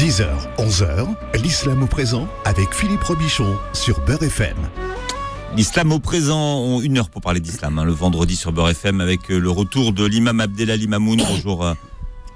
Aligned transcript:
10h, 0.00 0.30
11h, 0.56 1.14
l'islam 1.42 1.82
au 1.82 1.86
présent 1.86 2.26
avec 2.46 2.72
Philippe 2.72 3.02
Robichon 3.02 3.58
sur 3.74 4.00
Beurre 4.06 4.22
FM. 4.22 4.56
L'islam 5.54 5.92
au 5.92 5.98
présent, 5.98 6.40
on 6.40 6.80
une 6.80 6.96
heure 6.96 7.10
pour 7.10 7.20
parler 7.20 7.38
d'islam, 7.38 7.78
hein, 7.78 7.84
le 7.84 7.92
vendredi 7.92 8.34
sur 8.34 8.50
Beurre 8.50 8.70
FM 8.70 9.02
avec 9.02 9.30
euh, 9.30 9.38
le 9.38 9.50
retour 9.50 9.92
de 9.92 10.06
l'imam 10.06 10.40
Abdelali 10.40 10.88
Mamoun. 10.88 11.18
Bonjour 11.28 11.66
euh, 11.66 11.74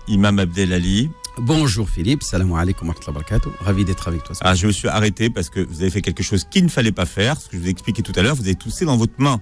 imam 0.08 0.40
Abdelali. 0.40 1.08
Bonjour 1.38 1.88
Philippe, 1.88 2.22
salam 2.22 2.52
alaikum 2.52 2.90
wa 2.90 3.12
barakatuh. 3.12 3.48
Ravi 3.60 3.86
d'être 3.86 4.08
avec 4.08 4.24
toi. 4.24 4.36
Ah, 4.42 4.54
je 4.54 4.66
me 4.66 4.72
suis 4.72 4.88
arrêté 4.88 5.30
parce 5.30 5.48
que 5.48 5.60
vous 5.60 5.80
avez 5.80 5.88
fait 5.88 6.02
quelque 6.02 6.22
chose 6.22 6.44
qu'il 6.44 6.64
ne 6.64 6.70
fallait 6.70 6.92
pas 6.92 7.06
faire, 7.06 7.40
ce 7.40 7.48
que 7.48 7.56
je 7.56 7.62
vous 7.62 7.68
ai 7.68 7.70
expliqué 7.70 8.02
tout 8.02 8.12
à 8.14 8.20
l'heure, 8.20 8.34
vous 8.34 8.42
avez 8.44 8.56
toussé 8.56 8.84
dans 8.84 8.98
votre 8.98 9.14
main. 9.16 9.40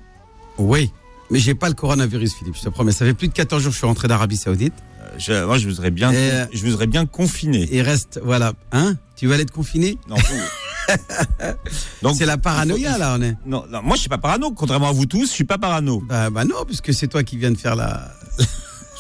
Oui, 0.58 0.92
mais 1.32 1.40
j'ai 1.40 1.56
pas 1.56 1.68
le 1.68 1.74
coronavirus 1.74 2.34
Philippe, 2.34 2.54
je 2.54 2.62
te 2.62 2.68
promets. 2.68 2.92
Ça 2.92 3.04
fait 3.04 3.14
plus 3.14 3.26
de 3.26 3.32
14 3.32 3.60
jours 3.60 3.70
que 3.70 3.74
je 3.74 3.78
suis 3.78 3.86
rentré 3.88 4.06
d'Arabie 4.06 4.36
Saoudite. 4.36 4.74
Je- 5.18 5.44
moi, 5.44 5.58
je 5.58 5.68
vous 5.68 5.78
aurais 5.80 5.90
bien, 5.90 6.12
euh, 6.12 6.46
je 6.52 6.62
vous 6.64 6.74
aurais 6.74 6.86
bien 6.86 7.06
confiné. 7.06 7.68
Et 7.74 7.82
reste, 7.82 8.20
voilà. 8.24 8.52
Hein? 8.72 8.96
Tu 9.16 9.26
vas 9.26 9.34
aller 9.34 9.46
te 9.46 9.52
confiner? 9.52 9.98
Non, 10.08 10.16
Donc, 12.02 12.16
C'est 12.16 12.26
la 12.26 12.38
paranoïa 12.38 12.98
là, 12.98 13.16
on 13.18 13.22
est. 13.22 13.36
Non, 13.46 13.64
non, 13.70 13.82
moi 13.82 13.94
je 13.96 14.00
suis 14.00 14.08
pas 14.08 14.18
parano, 14.18 14.50
contrairement 14.52 14.88
à 14.88 14.92
vous 14.92 15.06
tous, 15.06 15.26
je 15.26 15.32
suis 15.32 15.44
pas 15.44 15.58
parano. 15.58 16.02
Bah, 16.08 16.28
bah 16.30 16.44
non, 16.44 16.64
puisque 16.66 16.92
c'est 16.92 17.06
toi 17.08 17.22
qui 17.22 17.36
viens 17.36 17.50
de 17.52 17.56
faire 17.58 17.76
la. 17.76 18.12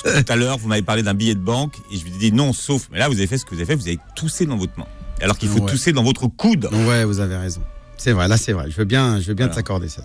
Tout 0.04 0.32
à 0.32 0.36
l'heure, 0.36 0.58
vous 0.58 0.68
m'avez 0.68 0.82
parlé 0.82 1.02
d'un 1.02 1.14
billet 1.14 1.34
de 1.34 1.40
banque 1.40 1.74
et 1.92 1.96
je 1.96 2.02
vous 2.04 2.14
ai 2.14 2.18
dit 2.18 2.32
non, 2.32 2.52
sauf. 2.52 2.88
Mais 2.92 2.98
là, 2.98 3.08
vous 3.08 3.14
avez 3.14 3.26
fait 3.26 3.38
ce 3.38 3.44
que 3.44 3.50
vous 3.50 3.56
avez 3.60 3.66
fait, 3.66 3.74
vous 3.74 3.86
avez 3.88 3.98
toussé 4.16 4.46
dans 4.46 4.56
votre 4.56 4.76
main. 4.78 4.86
Alors 5.20 5.38
qu'il 5.38 5.48
faut 5.48 5.60
Ouais. 5.60 5.70
tousser 5.70 5.92
dans 5.92 6.02
votre 6.02 6.26
coude. 6.26 6.68
Ouais, 6.72 7.04
vous 7.04 7.20
avez 7.20 7.36
raison. 7.36 7.62
C'est 7.96 8.12
vrai, 8.12 8.26
là 8.26 8.36
c'est 8.36 8.52
vrai. 8.52 8.68
Je 8.70 8.76
veux 8.76 8.84
bien, 8.84 9.20
je 9.20 9.28
veux 9.28 9.34
bien 9.34 9.46
Voilà. 9.46 9.56
t'accorder 9.62 9.88
ça. 9.88 10.02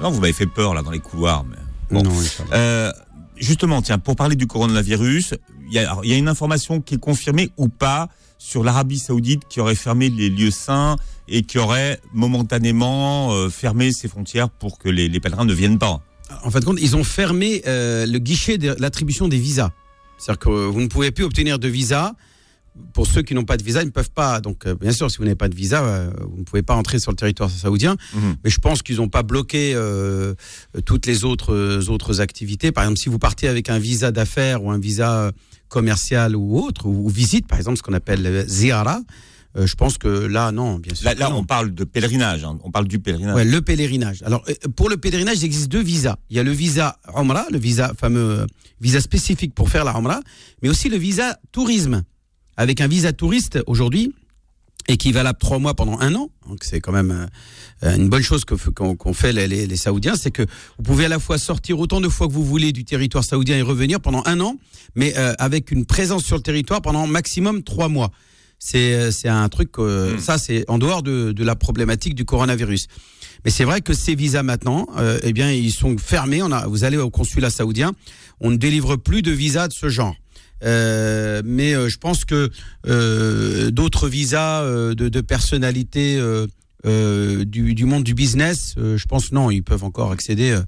Non, 0.00 0.10
vous 0.10 0.20
m'avez 0.20 0.32
fait 0.32 0.46
peur 0.46 0.72
là 0.74 0.80
dans 0.82 0.90
les 0.90 1.00
couloirs. 1.00 1.44
Mais... 1.50 1.56
Bon. 1.90 2.02
Non, 2.02 2.10
Inch'Allah. 2.18 2.50
Euh, 2.54 2.92
justement, 3.36 3.82
tiens, 3.82 3.98
pour 3.98 4.16
parler 4.16 4.36
du 4.36 4.46
coronavirus, 4.46 5.34
il 5.68 5.74
y 5.74 5.78
a, 5.78 6.16
une 6.16 6.28
information 6.28 6.80
qui 6.80 6.94
est 6.94 7.00
confirmée 7.00 7.50
ou 7.56 7.68
pas 7.68 8.08
sur 8.38 8.62
l'Arabie 8.62 8.98
Saoudite 8.98 9.42
qui 9.48 9.60
aurait 9.60 9.74
fermé 9.74 10.10
les 10.10 10.28
lieux 10.28 10.50
saints 10.50 10.96
et 11.28 11.42
qui 11.42 11.58
aurait 11.58 12.00
momentanément 12.12 13.32
euh, 13.32 13.48
fermé 13.48 13.92
ses 13.92 14.08
frontières 14.08 14.50
pour 14.50 14.78
que 14.78 14.88
les, 14.88 15.08
les 15.08 15.20
pèlerins 15.20 15.44
ne 15.44 15.54
viennent 15.54 15.78
pas. 15.78 16.02
En 16.44 16.50
fin 16.50 16.60
de 16.60 16.64
compte, 16.64 16.78
ils 16.80 16.96
ont 16.96 17.04
fermé 17.04 17.62
euh, 17.66 18.06
le 18.06 18.18
guichet 18.18 18.58
de 18.58 18.76
l'attribution 18.78 19.28
des 19.28 19.38
visas. 19.38 19.70
C'est-à-dire 20.18 20.38
que 20.38 20.48
vous 20.48 20.80
ne 20.80 20.86
pouvez 20.86 21.10
plus 21.10 21.24
obtenir 21.24 21.58
de 21.58 21.68
visa. 21.68 22.14
Pour 22.92 23.06
ceux 23.06 23.22
qui 23.22 23.34
n'ont 23.34 23.44
pas 23.44 23.56
de 23.56 23.62
visa, 23.62 23.82
ils 23.82 23.86
ne 23.86 23.90
peuvent 23.90 24.10
pas. 24.10 24.40
Donc, 24.40 24.66
euh, 24.66 24.74
bien 24.74 24.92
sûr, 24.92 25.10
si 25.10 25.18
vous 25.18 25.24
n'avez 25.24 25.36
pas 25.36 25.48
de 25.48 25.54
visa, 25.54 25.84
euh, 25.84 26.10
vous 26.30 26.38
ne 26.38 26.44
pouvez 26.44 26.62
pas 26.62 26.74
entrer 26.74 26.98
sur 26.98 27.10
le 27.10 27.16
territoire 27.16 27.50
saoudien. 27.50 27.96
Mhm. 28.14 28.36
Mais 28.42 28.50
je 28.50 28.58
pense 28.58 28.82
qu'ils 28.82 28.96
n'ont 28.96 29.08
pas 29.08 29.22
bloqué 29.22 29.72
euh, 29.74 30.34
toutes 30.84 31.06
les 31.06 31.24
autres, 31.24 31.88
autres 31.88 32.20
activités. 32.20 32.72
Par 32.72 32.84
exemple, 32.84 32.98
si 32.98 33.08
vous 33.08 33.18
partez 33.18 33.48
avec 33.48 33.68
un 33.68 33.78
visa 33.78 34.12
d'affaires 34.12 34.64
ou 34.64 34.70
un 34.70 34.78
visa 34.78 35.32
commercial 35.68 36.36
ou 36.36 36.58
autre, 36.58 36.86
ou, 36.86 37.06
ou 37.06 37.08
visite, 37.08 37.46
par 37.46 37.58
exemple, 37.58 37.76
ce 37.76 37.82
qu'on 37.82 37.92
appelle 37.92 38.44
ziara, 38.48 39.00
euh, 39.56 39.66
je 39.66 39.74
pense 39.74 39.96
que 39.98 40.08
là, 40.08 40.52
non, 40.52 40.78
bien 40.78 40.94
sûr. 40.94 41.10
Là, 41.16 41.34
on 41.34 41.44
parle 41.44 41.74
de 41.74 41.84
pèlerinage, 41.84 42.44
hein, 42.44 42.58
on 42.62 42.70
parle 42.70 42.88
du 42.88 42.98
pèlerinage. 42.98 43.34
Ouais, 43.34 43.44
le 43.44 43.62
pèlerinage. 43.62 44.22
Alors, 44.22 44.44
pour 44.76 44.90
le 44.90 44.96
pèlerinage, 44.96 45.38
il 45.38 45.46
existe 45.46 45.68
deux 45.68 45.82
visas. 45.82 46.16
Il 46.30 46.36
y 46.36 46.40
a 46.40 46.42
le 46.42 46.50
visa 46.50 46.98
Umrah, 47.16 47.46
le 47.50 47.58
visa 47.58 47.92
fameux 47.98 48.46
visa 48.80 49.00
spécifique 49.00 49.54
pour 49.54 49.70
faire 49.70 49.84
la 49.84 49.92
Umrah, 49.92 50.20
mais 50.62 50.68
aussi 50.68 50.88
le 50.88 50.98
visa 50.98 51.38
tourisme. 51.52 52.02
Avec 52.56 52.80
un 52.80 52.88
visa 52.88 53.12
touriste 53.12 53.58
aujourd'hui, 53.66 54.14
et 54.88 54.96
qui 54.98 55.08
est 55.08 55.12
valable 55.12 55.38
trois 55.40 55.58
mois 55.58 55.74
pendant 55.74 55.98
un 55.98 56.14
an. 56.14 56.30
Donc 56.48 56.62
c'est 56.62 56.80
quand 56.80 56.92
même 56.92 57.28
euh, 57.82 57.96
une 57.96 58.08
bonne 58.08 58.22
chose 58.22 58.44
que 58.44 58.54
qu'ont 58.54 59.12
fait 59.12 59.32
les, 59.32 59.48
les- 59.48 59.66
les 59.66 59.76
Saoudiens, 59.76 60.14
c'est 60.14 60.30
que 60.30 60.42
vous 60.42 60.82
pouvez 60.84 61.06
à 61.06 61.08
la 61.08 61.18
fois 61.18 61.38
sortir 61.38 61.80
autant 61.80 62.00
de 62.00 62.08
fois 62.08 62.28
que 62.28 62.32
vous 62.32 62.44
voulez 62.44 62.70
du 62.72 62.84
territoire 62.84 63.24
saoudien 63.24 63.56
et 63.56 63.62
revenir 63.62 64.00
pendant 64.00 64.22
un 64.26 64.38
an, 64.40 64.56
mais 64.94 65.12
euh, 65.16 65.32
avec 65.38 65.72
une 65.72 65.86
présence 65.86 66.22
sur 66.24 66.36
le 66.36 66.42
territoire 66.42 66.82
pendant 66.82 67.06
maximum 67.08 67.64
trois 67.64 67.88
mois. 67.88 68.12
C'est 68.60 68.94
euh, 68.94 69.10
c'est 69.10 69.28
un 69.28 69.48
truc, 69.48 69.70
euh, 69.80 70.14
Mm. 70.14 70.18
ça 70.20 70.38
c'est 70.38 70.64
en 70.70 70.78
dehors 70.78 71.02
de, 71.02 71.32
de 71.32 71.44
la 71.44 71.56
problématique 71.56 72.14
du 72.14 72.24
coronavirus. 72.24 72.86
Mais 73.44 73.50
c'est 73.50 73.64
vrai 73.64 73.80
que 73.80 73.92
ces 73.92 74.14
visas 74.14 74.44
maintenant, 74.44 74.86
euh, 74.98 75.18
eh 75.24 75.32
bien 75.32 75.50
ils 75.50 75.72
sont 75.72 75.98
fermés. 75.98 76.42
On 76.42 76.52
a, 76.52 76.66
vous 76.68 76.84
allez 76.84 76.96
au 76.96 77.10
consulat 77.10 77.50
saoudien, 77.50 77.92
on 78.40 78.50
ne 78.50 78.56
délivre 78.56 78.94
plus 78.96 79.22
de 79.22 79.32
visas 79.32 79.66
de 79.68 79.72
ce 79.72 79.88
genre. 79.88 80.14
Euh, 80.64 81.42
mais 81.44 81.74
euh, 81.74 81.88
je 81.88 81.98
pense 81.98 82.24
que 82.24 82.50
euh, 82.86 83.70
d'autres 83.70 84.08
visas 84.08 84.64
de, 84.64 85.20
personnalités 85.20 86.20
du, 86.84 87.74
du 87.74 87.84
monde 87.84 88.04
du 88.04 88.14
business, 88.14 88.74
je 88.76 89.04
pense 89.06 89.32
non, 89.32 89.50
ils 89.50 89.62
peuvent 89.62 89.84
encore 89.84 90.12
accéder 90.12 90.58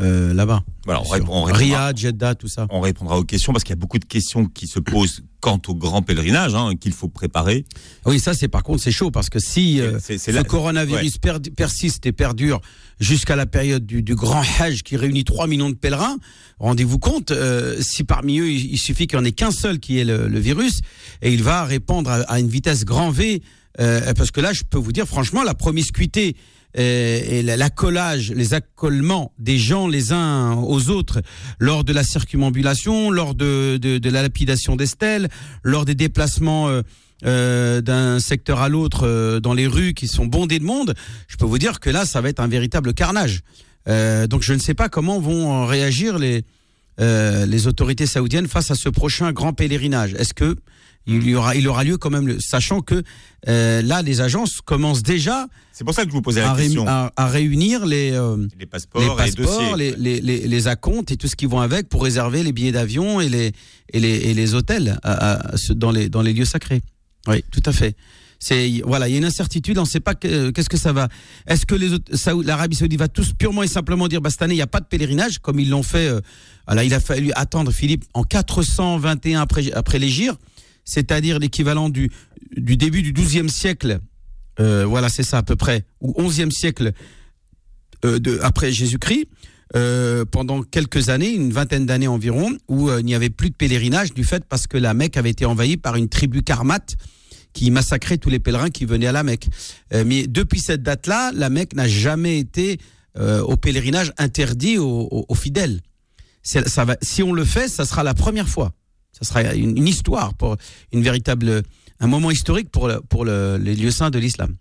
euh, 0.00 0.32
là-bas. 0.34 0.62
Voilà, 0.84 1.00
on, 1.00 1.08
répond- 1.08 1.42
Riyad, 1.44 1.96
Jeddah, 1.96 2.34
tout 2.34 2.48
ça. 2.48 2.66
on 2.70 2.80
répondra 2.80 3.18
aux 3.18 3.24
questions 3.24 3.52
parce 3.52 3.62
qu'il 3.62 3.70
y 3.72 3.78
a 3.78 3.80
beaucoup 3.80 3.98
de 3.98 4.04
questions 4.04 4.46
qui 4.46 4.66
se 4.66 4.80
posent 4.80 5.22
quant 5.40 5.60
au 5.68 5.74
grand 5.74 6.02
pèlerinage 6.02 6.54
hein, 6.54 6.72
qu'il 6.80 6.92
faut 6.92 7.08
préparer. 7.08 7.64
Oui, 8.06 8.18
ça 8.20 8.32
c'est 8.34 8.48
par 8.48 8.62
contre 8.62 8.82
c'est 8.82 8.90
chaud 8.92 9.10
parce 9.10 9.28
que 9.28 9.38
si 9.38 9.80
euh, 9.80 9.98
là- 10.28 10.44
coronavirus 10.44 11.18
per- 11.18 11.38
persiste 11.56 12.06
et 12.06 12.12
perdure 12.12 12.60
jusqu'à 13.00 13.36
la 13.36 13.46
période 13.46 13.84
du, 13.84 14.02
du 14.02 14.14
grand 14.14 14.42
Hajj 14.60 14.82
qui 14.82 14.96
réunit 14.96 15.24
3 15.24 15.46
millions 15.46 15.70
de 15.70 15.74
pèlerins, 15.74 16.16
rendez-vous 16.58 16.98
compte, 16.98 17.30
euh, 17.32 17.76
si 17.80 18.02
parmi 18.04 18.38
eux 18.38 18.50
il, 18.50 18.72
il 18.72 18.78
suffit 18.78 19.06
qu'il 19.06 19.18
n'y 19.18 19.22
en 19.22 19.26
ait 19.26 19.32
qu'un 19.32 19.50
seul 19.50 19.78
qui 19.78 19.98
ait 19.98 20.04
le, 20.04 20.26
le 20.28 20.38
virus 20.38 20.80
et 21.22 21.32
il 21.32 21.42
va 21.42 21.64
répandre 21.64 22.10
à, 22.10 22.20
à 22.22 22.38
une 22.40 22.48
vitesse 22.48 22.84
grand 22.84 23.10
V, 23.10 23.42
euh, 23.80 24.12
parce 24.14 24.30
que 24.30 24.40
là 24.40 24.52
je 24.52 24.62
peux 24.68 24.78
vous 24.78 24.92
dire 24.92 25.06
franchement 25.06 25.42
la 25.42 25.54
promiscuité 25.54 26.36
euh, 26.78 27.20
et 27.28 27.42
la- 27.42 27.56
l'accolage, 27.56 28.32
les 28.32 28.54
accolements 28.54 29.32
des 29.38 29.58
gens 29.58 29.88
les 29.88 30.12
uns 30.12 30.54
aux 30.54 30.90
autres 30.90 31.20
lors 31.58 31.84
de 31.84 31.92
la 31.92 32.04
circumambulation, 32.04 33.10
lors 33.10 33.34
de, 33.34 33.76
de, 33.76 34.10
la 34.10 34.22
lapidation 34.22 34.76
des 34.76 34.86
stèles, 34.86 35.28
lors 35.62 35.84
des 35.84 35.94
déplacements 35.94 36.68
euh, 36.68 36.82
euh, 37.24 37.80
d'un 37.80 38.18
secteur 38.20 38.60
à 38.60 38.68
l'autre 38.68 39.38
dans 39.40 39.54
les 39.54 39.66
rues 39.66 39.94
qui 39.94 40.08
sont 40.08 40.26
bondées 40.26 40.58
de 40.58 40.64
monde, 40.64 40.94
je 41.28 41.36
peux 41.36 41.44
vous 41.46 41.58
dire 41.58 41.78
que 41.80 41.90
là, 41.90 42.04
ça 42.04 42.20
va 42.20 42.28
être 42.28 42.40
un 42.40 42.48
véritable 42.48 42.94
carnage. 42.94 43.40
Donc 43.86 44.42
je 44.42 44.52
ne 44.52 44.58
sais 44.58 44.74
pas 44.74 44.88
comment 44.88 45.18
vont 45.18 45.66
réagir 45.66 46.18
les, 46.18 46.44
euh, 47.02 47.44
les 47.46 47.66
autorités 47.66 48.06
saoudiennes 48.06 48.46
face 48.48 48.70
à 48.70 48.74
ce 48.74 48.88
prochain 48.88 49.32
grand 49.32 49.52
pèlerinage. 49.52 50.14
Est-ce 50.14 50.32
que 50.34 50.56
il 51.08 51.26
y 51.28 51.34
aura, 51.34 51.56
il 51.56 51.66
aura 51.66 51.82
lieu 51.82 51.96
quand 51.98 52.10
même, 52.10 52.38
sachant 52.40 52.80
que 52.80 53.02
euh, 53.48 53.82
là, 53.82 54.02
les 54.02 54.20
agences 54.20 54.60
commencent 54.64 55.02
déjà 55.02 55.48
C'est 55.72 55.82
pour 55.82 55.94
ça 55.94 56.04
que 56.04 56.08
je 56.10 56.14
vous 56.14 56.22
posais 56.22 56.40
la 56.42 56.50
à, 56.50 56.54
ré- 56.54 56.62
question. 56.66 56.86
à- 56.86 57.12
à 57.16 57.26
réunir 57.26 57.84
les, 57.86 58.12
euh, 58.12 58.36
Les 58.60 58.66
passeports, 58.66 59.02
les 59.02 59.08
passeports, 59.16 59.74
les, 59.76 59.96
les, 59.96 60.20
les, 60.20 60.68
acomptes 60.68 61.10
et 61.10 61.16
tout 61.16 61.26
ce 61.26 61.34
qui 61.34 61.46
vont 61.46 61.58
avec 61.60 61.88
pour 61.88 62.04
réserver 62.04 62.44
les 62.44 62.52
billets 62.52 62.70
d'avion 62.70 63.20
et 63.20 63.28
les, 63.28 63.52
et 63.92 63.98
les, 63.98 64.14
et 64.30 64.32
les 64.34 64.54
hôtels 64.54 64.96
à- 65.02 65.42
dans, 65.70 65.90
les, 65.90 66.08
dans 66.08 66.22
les 66.22 66.32
lieux 66.32 66.44
sacrés. 66.44 66.82
Oui, 67.26 67.42
tout 67.50 67.62
à 67.66 67.72
fait. 67.72 67.96
C'est 68.44 68.80
voilà, 68.84 69.08
il 69.08 69.12
y 69.12 69.14
a 69.14 69.18
une 69.18 69.24
incertitude, 69.24 69.78
on 69.78 69.82
ne 69.82 69.86
sait 69.86 70.00
pas 70.00 70.16
que- 70.16 70.50
qu'est-ce 70.50 70.68
que 70.68 70.76
ça 70.76 70.92
va. 70.92 71.06
Est-ce 71.46 71.64
que 71.64 71.76
l'Arabie 72.44 72.74
Saoudite 72.74 72.98
va 72.98 73.06
tous 73.06 73.32
purement 73.34 73.62
et 73.62 73.68
simplement 73.68 74.08
dire 74.08 74.20
bah 74.20 74.30
cette 74.30 74.42
année 74.42 74.54
il 74.54 74.56
n'y 74.56 74.62
a 74.62 74.66
pas 74.66 74.80
de 74.80 74.86
pèlerinage 74.86 75.38
comme 75.38 75.60
ils 75.60 75.70
l'ont 75.70 75.84
fait. 75.84 76.08
euh, 76.08 76.20
il 76.84 76.92
a 76.92 76.98
fallu 76.98 77.30
attendre 77.36 77.70
Philippe 77.70 78.04
en 78.14 78.24
421 78.24 79.40
après 79.42 79.70
après 79.72 80.00
l'Égypte, 80.00 80.40
c'est-à-dire 80.84 81.38
l'équivalent 81.38 81.88
du 81.88 82.10
début 82.56 83.02
du 83.02 83.12
12e 83.12 83.48
siècle. 83.48 84.00
euh, 84.58 84.84
voilà, 84.86 85.08
c'est 85.08 85.22
ça 85.22 85.38
à 85.38 85.42
peu 85.44 85.54
près, 85.54 85.84
ou 86.00 86.12
11e 86.20 86.50
siècle 86.50 86.90
euh, 88.04 88.18
après 88.42 88.72
Jésus-Christ, 88.72 89.26
pendant 90.32 90.62
quelques 90.62 91.10
années, 91.10 91.30
une 91.32 91.52
vingtaine 91.52 91.86
d'années 91.86 92.08
environ, 92.08 92.50
où 92.68 92.90
il 92.90 93.04
n'y 93.04 93.14
avait 93.14 93.30
plus 93.30 93.50
de 93.50 93.54
pèlerinage 93.54 94.12
du 94.12 94.24
fait 94.24 94.44
parce 94.48 94.66
que 94.66 94.76
la 94.78 94.94
Mecque 94.94 95.16
avait 95.16 95.30
été 95.30 95.44
envahie 95.46 95.76
par 95.76 95.94
une 95.94 96.08
tribu 96.08 96.42
karmate 96.42 96.96
qui 97.52 97.70
massacrait 97.70 98.18
tous 98.18 98.30
les 98.30 98.38
pèlerins 98.38 98.70
qui 98.70 98.84
venaient 98.84 99.06
à 99.06 99.12
la 99.12 99.22
Mecque. 99.22 99.48
Euh, 99.92 100.04
mais 100.06 100.26
depuis 100.26 100.60
cette 100.60 100.82
date-là, 100.82 101.32
la 101.34 101.50
Mecque 101.50 101.74
n'a 101.74 101.88
jamais 101.88 102.38
été 102.38 102.78
euh, 103.18 103.40
au 103.42 103.56
pèlerinage 103.56 104.12
interdit 104.18 104.78
aux, 104.78 105.26
fidèles. 105.34 105.80
Si 106.42 107.22
on 107.22 107.32
le 107.32 107.44
fait, 107.44 107.68
ça 107.68 107.84
sera 107.84 108.02
la 108.02 108.14
première 108.14 108.48
fois. 108.48 108.72
Ça 109.12 109.26
sera 109.28 109.54
une, 109.54 109.86
histoire 109.86 110.32
une 110.92 111.02
véritable, 111.02 111.62
un 112.00 112.06
moment 112.06 112.30
historique 112.30 112.70
pour, 112.70 112.88
le- 112.88 113.00
pour 113.00 113.24
le- 113.24 113.58
les 113.58 113.74
lieux 113.76 113.90
saints 113.90 114.10
de 114.10 114.18
l'islam. 114.18 114.56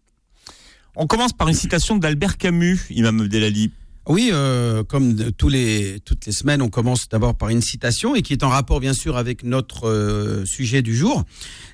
On 0.95 1.07
commence 1.07 1.31
par 1.33 1.48
une 1.48 1.56
citation 1.56 1.98
d'Albert 1.98 2.38
Camus, 2.38 2.80
Imam 2.89 3.21
Abdelali. 3.21 3.71
Oui, 4.07 4.30
euh, 4.33 4.83
comme 4.83 5.31
toutes 5.33 5.53
les 5.53 6.01
semaines, 6.31 6.62
on 6.63 6.69
commence 6.69 7.07
d'abord 7.07 7.36
par 7.36 7.50
une 7.50 7.62
citation 7.62 8.15
et 8.15 8.24
qui 8.24 8.33
est 8.33 8.44
en 8.44 8.50
rapport 8.50 8.80
bien 8.80 8.94
sûr 8.94 9.15
avec 9.15 9.44
notre 9.44 9.88
euh, 9.88 10.44
sujet 10.45 10.81
du 10.81 10.95
jour, 10.95 11.24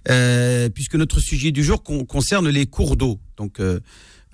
euh, 0.10 0.68
puisque 0.70 0.96
notre 0.96 1.22
sujet 1.22 1.52
du 1.52 1.64
jour 1.64 1.84
con- 1.84 2.04
concerne 2.04 2.50
les 2.50 2.66
cours 2.66 2.98
d'eau. 2.98 3.20
Donc, 3.38 3.62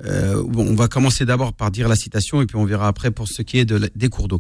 on 0.06 0.74
va 0.76 0.88
commencer 0.88 1.24
d'abord 1.24 1.54
par 1.54 1.70
dire 1.70 1.88
la 1.88 1.96
citation 1.96 2.42
et 2.42 2.46
puis 2.48 2.58
on 2.58 2.66
verra 2.66 2.88
après 2.88 3.12
pour 3.12 3.28
ce 3.28 3.42
qui 3.44 3.60
est 3.60 3.66
des 3.66 4.10
cours 4.10 4.28
d'eau. 4.28 4.40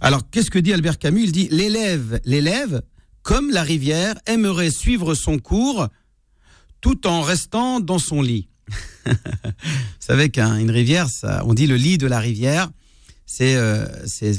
Alors, 0.00 0.22
qu'est-ce 0.30 0.50
que 0.50 0.58
dit 0.60 0.72
Albert 0.72 0.98
Camus? 0.98 1.24
Il 1.24 1.32
dit 1.32 1.48
l'élève, 1.50 2.20
l'élève, 2.24 2.80
comme 3.22 3.50
la 3.50 3.64
rivière, 3.64 4.14
aimerait 4.26 4.70
suivre 4.70 5.14
son 5.14 5.38
cours 5.38 5.88
tout 6.80 7.06
en 7.08 7.22
restant 7.22 7.80
dans 7.80 7.98
son 7.98 8.22
lit. 8.22 8.48
Vous 9.06 9.12
savez 9.98 10.30
qu'une 10.30 10.70
rivière, 10.70 11.08
on 11.44 11.54
dit 11.54 11.66
le 11.66 11.76
lit 11.76 11.98
de 11.98 12.06
la 12.06 12.20
rivière, 12.20 12.70
c'est 13.26 13.56
euh, 13.56 13.86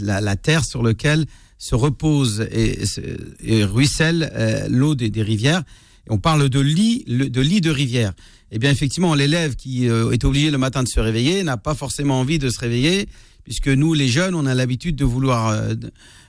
la, 0.01 0.35
terre 0.35 0.65
sur 0.65 0.83
laquelle 0.83 1.25
se 1.57 1.75
repose 1.75 2.47
et, 2.51 2.85
se- 2.85 3.01
et 3.43 3.63
ruisselle 3.63 4.31
euh, 4.33 4.67
l'eau 4.69 4.95
des, 4.95 5.09
rivières. 5.21 5.63
On 6.09 6.17
parle 6.17 6.49
de 6.49 6.59
lit, 6.59 7.03
de 7.07 7.41
lit 7.41 7.61
de 7.61 7.71
rivière. 7.71 8.13
Eh 8.51 8.59
bien, 8.59 8.69
effectivement, 8.71 9.15
l'élève 9.15 9.55
qui 9.55 9.89
euh, 9.89 10.11
est 10.11 10.23
obligé 10.23 10.51
le 10.51 10.57
matin 10.57 10.83
de 10.83 10.87
se 10.87 10.99
réveiller 10.99 11.43
n'a 11.43 11.57
pas 11.57 11.73
forcément 11.73 12.19
envie 12.19 12.39
de 12.39 12.49
se 12.49 12.59
réveiller, 12.59 13.07
puisque 13.43 13.67
nous, 13.69 13.93
les 13.93 14.07
jeunes, 14.07 14.35
on 14.35 14.45
a 14.45 14.53
l'habitude 14.53 14.95
de 14.95 15.05
vouloir 15.05 15.59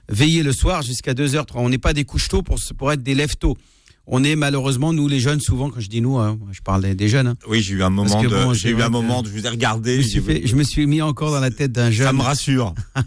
veiller 0.08 0.42
le 0.42 0.52
soir 0.52 0.82
jusqu'à 0.82 1.14
2 1.14 1.34
heures. 1.34 1.46
3. 1.46 1.60
On 1.62 1.68
n'est 1.68 1.78
pas 1.78 1.92
des 1.92 2.04
couches 2.04 2.28
tôt 2.28 2.42
pour, 2.42 2.58
pour 2.78 2.92
être 2.92 3.02
des 3.02 3.14
lève 3.14 3.36
tôt. 3.36 3.56
On 4.08 4.22
est 4.22 4.36
malheureusement, 4.36 4.92
nous, 4.92 5.08
les 5.08 5.18
jeunes, 5.18 5.40
souvent, 5.40 5.68
quand 5.68 5.80
je 5.80 5.88
dis 5.88 6.00
nous, 6.00 6.16
hein, 6.18 6.38
je 6.52 6.60
parle 6.60 6.94
des, 6.94 7.08
jeunes. 7.08 7.26
hein. 7.26 7.36
Oui, 7.48 7.60
j'ai 7.60 7.74
eu 7.74 7.82
un 7.82 7.90
moment 7.90 8.22
que 8.22 8.28
de, 8.28 8.34
bon, 8.44 8.54
j'ai 8.54 8.70
eu 8.70 8.80
un 8.80 8.88
moment, 8.88 9.20
de, 9.22 9.28
je 9.28 9.32
vous 9.32 9.44
ai 9.44 9.48
regardé, 9.48 9.94
Je 9.94 9.96
me, 9.98 10.02
j'ai 10.04 10.08
suis 10.10 10.20
dit, 10.20 10.26
fait- 10.26 10.46
je 10.46 10.54
me 10.54 10.62
suis 10.62 10.86
mis 10.86 11.02
encore 11.02 11.32
dans 11.32 11.40
la 11.40 11.50
tête 11.50 11.72
d'un 11.72 11.90
jeune. 11.90 12.06
ça 12.06 12.12
me 12.12 12.22
rassure. 12.22 12.72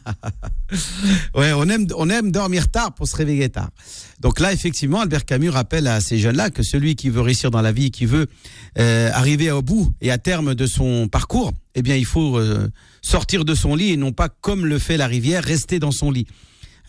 Ouais, 1.34 1.52
on 1.54 1.68
aime, 1.70 1.88
on 1.96 2.10
aime 2.10 2.32
dormir 2.32 2.70
tard 2.70 2.94
pour 2.94 3.08
se 3.08 3.16
réveiller 3.16 3.50
tard. 3.50 3.70
Donc 4.20 4.40
là, 4.40 4.54
effectivement, 4.54 5.00
Albert 5.02 5.26
Camus 5.26 5.50
rappelle 5.50 5.88
à 5.88 6.00
ces 6.02 6.20
jeunes-là 6.20 6.50
que 6.52 6.62
celui 6.62 6.96
qui 6.96 7.10
veut 7.10 7.22
réussir 7.22 7.50
dans 7.50 7.62
la 7.62 7.72
vie, 7.72 7.90
qui 7.90 8.06
veut 8.06 8.28
euh, 8.78 9.10
arriver 9.14 9.50
au 9.52 9.62
bout 9.64 9.92
et 10.02 10.12
à 10.12 10.18
terme 10.20 10.54
de 10.54 10.68
son 10.68 11.08
parcours, 11.08 11.54
eh 11.74 11.82
bien, 11.82 11.96
il 11.96 12.06
faut 12.06 12.38
euh, 12.38 12.70
sortir 13.02 13.46
de 13.46 13.56
son 13.56 13.76
lit 13.76 13.92
et 13.94 13.98
non 13.98 14.12
pas 14.12 14.30
comme 14.30 14.66
le 14.66 14.78
fait 14.78 14.98
la 14.98 15.08
rivière, 15.08 15.44
rester 15.44 15.80
dans 15.80 15.92
son 15.92 16.12
lit. 16.12 16.28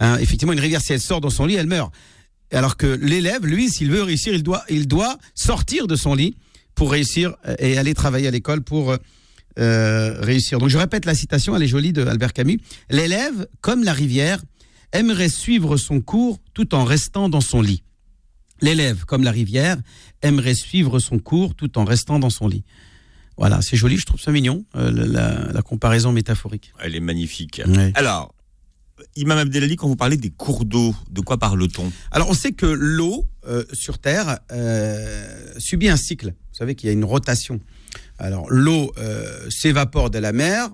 Hein, 0.00 0.18
effectivement, 0.18 0.52
une 0.52 0.60
rivière, 0.60 0.82
si 0.82 0.92
elle 0.92 1.00
sort 1.00 1.20
dans 1.22 1.30
son 1.30 1.46
lit, 1.46 1.54
elle 1.54 1.66
meurt. 1.66 1.92
Alors 2.52 2.76
que 2.76 2.86
l'élève, 2.86 3.46
lui, 3.46 3.70
s'il 3.70 3.90
veut 3.90 4.02
réussir, 4.02 4.34
il 4.34 4.42
doit, 4.42 4.64
il 4.68 4.88
doit 4.88 5.18
sortir 5.34 5.86
de 5.86 5.96
son 5.96 6.14
lit 6.14 6.36
pour 6.74 6.90
réussir 6.90 7.34
euh, 7.46 7.54
et 7.58 7.78
aller 7.78 7.94
travailler 7.94 8.28
à 8.28 8.30
l'école 8.30 8.62
pour 8.62 8.90
euh, 8.90 8.96
euh, 9.58 10.20
réussir. 10.20 10.58
Donc 10.58 10.68
je 10.68 10.78
répète 10.78 11.04
la 11.04 11.14
citation, 11.14 11.54
elle 11.54 11.62
est 11.62 11.68
jolie 11.68 11.92
de 11.92 12.04
Albert 12.04 12.32
Camus. 12.32 12.60
L'élève, 12.88 13.46
comme 13.60 13.84
la 13.84 13.92
rivière, 13.92 14.40
aimerait 14.92 15.28
suivre 15.28 15.76
son 15.76 16.00
cours 16.00 16.38
tout 16.54 16.74
en 16.74 16.84
restant 16.84 17.28
dans 17.28 17.40
son 17.40 17.60
lit. 17.60 17.82
L'élève, 18.62 19.04
comme 19.04 19.24
la 19.24 19.30
rivière, 19.30 19.76
aimerait 20.22 20.54
suivre 20.54 20.98
son 20.98 21.18
cours 21.18 21.54
tout 21.54 21.78
en 21.78 21.84
restant 21.84 22.18
dans 22.18 22.30
son 22.30 22.48
lit. 22.48 22.64
Voilà, 23.36 23.62
c'est 23.62 23.76
joli, 23.76 23.96
je 23.96 24.04
trouve 24.04 24.20
ça 24.20 24.32
mignon, 24.32 24.64
euh, 24.76 25.50
la, 25.52 25.62
comparaison 25.62 26.12
métaphorique. 26.12 26.72
Elle 26.78 26.94
est 26.94 27.00
magnifique. 27.00 27.62
Alors, 27.94 28.34
Imam 29.16 29.38
Abdelali, 29.38 29.76
quand 29.76 29.88
vous 29.88 29.96
parlez 29.96 30.16
des 30.16 30.30
cours 30.30 30.64
d'eau, 30.64 30.94
de 31.10 31.20
quoi 31.20 31.38
parle-t-on? 31.38 31.90
Alors, 32.10 32.30
on 32.30 32.34
sait 32.34 32.52
que 32.52 32.66
l'eau 32.66 33.26
euh, 33.46 33.64
sur 33.72 33.98
Terre 33.98 34.40
euh, 34.52 35.54
subit 35.58 35.88
un 35.88 35.96
cycle. 35.96 36.28
Vous 36.28 36.58
savez 36.58 36.74
qu'il 36.74 36.88
y 36.88 36.90
a 36.90 36.92
une 36.92 37.04
rotation. 37.04 37.60
Alors, 38.18 38.50
l'eau 38.50 38.92
euh, 38.98 39.48
s'évapore 39.50 40.10
de 40.10 40.18
la 40.18 40.32
mer, 40.32 40.70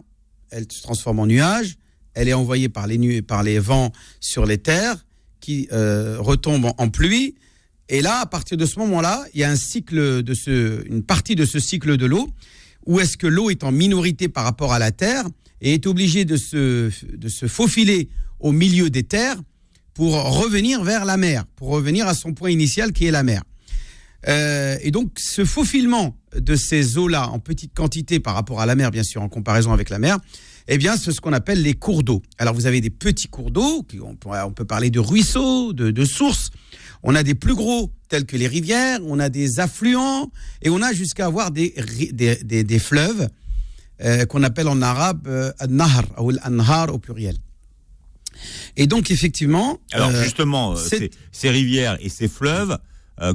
elle 0.50 0.66
se 0.70 0.82
transforme 0.82 1.20
en 1.20 1.26
nuage, 1.26 1.76
elle 2.14 2.28
est 2.28 2.34
envoyée 2.34 2.68
par 2.68 2.86
les, 2.86 2.98
nu- 2.98 3.22
par 3.22 3.42
les 3.42 3.58
vents 3.58 3.92
sur 4.20 4.46
les 4.46 4.58
terres, 4.58 5.04
qui 5.40 5.68
retombent 5.70 6.64
en, 6.64 6.74
en 6.78 6.88
pluie. 6.88 7.36
Et 7.88 8.02
là, 8.02 8.18
à 8.20 8.26
partir 8.26 8.56
de 8.56 8.66
ce 8.66 8.80
moment-là, 8.80 9.24
il 9.32 9.40
y 9.40 9.44
a 9.44 9.50
un 9.50 9.56
cycle 9.56 10.22
de 10.24 10.34
ce, 10.34 10.84
une 10.88 11.04
partie 11.04 11.36
de 11.36 11.44
ce 11.44 11.60
cycle 11.60 11.96
de 11.96 12.06
l'eau, 12.06 12.28
où 12.84 12.98
est-ce 12.98 13.16
que 13.16 13.28
l'eau 13.28 13.50
est 13.50 13.62
en 13.62 13.70
minorité 13.70 14.28
par 14.28 14.42
rapport 14.42 14.72
à 14.72 14.80
la 14.80 14.90
terre 14.90 15.24
et 15.60 15.74
est 15.74 15.86
obligée 15.86 16.24
de 16.24 16.36
se, 16.36 16.90
de 17.16 17.28
se 17.28 17.46
faufiler 17.46 18.08
au 18.40 18.52
milieu 18.52 18.90
des 18.90 19.02
terres 19.02 19.36
pour 19.94 20.12
revenir 20.14 20.84
vers 20.84 21.04
la 21.04 21.16
mer, 21.16 21.44
pour 21.56 21.68
revenir 21.68 22.06
à 22.06 22.14
son 22.14 22.34
point 22.34 22.50
initial 22.50 22.92
qui 22.92 23.06
est 23.06 23.10
la 23.10 23.22
mer. 23.22 23.42
Euh, 24.28 24.76
et 24.82 24.90
donc, 24.90 25.12
ce 25.18 25.44
faufilement 25.44 26.16
de 26.36 26.56
ces 26.56 26.98
eaux-là 26.98 27.28
en 27.28 27.38
petite 27.38 27.72
quantité 27.74 28.18
par 28.20 28.34
rapport 28.34 28.60
à 28.60 28.66
la 28.66 28.74
mer, 28.74 28.90
bien 28.90 29.04
sûr, 29.04 29.22
en 29.22 29.28
comparaison 29.28 29.72
avec 29.72 29.88
la 29.88 29.98
mer, 29.98 30.18
eh 30.68 30.78
bien, 30.78 30.96
c'est 30.96 31.12
ce 31.12 31.20
qu'on 31.20 31.32
appelle 31.32 31.62
les 31.62 31.74
cours 31.74 32.02
d'eau. 32.02 32.22
Alors, 32.38 32.52
vous 32.52 32.66
avez 32.66 32.80
des 32.80 32.90
petits 32.90 33.28
cours 33.28 33.50
d'eau, 33.52 33.86
on, 34.02 34.16
on 34.28 34.52
peut 34.52 34.64
parler 34.64 34.90
de 34.90 34.98
ruisseaux, 34.98 35.72
de, 35.72 35.90
de 35.90 36.04
sources. 36.04 36.50
On 37.04 37.14
a 37.14 37.22
des 37.22 37.34
plus 37.36 37.54
gros, 37.54 37.92
tels 38.08 38.26
que 38.26 38.36
les 38.36 38.48
rivières, 38.48 38.98
on 39.04 39.20
a 39.20 39.28
des 39.28 39.60
affluents, 39.60 40.30
et 40.60 40.70
on 40.70 40.82
a 40.82 40.92
jusqu'à 40.92 41.26
avoir 41.26 41.52
des, 41.52 41.72
des- 42.12 42.64
des 42.64 42.78
fleuves 42.80 43.28
euh, 44.02 44.26
qu'on 44.26 44.42
appelle 44.42 44.68
en 44.68 44.82
arabe 44.82 45.26
euh, 45.26 45.52
al-nahr, 45.58 46.04
ou 46.18 46.30
al-anhar 46.30 46.94
au 46.94 46.98
pluriel. 46.98 47.36
Et 48.76 48.86
donc, 48.86 49.10
effectivement... 49.10 49.78
Alors 49.92 50.10
euh, 50.10 50.22
justement, 50.22 50.76
ces, 50.76 51.10
ces 51.32 51.50
rivières 51.50 51.96
et 52.00 52.08
ces 52.08 52.28
fleuves, 52.28 52.78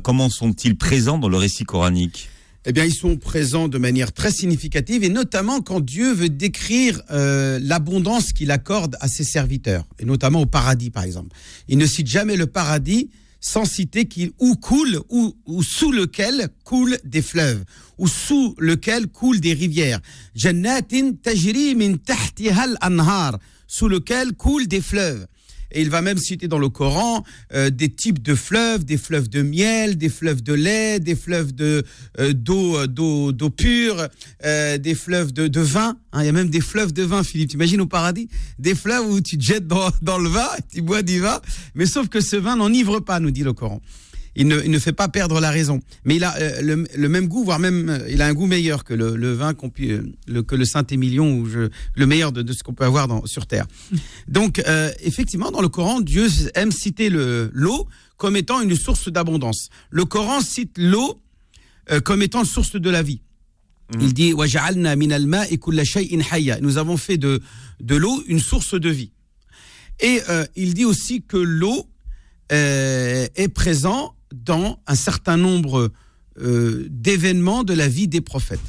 comment 0.03 0.29
sont-ils 0.29 0.77
présents 0.77 1.17
dans 1.17 1.29
le 1.29 1.37
récit 1.37 1.63
coranique? 1.63 2.29
Eh 2.65 2.73
bien, 2.73 2.85
ils 2.85 2.93
sont 2.93 3.17
présents 3.17 3.67
de 3.67 3.79
manière 3.79 4.11
très 4.11 4.31
significative, 4.31 5.03
et 5.03 5.09
notamment 5.09 5.61
quand 5.61 5.79
Dieu 5.79 6.13
veut 6.13 6.29
décrire 6.29 7.01
euh, 7.09 7.59
l'abondance 7.59 8.33
qu'il 8.33 8.51
accorde 8.51 8.97
à 9.01 9.07
ses 9.07 9.23
serviteurs, 9.23 9.87
et 9.97 10.05
notamment 10.05 10.41
au 10.41 10.45
paradis, 10.45 10.91
par 10.91 11.03
exemple. 11.03 11.35
Il 11.67 11.79
ne 11.79 11.87
cite 11.87 12.05
jamais 12.05 12.35
le 12.35 12.45
paradis 12.45 13.09
sans 13.41 13.65
citer 13.65 14.05
qu'il 14.05 14.31
où 14.39 14.55
coule 14.55 15.01
ou, 15.09 15.35
ou 15.45 15.63
sous 15.63 15.91
lequel 15.91 16.47
coulent 16.63 16.99
des 17.03 17.21
fleuves 17.21 17.65
ou 17.97 18.07
sous 18.07 18.55
lequel 18.57 19.07
coulent 19.07 19.39
des 19.39 19.53
rivières. 19.53 19.99
Jannatin 20.35 21.13
tajri 21.21 21.75
min 21.75 21.97
tahtiha 21.97 22.63
al-anhar, 22.63 23.37
sous 23.67 23.87
lequel 23.87 24.33
coulent 24.33 24.67
des 24.67 24.81
fleuves. 24.81 25.27
Et 25.71 25.81
il 25.81 25.89
va 25.89 26.01
même 26.01 26.17
citer 26.17 26.47
dans 26.47 26.59
le 26.59 26.69
Coran 26.69 27.23
euh, 27.53 27.69
des 27.69 27.89
types 27.89 28.21
de 28.21 28.35
fleuves, 28.35 28.85
des 28.85 28.97
fleuves 28.97 29.29
de 29.29 29.41
miel, 29.41 29.97
des 29.97 30.09
fleuves 30.09 30.41
de 30.43 30.53
lait, 30.53 30.99
des 30.99 31.15
fleuves 31.15 31.53
de 31.53 31.83
euh, 32.19 32.33
d'eau 32.33 32.77
euh, 32.77 32.87
d'eau 32.87 33.31
d'eau 33.31 33.49
pure, 33.49 34.07
euh, 34.45 34.77
des 34.77 34.95
fleuves 34.95 35.31
de, 35.33 35.47
de 35.47 35.61
vin. 35.61 35.97
hein. 36.13 36.21
il 36.21 36.25
y 36.25 36.29
a 36.29 36.33
même 36.33 36.49
des 36.49 36.61
fleuves 36.61 36.93
de 36.93 37.03
vin, 37.03 37.23
Philippe. 37.23 37.49
T'imagines 37.49 37.81
au 37.81 37.87
paradis? 37.87 38.27
Des 38.59 38.75
fleuves 38.75 39.07
où 39.09 39.21
tu 39.21 39.37
te 39.37 39.43
jettes 39.43 39.67
dans, 39.67 39.89
dans 40.01 40.17
le 40.17 40.29
vin, 40.29 40.47
tu 40.73 40.81
bois 40.81 41.01
du 41.01 41.19
vin, 41.19 41.39
mais 41.75 41.85
sauf 41.85 42.07
que 42.09 42.21
ce 42.21 42.35
vin 42.35 42.55
n'enivre 42.55 42.99
pas, 42.99 43.19
nous 43.19 43.31
dit 43.31 43.43
le 43.43 43.53
Coran 43.53 43.81
il 44.35 44.47
ne, 44.47 44.79
fait 44.79 44.93
pas 44.93 45.07
perdre 45.07 45.39
la 45.39 45.51
raison. 45.51 45.81
Mais 46.05 46.15
il 46.15 46.23
a 46.23 46.35
euh, 46.37 46.85
le, 46.95 47.09
même 47.09 47.27
goût, 47.27 47.43
voire 47.43 47.59
même, 47.59 47.89
euh, 47.89 48.09
il 48.09 48.21
a 48.21 48.27
un 48.27 48.33
goût 48.33 48.47
meilleur 48.47 48.83
que 48.83 48.93
le, 48.93 49.33
vin 49.33 49.53
euh, 49.81 50.43
que 50.43 50.55
le 50.55 50.65
Saint-Émilion 50.65 51.43
le 51.95 52.05
meilleur 52.05 52.31
de, 52.31 52.53
ce 52.53 52.63
qu'on 52.63 52.73
peut 52.73 52.85
avoir 52.85 53.27
sur 53.27 53.45
terre. 53.45 53.65
Donc, 54.27 54.63
effectivement, 55.01 55.51
dans 55.51 55.61
le 55.61 55.69
Coran, 55.69 56.01
Dieu 56.01 56.27
aime 56.55 56.71
citer 56.71 57.09
l'eau 57.09 57.87
comme 58.17 58.35
étant 58.35 58.61
une 58.61 58.75
source 58.75 59.09
d'abondance. 59.09 59.69
Le 59.89 60.05
Coran 60.05 60.41
cite 60.41 60.77
l'eau 60.77 61.21
comme 62.03 62.21
étant 62.21 62.45
source 62.45 62.75
de 62.75 62.89
la 62.89 63.01
vie. 63.01 63.21
Mmh. 63.93 64.01
Il 64.01 64.13
dit 64.13 64.33
Nous 66.61 66.77
avons 66.77 66.97
fait 66.97 67.17
de, 67.17 67.41
l'eau 67.89 68.23
une 68.27 68.39
source 68.39 68.75
de 68.79 68.89
vie. 68.89 69.11
Et 69.99 70.19
il 70.55 70.73
dit 70.73 70.85
aussi 70.85 71.21
que 71.21 71.37
l'eau 71.37 71.85
est 72.49 73.53
présente 73.53 74.15
dans 74.33 74.79
un 74.87 74.95
certain 74.95 75.37
nombre 75.37 75.91
euh, 76.39 76.87
d'événements 76.89 77.63
de 77.63 77.73
la 77.73 77.87
vie 77.87 78.07
des 78.07 78.21
prophètes. 78.21 78.59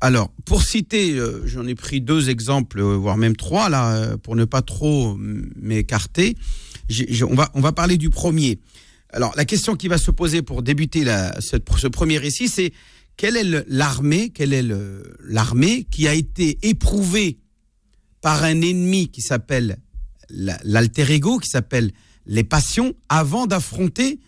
Alors, 0.00 0.32
pour 0.44 0.62
citer, 0.62 1.12
euh, 1.12 1.46
j'en 1.46 1.66
ai 1.66 1.76
pris 1.76 2.00
deux 2.00 2.28
exemples, 2.28 2.80
euh, 2.80 2.96
voire 2.96 3.16
même 3.16 3.36
trois, 3.36 3.68
là, 3.68 4.16
pour 4.18 4.34
ne 4.34 4.44
pas 4.44 4.62
trop 4.62 5.16
m'écarter. 5.56 6.36
On, 7.22 7.34
va, 7.34 7.50
on 7.54 7.60
va 7.60 7.72
parler 7.72 7.98
du 7.98 8.10
premier. 8.10 8.58
Alors, 9.10 9.32
la 9.36 9.44
question 9.44 9.76
qui 9.76 9.88
va 9.88 9.98
se 9.98 10.10
poser 10.10 10.42
pour 10.42 10.62
débuter 10.62 11.04
ce, 11.38 11.86
premier 11.86 12.18
récit, 12.18 12.48
c'est 12.48 12.72
quelle 13.16 13.36
est 13.36 13.64
l'armée, 13.68 14.30
quelle 14.30 14.52
est 14.52 14.64
l'armée 15.28 15.86
qui 15.90 16.08
a 16.08 16.14
été 16.14 16.58
éprouvée 16.62 17.38
par 18.22 18.42
un 18.42 18.60
ennemi 18.60 19.08
qui 19.08 19.20
s'appelle 19.20 19.76
la- 20.30 20.58
l'alter 20.64 21.10
ego, 21.12 21.38
qui 21.38 21.48
s'appelle 21.48 21.92
les 22.26 22.44
passions, 22.44 22.94
avant 23.08 23.46
d'affronter, 23.46 24.18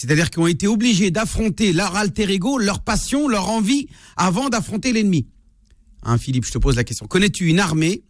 c'est-à-dire 0.00 0.30
qu'ils 0.30 0.42
ont 0.42 0.46
été 0.46 0.66
obligés 0.68 1.10
d'affronter 1.10 1.72
leur 1.72 1.96
alter 1.96 2.30
ego, 2.30 2.58
leur 2.58 2.80
passion, 2.80 3.26
leur 3.28 3.48
envie, 3.48 3.88
avant 4.16 4.48
d'affronter 4.48 4.92
l'ennemi. 4.92 5.26
Hein, 6.04 6.18
Philippe, 6.18 6.44
je 6.46 6.52
te 6.52 6.58
pose 6.58 6.76
la 6.76 6.84
question. 6.84 7.06
Connais-tu 7.06 7.46
une 7.48 7.58
armée 7.58 8.04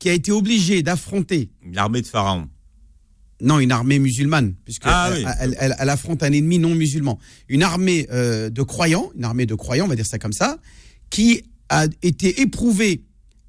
qui 0.00 0.08
a 0.08 0.12
été 0.12 0.32
obligée 0.32 0.82
d'affronter, 0.82 1.50
L'armée 1.72 2.02
de 2.02 2.06
Pharaon. 2.06 2.48
non, 3.42 3.58
une 3.60 3.70
armée 3.72 3.98
musulmane, 3.98 4.54
puisque 4.64 4.82
Ah 4.86 5.10
elle, 5.14 5.24
oui. 5.24 5.30
elle- 5.40 5.56
elle- 5.60 5.76
elle 5.78 5.88
affronte 5.88 6.22
un 6.22 6.32
ennemi 6.32 6.58
non 6.58 6.74
musulman, 6.74 7.18
une 7.48 7.62
armée 7.62 8.06
euh, 8.10 8.50
de 8.50 8.62
croyants, 8.62 9.10
une 9.16 9.24
armée 9.24 9.46
de 9.46 9.54
croyants, 9.54 9.84
on 9.84 9.88
va 9.88 9.96
dire 9.96 10.06
ça 10.06 10.18
comme 10.18 10.32
ça, 10.32 10.58
qui 11.10 11.42
a 11.68 11.86
été 12.02 12.40
éprouvée 12.40 13.04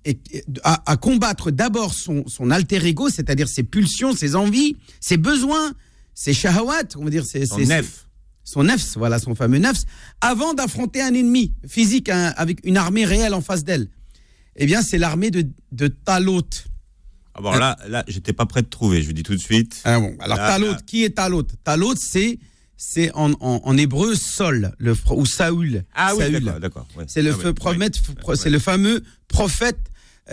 et 0.05 0.17
à, 0.63 0.81
à 0.91 0.97
combattre 0.97 1.51
d'abord 1.51 1.93
son, 1.93 2.25
son 2.27 2.51
alter 2.51 2.85
ego, 2.85 3.09
c'est-à-dire 3.09 3.47
ses 3.49 3.63
pulsions, 3.63 4.15
ses 4.15 4.35
envies, 4.35 4.75
ses 4.99 5.17
besoins, 5.17 5.73
ses 6.13 6.33
shahawat, 6.33 6.83
on 6.97 7.03
va 7.03 7.09
dire 7.09 7.25
ses, 7.25 7.45
Son 7.45 7.57
ses- 7.57 7.65
nef. 7.65 8.07
son 8.43 8.63
nefs, 8.63 8.97
voilà 8.97 9.19
son 9.19 9.35
fameux 9.35 9.57
nefs, 9.59 9.81
avant 10.19 10.53
d'affronter 10.53 11.01
un 11.01 11.13
ennemi 11.13 11.53
physique 11.67 12.09
un- 12.09 12.33
avec 12.37 12.59
une 12.65 12.77
armée 12.77 13.05
réelle 13.05 13.33
en 13.33 13.41
face 13.41 13.63
d'elle. 13.63 13.87
Eh 14.57 14.65
bien, 14.65 14.81
c'est 14.81 14.97
l'armée 14.97 15.31
de, 15.31 15.47
de 15.71 15.87
Talot. 15.87 16.41
Ah 17.33 17.41
bon, 17.41 17.51
là, 17.53 17.77
là 17.87 18.03
j'étais 18.07 18.33
pas 18.33 18.45
prêt 18.45 18.61
de 18.61 18.67
trouver, 18.67 19.01
je 19.01 19.07
vous 19.07 19.13
dis 19.13 19.23
tout 19.23 19.33
de 19.35 19.39
suite. 19.41 19.79
Ah 19.85 19.99
bon, 19.99 20.15
alors 20.19 20.37
Talot, 20.37 20.73
qui 20.85 21.03
est 21.05 21.11
Talot? 21.11 21.43
Talot, 21.63 21.95
c'est 21.95 22.39
c'est 22.75 23.11
en, 23.13 23.31
en, 23.41 23.61
en 23.63 23.77
hébreu 23.77 24.15
Sol, 24.15 24.73
le, 24.79 24.95
ou 25.11 25.25
Saül. 25.25 25.85
Ah 25.93 26.13
oui, 26.15 26.23
Saül. 26.23 26.43
d'accord, 26.59 26.87
ouais. 26.97 27.05
C'est 27.07 27.21
le, 27.21 27.31
Ah 27.31 27.35
feu 27.37 27.47
ouais, 27.49 27.53
prophète, 27.53 28.01
ouais. 28.09 28.15
pro- 28.15 28.35
c'est 28.35 28.49
le 28.49 28.57
fameux 28.59 29.03
prophète 29.27 29.77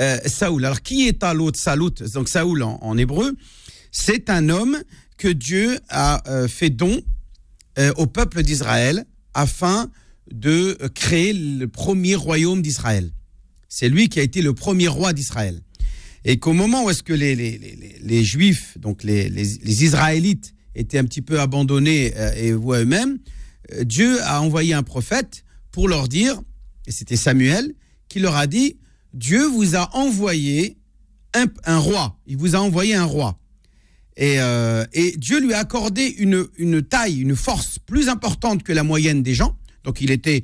euh, 0.01 0.17
Saoul. 0.27 0.65
Alors 0.65 0.81
qui 0.83 1.07
est 1.09 1.21
Talot? 1.21 1.53
Salut, 1.55 1.91
donc 2.15 2.29
Saoul 2.29 2.63
en, 2.63 2.79
en 2.83 2.97
hébreu, 2.99 3.37
c'est 3.93 4.31
un 4.31 4.49
homme 4.49 4.79
que 5.19 5.29
Dieu 5.29 5.79
a 5.91 6.27
euh, 6.31 6.49
fait 6.49 6.71
don 6.71 7.03
euh, 7.79 7.93
au 7.97 8.07
peuple 8.07 8.43
d'Israël 8.43 9.05
afin 9.35 9.91
de 10.33 10.79
euh, 10.81 10.89
créer 10.89 11.33
le 11.35 11.67
premier 11.69 12.15
royaume 12.15 12.63
d'Israël. 12.63 13.11
C'est 13.69 13.91
lui 13.91 14.09
qui 14.09 14.21
a 14.21 14.23
été 14.23 14.41
le 14.41 14.55
premier 14.55 14.89
roi 14.89 15.13
d'Israël. 15.13 15.61
Et 16.25 16.39
qu'au 16.39 16.55
moment 16.55 16.85
où 16.85 16.91
est-ce 16.91 17.03
que 17.03 17.13
les, 17.13 18.25
Juifs, 18.25 18.79
donc 18.79 19.03
les, 19.03 19.83
Israélites, 19.83 20.55
étaient 20.75 20.99
un 20.99 21.05
petit 21.05 21.23
peu 21.23 21.41
abandonnés 21.41 22.13
et 22.37 22.53
voient 22.53 22.81
eux-mêmes, 22.81 23.19
Dieu 23.83 24.21
a 24.23 24.41
envoyé 24.41 24.75
un 24.75 24.83
prophète 24.83 25.45
pour 25.71 25.89
leur 25.89 26.09
dire, 26.09 26.41
et 26.87 26.93
c'était 26.93 27.17
Samuel, 27.17 27.75
qui 28.09 28.21
leur 28.21 28.37
a 28.37 28.47
dit, 28.47 28.79
Dieu 29.15 29.47
vous 29.47 29.77
a 29.77 29.95
envoyé 29.97 30.79
un 31.35 31.79
roi, 31.79 32.19
il 32.27 32.37
vous 32.37 32.57
a 32.57 32.59
envoyé 32.59 32.95
un 32.95 33.05
roi. 33.05 33.38
Et, 34.19 34.41
euh, 34.41 34.85
et 34.93 35.13
Dieu 35.17 35.41
lui 35.41 35.55
a 35.55 35.61
accordé 35.61 36.17
une, 36.19 36.47
une 36.59 36.83
taille, 36.83 37.21
une 37.21 37.37
force 37.37 37.79
plus 37.79 38.09
importante 38.09 38.65
que 38.65 38.73
la 38.73 38.83
moyenne 38.83 39.23
des 39.23 39.33
gens. 39.33 39.57
Donc 39.85 40.01
il 40.01 40.11
était, 40.11 40.43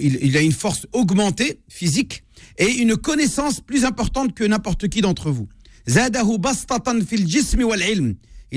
il, 0.00 0.18
il 0.20 0.36
a 0.36 0.42
une 0.42 0.52
force 0.52 0.86
augmentée 0.92 1.60
physique 1.68 2.24
et 2.58 2.72
une 2.72 2.96
connaissance 2.96 3.60
plus 3.60 3.84
importante 3.84 4.34
que 4.34 4.44
n'importe 4.44 4.88
qui 4.88 5.00
d'entre 5.00 5.30
vous. 5.30 5.48
Il 5.86 5.98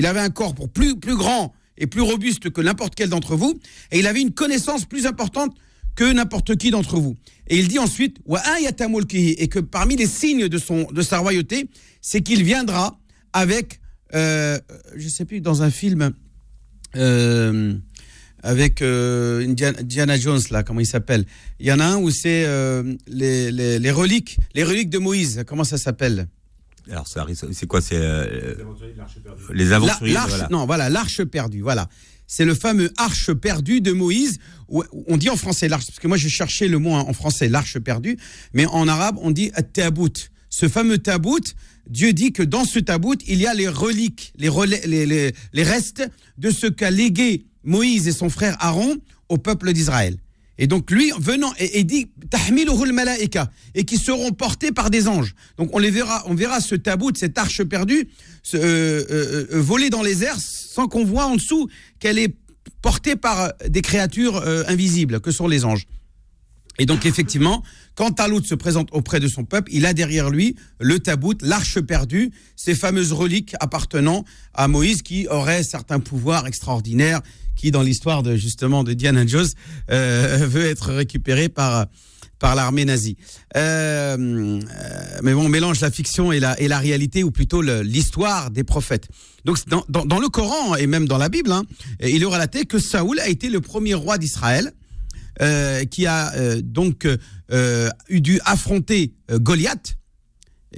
avait 0.05 0.19
un 0.19 0.29
corps 0.29 0.55
pour 0.55 0.69
plus, 0.69 0.99
plus 0.99 1.15
grand 1.15 1.53
et 1.77 1.87
plus 1.87 2.01
robuste 2.01 2.49
que 2.49 2.61
n'importe 2.61 2.95
quel 2.95 3.09
d'entre 3.09 3.35
vous, 3.35 3.59
et 3.91 3.99
il 3.99 4.07
avait 4.07 4.21
une 4.21 4.33
connaissance 4.33 4.85
plus 4.85 5.05
importante 5.05 5.55
que 5.95 6.11
n'importe 6.11 6.55
qui 6.55 6.71
d'entre 6.71 6.99
vous. 6.99 7.15
Et 7.47 7.57
il 7.57 7.67
dit 7.67 7.79
ensuite, 7.79 8.17
et 8.27 9.47
que 9.47 9.59
parmi 9.59 9.95
les 9.95 10.07
signes 10.07 10.47
de, 10.47 10.57
son, 10.57 10.83
de 10.91 11.01
sa 11.01 11.19
royauté, 11.19 11.69
c'est 12.01 12.21
qu'il 12.21 12.43
viendra 12.43 12.99
avec, 13.33 13.79
euh, 14.15 14.57
je 14.95 15.07
sais 15.07 15.25
plus, 15.25 15.41
dans 15.41 15.63
un 15.63 15.69
film, 15.71 16.11
euh, 16.95 17.73
avec 18.43 18.81
euh, 18.81 19.45
Indiana, 19.47 19.79
Indiana 19.79 20.17
Jones, 20.17 20.41
là, 20.51 20.63
comment 20.63 20.79
il 20.79 20.85
s'appelle 20.85 21.25
Il 21.59 21.65
y 21.65 21.71
en 21.71 21.79
a 21.79 21.85
un 21.85 21.97
où 21.97 22.09
c'est 22.11 22.45
euh, 22.45 22.95
les, 23.07 23.51
les, 23.51 23.79
les 23.79 23.91
reliques, 23.91 24.37
les 24.53 24.63
reliques 24.63 24.89
de 24.89 24.99
Moïse, 24.99 25.43
comment 25.47 25.63
ça 25.63 25.77
s'appelle? 25.77 26.27
Alors, 26.89 27.05
c'est 27.51 27.65
quoi 27.67 27.81
C'est 27.81 27.97
euh, 27.97 28.53
les 29.53 29.73
aventuriers. 29.73 30.13
l'arche- 30.13 30.29
voilà. 30.29 30.47
Non, 30.49 30.65
voilà, 30.65 30.89
l'arche 30.89 31.23
perdue, 31.23 31.61
voilà. 31.61 31.89
C'est 32.27 32.45
le 32.45 32.55
fameux 32.55 32.91
arche 32.97 33.33
perdue 33.33 33.81
de 33.81 33.91
Moïse. 33.91 34.37
où- 34.69 34.83
On 35.07 35.17
dit 35.17 35.29
en 35.29 35.35
français 35.37 35.67
l'arche, 35.67 35.87
parce 35.87 35.99
que 35.99 36.07
moi 36.07 36.17
je 36.17 36.27
cherchais 36.29 36.67
le 36.67 36.77
mot 36.77 36.91
en 36.91 37.07
en 37.09 37.13
français, 37.13 37.47
l'arche 37.49 37.77
perdue, 37.79 38.17
mais 38.53 38.65
en 38.65 38.87
arabe 38.87 39.17
on 39.21 39.31
dit 39.31 39.51
tabout. 39.73 40.29
Ce 40.49 40.67
fameux 40.69 40.97
tabout, 40.97 41.53
Dieu 41.89 42.13
dit 42.13 42.31
que 42.31 42.43
dans 42.43 42.65
ce 42.65 42.79
tabout, 42.79 43.17
il 43.27 43.39
y 43.39 43.47
a 43.47 43.53
les 43.53 43.67
reliques, 43.67 44.33
les, 44.37 45.63
restes 45.63 46.09
de 46.37 46.51
ce 46.51 46.67
qu'a 46.67 46.91
légué 46.91 47.45
Moïse 47.63 48.07
et 48.07 48.11
son 48.11 48.29
frère 48.29 48.57
Aaron 48.59 48.97
au 49.29 49.37
peuple 49.37 49.73
d'Israël. 49.73 50.17
Et 50.59 50.65
donc 50.65 50.89
lui 50.89 51.11
venant 51.19 51.53
et, 51.59 51.83
dit 51.83 52.09
tahmiluhu 52.31 52.83
al-malaika 52.83 53.51
et 53.75 53.85
qui 53.85 53.97
seront 53.97 54.31
portés 54.31 54.71
par 54.71 54.89
des 54.89 55.07
anges. 55.07 55.35
Donc 55.57 55.69
on 55.73 55.77
les 55.77 55.91
verra, 55.91 56.23
on 56.25 56.33
verra 56.33 56.61
ce 56.61 56.73
tabout, 56.73 57.15
cette 57.15 57.37
arche 57.37 57.63
perdue, 57.63 58.09
euh, 58.53 58.57
euh, 58.57 59.47
euh, 59.51 59.61
voler 59.61 59.89
dans 59.89 60.01
les 60.01 60.23
airs 60.23 60.39
sans 60.39 60.87
qu'on 60.87 61.05
voit 61.05 61.25
en 61.25 61.35
dessous 61.35 61.69
qu'elle 61.99 62.17
est 62.17 62.35
portée 62.81 63.15
par 63.15 63.53
des 63.67 63.81
créatures 63.81 64.43
invisibles 64.67 65.19
que 65.19 65.31
sont 65.31 65.47
les 65.47 65.63
anges. 65.63 65.85
Et 66.79 66.85
donc 66.85 67.05
effectivement, 67.05 67.63
quand 67.97 68.11
Talout 68.11 68.43
se 68.45 68.53
présente 68.53 68.89
auprès 68.91 69.19
de 69.19 69.27
son 69.27 69.43
peuple, 69.43 69.71
il 69.73 69.87
a 69.87 69.93
derrière 69.93 70.29
lui 70.29 70.55
le 70.79 70.99
tabout, 70.99 71.35
l'arche 71.41 71.79
perdue, 71.81 72.31
ces 72.55 72.75
fameuses 72.75 73.11
reliques 73.11 73.55
appartenant 73.59 74.23
à 74.53 74.67
Moïse 74.67 75.01
qui 75.01 75.27
aurait 75.27 75.63
certains 75.63 75.99
pouvoirs 75.99 76.45
extraordinaires, 76.45 77.21
qui 77.55 77.71
dans 77.71 77.81
l'histoire 77.81 78.21
de 78.21 78.35
justement 78.35 78.83
de 78.83 78.93
Diana 78.93 79.25
Jones 79.25 79.47
euh, 79.89 80.37
veut 80.47 80.65
être 80.65 80.93
récupéré 80.93 81.49
par 81.49 81.87
par 82.37 82.53
l'armée 82.53 82.85
nazie. 82.85 83.17
Euh, 83.55 84.15
euh, 84.15 84.59
mais 85.23 85.33
bon, 85.33 85.45
on 85.45 85.49
mélange 85.49 85.79
la 85.79 85.89
fiction 85.89 86.31
et 86.31 86.39
la, 86.39 86.59
et 86.61 86.67
la 86.67 86.77
réalité, 86.77 87.23
ou 87.23 87.31
plutôt 87.31 87.63
l'histoire 87.63 88.51
des 88.51 88.63
prophètes. 88.63 89.07
Donc 89.43 89.57
dans, 89.67 89.83
dans, 89.89 90.05
dans 90.05 90.19
le 90.19 90.29
Coran 90.29 90.75
et 90.75 90.85
même 90.85 91.07
dans 91.07 91.17
la 91.17 91.29
Bible, 91.29 91.51
hein, 91.51 91.63
il 91.99 92.21
est 92.21 92.25
relaté 92.27 92.65
que 92.65 92.77
Saoul 92.77 93.19
a 93.19 93.27
été 93.27 93.49
le 93.49 93.59
premier 93.59 93.95
roi 93.95 94.19
d'Israël 94.19 94.71
euh, 95.41 95.85
qui 95.85 96.05
a 96.05 96.33
euh, 96.35 96.61
donc 96.63 97.07
euh, 97.51 97.89
eu 98.09 98.21
dû 98.21 98.39
affronter 98.45 99.13
euh, 99.31 99.39
Goliath. 99.39 99.97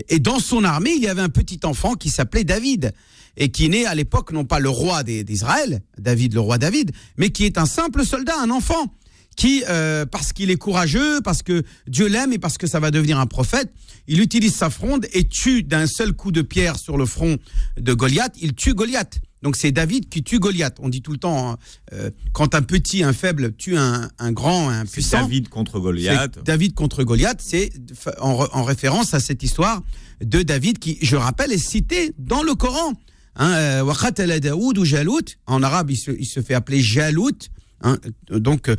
Et 0.08 0.20
dans 0.20 0.40
son 0.40 0.64
armée, 0.64 0.94
il 0.96 1.02
y 1.02 1.08
avait 1.08 1.22
un 1.22 1.30
petit 1.30 1.60
enfant 1.64 1.96
qui 1.96 2.10
s'appelait 2.10 2.44
David 2.44 2.94
et 3.38 3.50
qui 3.50 3.70
naît 3.70 3.86
à 3.86 3.96
l'époque 3.96 4.32
non 4.32 4.46
pas 4.46 4.60
le 4.60 4.70
roi 4.70 5.04
d'Israël, 5.04 5.82
David 5.98 6.34
le 6.34 6.40
roi 6.42 6.58
David, 6.58 6.92
mais 7.18 7.30
qui 7.32 7.46
est 7.46 7.58
un 7.58 7.66
simple 7.66 8.06
soldat, 8.06 8.36
un 8.40 8.50
enfant 8.50 8.94
qui, 9.36 9.64
euh, 9.70 10.06
parce 10.06 10.34
qu'il 10.34 10.52
est 10.52 10.58
courageux, 10.58 11.22
parce 11.22 11.44
que 11.44 11.64
Dieu 11.88 12.08
l'aime 12.08 12.34
et 12.34 12.40
parce 12.40 12.58
que 12.58 12.68
ça 12.68 12.82
va 12.82 12.92
devenir 12.92 13.18
un 13.20 13.26
prophète, 13.26 13.72
il 14.08 14.20
utilise 14.20 14.54
sa 14.54 14.70
fronde 14.70 15.08
et 15.14 15.26
tue 15.28 15.64
d'un 15.64 15.88
seul 15.88 16.12
coup 16.12 16.32
de 16.34 16.42
pierre 16.42 16.78
sur 16.78 16.98
le 16.98 17.06
front 17.06 17.38
de 17.78 17.94
Goliath, 17.94 18.34
il 18.42 18.54
tue 18.54 18.74
Goliath. 18.74 19.20
Donc 19.42 19.56
c'est 19.56 19.72
David 19.72 20.10
qui 20.10 20.22
tue 20.24 20.40
Goliath. 20.40 20.78
On 20.80 20.90
dit 20.90 21.02
tout 21.02 21.12
le 21.14 21.18
temps, 21.18 21.52
hein, 21.52 21.58
euh, 21.94 22.12
quand 22.34 22.56
un 22.56 22.62
petit, 22.62 23.04
un 23.04 23.14
faible 23.14 23.54
tue 23.56 23.78
un, 23.78 24.10
un 24.20 24.32
grand, 24.32 24.70
un 24.70 24.86
puissant. 24.86 25.22
David 25.22 25.48
contre 25.50 25.80
Goliath. 25.80 26.40
David 26.44 26.74
contre 26.74 27.04
Goliath, 27.04 27.40
c'est 27.42 27.72
en, 28.20 28.34
re- 28.34 28.50
en 28.52 28.64
référence 28.64 29.14
à 29.14 29.20
cette 29.20 29.42
histoire 29.42 29.82
de 30.22 30.42
David 30.42 30.80
qui, 30.80 30.98
je 31.02 31.16
rappelle, 31.16 31.54
est 31.54 31.58
cité 31.58 32.12
dans 32.18 32.44
le 32.44 32.54
Coran. 32.56 32.94
Hein, 33.38 33.54
euh, 33.54 34.40
Daoud 34.42 34.78
ou 34.78 34.84
Jalout. 34.84 35.22
En 35.48 35.64
arabe, 35.64 35.92
il 35.92 35.98
se, 35.98 36.12
il 36.12 36.26
se 36.26 36.42
fait 36.42 36.54
appeler 36.56 36.82
Jalout. 36.82 37.38
hein, 37.82 37.98
donc, 38.30 38.68
euh, 38.68 38.76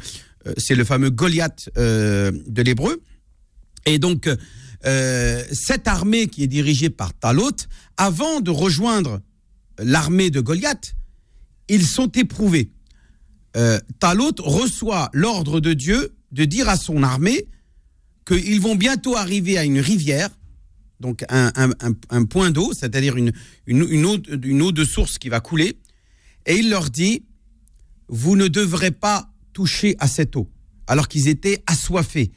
c'est 0.58 0.74
le 0.74 0.84
fameux 0.84 1.08
Goliath 1.10 1.70
euh, 1.78 2.32
de 2.46 2.60
l'hébreu. 2.60 3.00
Et 3.86 3.98
donc, 3.98 4.28
cette 5.52 5.88
armée 5.88 6.26
qui 6.28 6.42
est 6.42 6.46
dirigée 6.46 6.90
par 6.90 7.14
Talot, 7.14 7.50
avant 7.96 8.40
de 8.40 8.50
rejoindre 8.50 9.20
l'armée 9.82 10.30
de 10.30 10.40
Goliath, 10.40 10.94
ils 11.68 11.86
sont 11.86 12.10
éprouvés. 12.12 12.70
Euh, 13.56 13.78
Talot 13.98 14.34
reçoit 14.38 15.10
l'ordre 15.12 15.60
de 15.60 15.72
Dieu 15.72 16.14
de 16.32 16.44
dire 16.44 16.68
à 16.68 16.76
son 16.76 17.02
armée 17.02 17.48
qu'ils 18.26 18.60
vont 18.60 18.76
bientôt 18.76 19.16
arriver 19.16 19.58
à 19.58 19.64
une 19.64 19.80
rivière, 19.80 20.30
donc 21.00 21.24
un, 21.28 21.50
un- 22.10 22.24
point 22.24 22.50
d'eau, 22.50 22.72
c'est-à-dire 22.72 23.16
une, 23.16 23.32
eau, 24.04 24.72
de 24.72 24.84
source 24.84 25.18
qui 25.18 25.28
va 25.28 25.40
couler, 25.40 25.78
et 26.46 26.56
il 26.58 26.70
leur 26.70 26.90
dit, 26.90 27.24
vous 28.08 28.36
ne 28.36 28.48
devrez 28.48 28.90
pas 28.90 29.30
toucher 29.52 29.96
à 29.98 30.06
cette 30.06 30.36
eau, 30.36 30.48
alors 30.86 31.08
qu'ils 31.08 31.28
étaient 31.28 31.62
assoiffés. 31.66 32.30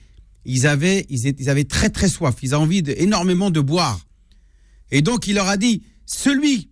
Ils 0.46 0.66
avaient, 0.66 1.06
très 1.68 1.90
très 1.90 2.10
soif, 2.10 2.36
ils 2.42 2.54
avaient 2.54 2.64
envie 2.64 2.84
énormément 2.98 3.52
de 3.52 3.60
boire. 3.60 4.00
Et 4.92 5.02
donc 5.02 5.28
il 5.28 5.36
leur 5.36 5.48
a 5.48 5.58
dit, 5.58 5.84
celui 6.06 6.70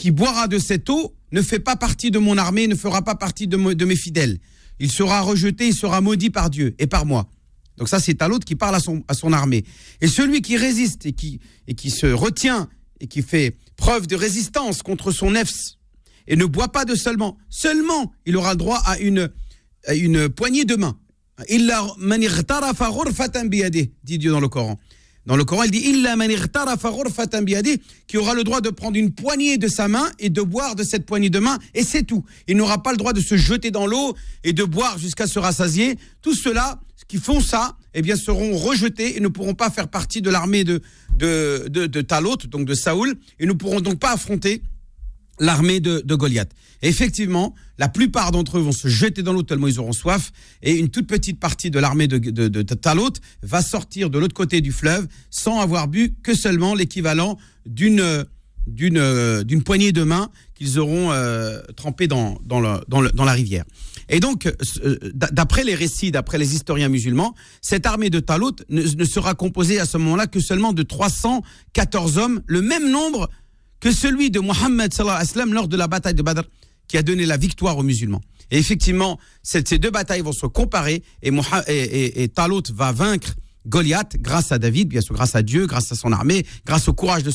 qui 0.00 0.12
boira 0.12 0.48
de 0.48 0.58
cette 0.58 0.88
eau 0.88 1.14
ne 1.30 1.42
fait 1.42 1.58
pas 1.58 1.76
partie 1.76 2.10
de 2.10 2.18
mon 2.18 2.38
armée, 2.38 2.66
ne 2.66 2.74
fera 2.74 3.02
pas 3.02 3.16
partie 3.16 3.46
de, 3.46 3.84
mes 3.84 3.96
fidèles. 3.96 4.38
Il 4.78 4.90
sera 4.90 5.20
rejeté, 5.20 5.68
il 5.68 5.74
sera 5.74 6.00
maudit 6.00 6.30
par 6.30 6.48
Dieu 6.48 6.74
et 6.78 6.86
par 6.86 7.04
moi. 7.04 7.28
Donc 7.76 7.90
ça, 7.90 8.00
c'est 8.00 8.22
à 8.22 8.28
l'autre 8.28 8.46
qui 8.46 8.56
parle 8.56 8.74
à 8.74 8.80
son, 8.80 9.32
armée. 9.34 9.62
Et 10.00 10.08
celui 10.08 10.40
qui 10.40 10.56
résiste 10.56 11.04
et 11.04 11.12
qui, 11.12 11.38
et 11.68 11.74
qui 11.74 11.90
se 11.90 12.06
retient 12.06 12.70
et 12.98 13.08
qui 13.08 13.20
fait 13.20 13.58
preuve 13.76 14.06
de 14.06 14.16
résistance 14.16 14.82
contre 14.82 15.12
son 15.12 15.32
nefs 15.32 15.76
et 16.26 16.34
ne 16.34 16.46
boit 16.46 16.72
pas 16.72 16.86
de 16.86 16.94
seulement, 16.94 17.36
seulement 17.50 18.10
il 18.24 18.38
aura 18.38 18.52
le 18.52 18.58
droit 18.58 18.80
à 18.86 18.98
une, 19.00 19.30
une 19.92 20.30
poignée 20.30 20.64
de 20.64 20.76
main. 20.76 20.98
Biyadihi, 23.50 23.92
dit 24.02 24.16
Dieu 24.16 24.30
dans 24.30 24.40
le 24.40 24.48
Coran. 24.48 24.78
Dans 25.26 25.36
le 25.36 25.44
Coran, 25.44 25.64
il 25.64 25.70
dit 25.70 25.78
Illa 25.78 26.16
man 26.16 26.30
qui 28.06 28.16
aura 28.16 28.34
le 28.34 28.42
droit 28.42 28.60
de 28.60 28.70
prendre 28.70 28.96
une 28.96 29.12
poignée 29.12 29.58
de 29.58 29.68
sa 29.68 29.86
main 29.86 30.10
et 30.18 30.30
de 30.30 30.40
boire 30.40 30.74
de 30.74 30.82
cette 30.82 31.04
poignée 31.04 31.28
de 31.28 31.38
main, 31.38 31.58
et 31.74 31.84
c'est 31.84 32.04
tout. 32.04 32.24
Il 32.48 32.56
n'aura 32.56 32.82
pas 32.82 32.92
le 32.92 32.96
droit 32.96 33.12
de 33.12 33.20
se 33.20 33.36
jeter 33.36 33.70
dans 33.70 33.86
l'eau 33.86 34.16
et 34.44 34.52
de 34.52 34.64
boire 34.64 34.98
jusqu'à 34.98 35.26
se 35.26 35.38
rassasier. 35.38 35.98
Tous 36.22 36.34
ceux-là 36.34 36.80
qui 37.06 37.18
font 37.18 37.40
ça, 37.40 37.76
eh 37.92 38.02
bien, 38.02 38.16
seront 38.16 38.56
rejetés 38.56 39.16
et 39.16 39.20
ne 39.20 39.28
pourront 39.28 39.54
pas 39.54 39.68
faire 39.68 39.88
partie 39.88 40.22
de 40.22 40.30
l'armée 40.30 40.64
de, 40.64 40.80
de, 41.18 41.66
de, 41.68 42.00
Talot, 42.00 42.36
donc 42.48 42.66
de 42.66 42.74
Saoul, 42.74 43.14
et 43.38 43.46
ne 43.46 43.52
pourront 43.52 43.80
donc 43.80 43.98
pas 43.98 44.12
affronter 44.12 44.62
l'armée 45.38 45.80
de, 45.80 46.00
de 46.04 46.14
Goliath. 46.14 46.50
Effectivement, 46.82 47.54
la 47.80 47.88
plupart 47.88 48.30
d'entre 48.30 48.58
eux 48.58 48.60
vont 48.60 48.72
se 48.72 48.88
jeter 48.88 49.22
dans 49.22 49.32
l'eau 49.32 49.42
tellement 49.42 49.66
ils 49.66 49.80
auront 49.80 49.94
soif, 49.94 50.32
et 50.62 50.76
une 50.76 50.90
toute 50.90 51.06
petite 51.06 51.40
partie 51.40 51.70
de 51.70 51.78
l'armée 51.78 52.08
de, 52.08 52.18
de, 52.18 52.74
Talot 52.74 53.12
va 53.42 53.62
sortir 53.62 54.10
de 54.10 54.18
l'autre 54.18 54.34
côté 54.34 54.60
du 54.60 54.70
fleuve 54.70 55.08
sans 55.30 55.60
avoir 55.60 55.88
bu 55.88 56.14
que 56.22 56.34
seulement 56.34 56.74
l'équivalent 56.74 57.38
d'une 57.64 58.26
d'une 58.66 59.42
d'une 59.44 59.62
poignée 59.62 59.92
de 59.92 60.02
main 60.02 60.30
qu'ils 60.54 60.78
auront 60.78 61.10
euh, 61.10 61.62
trempé 61.74 62.06
dans 62.06 62.38
dans, 62.44 62.60
dans, 62.86 63.24
la 63.24 63.32
rivière. 63.32 63.64
Et 64.10 64.20
donc, 64.20 64.44
euh, 64.44 64.98
d'après 65.14 65.64
les 65.64 65.74
récits, 65.74 66.10
d'après 66.10 66.36
les 66.36 66.54
historiens 66.54 66.90
musulmans, 66.90 67.34
cette 67.62 67.86
armée 67.86 68.10
de 68.10 68.20
Talot 68.20 68.56
ne, 68.68 68.82
ne 68.82 69.04
sera 69.04 69.34
composée 69.34 69.80
à 69.80 69.86
ce 69.86 69.96
moment-là 69.96 70.26
que 70.26 70.40
seulement 70.40 70.74
de 70.74 70.82
314 70.82 72.18
hommes, 72.18 72.42
le 72.46 72.60
même 72.60 72.90
nombre 72.90 73.30
que 73.80 73.90
celui 73.90 74.30
de 74.30 74.40
Mohammed 74.40 74.92
lors 75.50 75.68
de 75.68 75.76
la 75.78 75.86
bataille 75.86 76.14
de 76.14 76.22
Badr, 76.22 76.42
qui 76.90 76.98
a 76.98 77.04
donné 77.04 77.24
la 77.24 77.36
victoire 77.36 77.78
aux 77.78 77.84
musulmans. 77.84 78.20
Et 78.50 78.58
effectivement, 78.58 79.16
ces 79.44 79.62
deux 79.62 79.92
batailles 79.92 80.22
vont 80.22 80.32
se 80.32 80.46
comparer 80.46 81.04
et, 81.22 82.24
et, 82.24 82.28
Talot 82.30 82.64
va 82.74 82.90
vaincre 82.90 83.36
Goliath 83.68 84.16
grâce 84.18 84.50
à 84.50 84.58
David, 84.58 84.88
bien 84.88 85.00
sûr, 85.00 85.14
grâce 85.14 85.36
à 85.36 85.42
Dieu, 85.42 85.68
grâce 85.68 85.92
à 85.92 85.94
son 85.94 86.10
armée, 86.10 86.44
grâce 86.66 86.88
au 86.88 86.92
courage 86.92 87.22
de, 87.22 87.30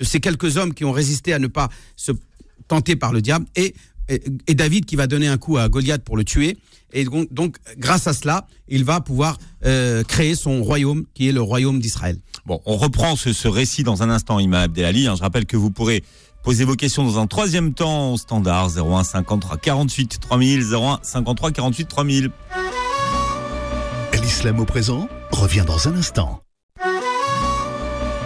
ces 0.00 0.18
quelques 0.18 0.56
hommes 0.56 0.74
qui 0.74 0.84
ont 0.84 0.90
résisté 0.90 1.32
à 1.32 1.38
ne 1.38 1.46
pas 1.46 1.68
se 1.94 2.10
tenter 2.66 2.96
par 2.96 3.12
le 3.12 3.22
diable 3.22 3.46
et, 3.54 3.76
et, 4.08 4.54
David 4.56 4.86
qui 4.86 4.96
va 4.96 5.06
donner 5.06 5.28
un 5.28 5.38
coup 5.38 5.56
à 5.56 5.68
Goliath 5.68 6.02
pour 6.02 6.16
le 6.16 6.24
tuer. 6.24 6.58
Et 6.92 7.04
donc, 7.04 7.58
grâce 7.78 8.08
à 8.08 8.12
cela, 8.12 8.48
il 8.66 8.82
va 8.82 9.00
pouvoir 9.00 9.38
euh, 9.64 10.02
créer 10.02 10.34
son 10.34 10.64
royaume, 10.64 11.04
qui 11.14 11.28
est 11.28 11.32
le 11.32 11.42
royaume 11.42 11.78
d'Israël. 11.78 12.18
Bon, 12.44 12.60
on 12.66 12.76
reprend 12.76 13.14
ce, 13.14 13.46
récit 13.46 13.84
dans 13.84 14.02
un 14.02 14.10
instant, 14.10 14.40
Imam 14.40 14.62
Abdelali. 14.62 15.06
Hein. 15.06 15.14
Je 15.14 15.20
rappelle 15.20 15.46
que 15.46 15.56
vous 15.56 15.70
pourrez 15.70 16.02
poser 16.42 16.64
vos 16.64 16.74
questions 16.74 17.04
dans 17.04 17.18
un 17.18 17.26
troisième 17.26 17.74
temps 17.74 18.12
au 18.12 18.16
standard 18.16 18.70
01 18.76 19.04
53 19.04 19.56
48 19.56 20.20
3000, 20.20 20.74
01 20.74 20.98
53 21.02 21.50
48 21.52 21.86
3000. 21.86 22.30
L'islam 24.22 24.60
au 24.60 24.64
présent 24.64 25.08
revient 25.32 25.64
dans 25.66 25.88
un 25.88 25.96
instant. 25.96 26.42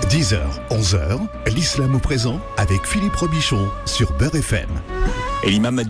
10h, 0.09 0.39
11h, 0.71 1.19
l'islam 1.55 1.95
au 1.95 1.99
présent 1.99 2.41
avec 2.57 2.85
Philippe 2.85 3.17
Robichon 3.17 3.69
sur 3.85 4.13
Beurre 4.13 4.37
FM. 4.37 4.69
Et 5.43 5.51
l'imam 5.51 5.83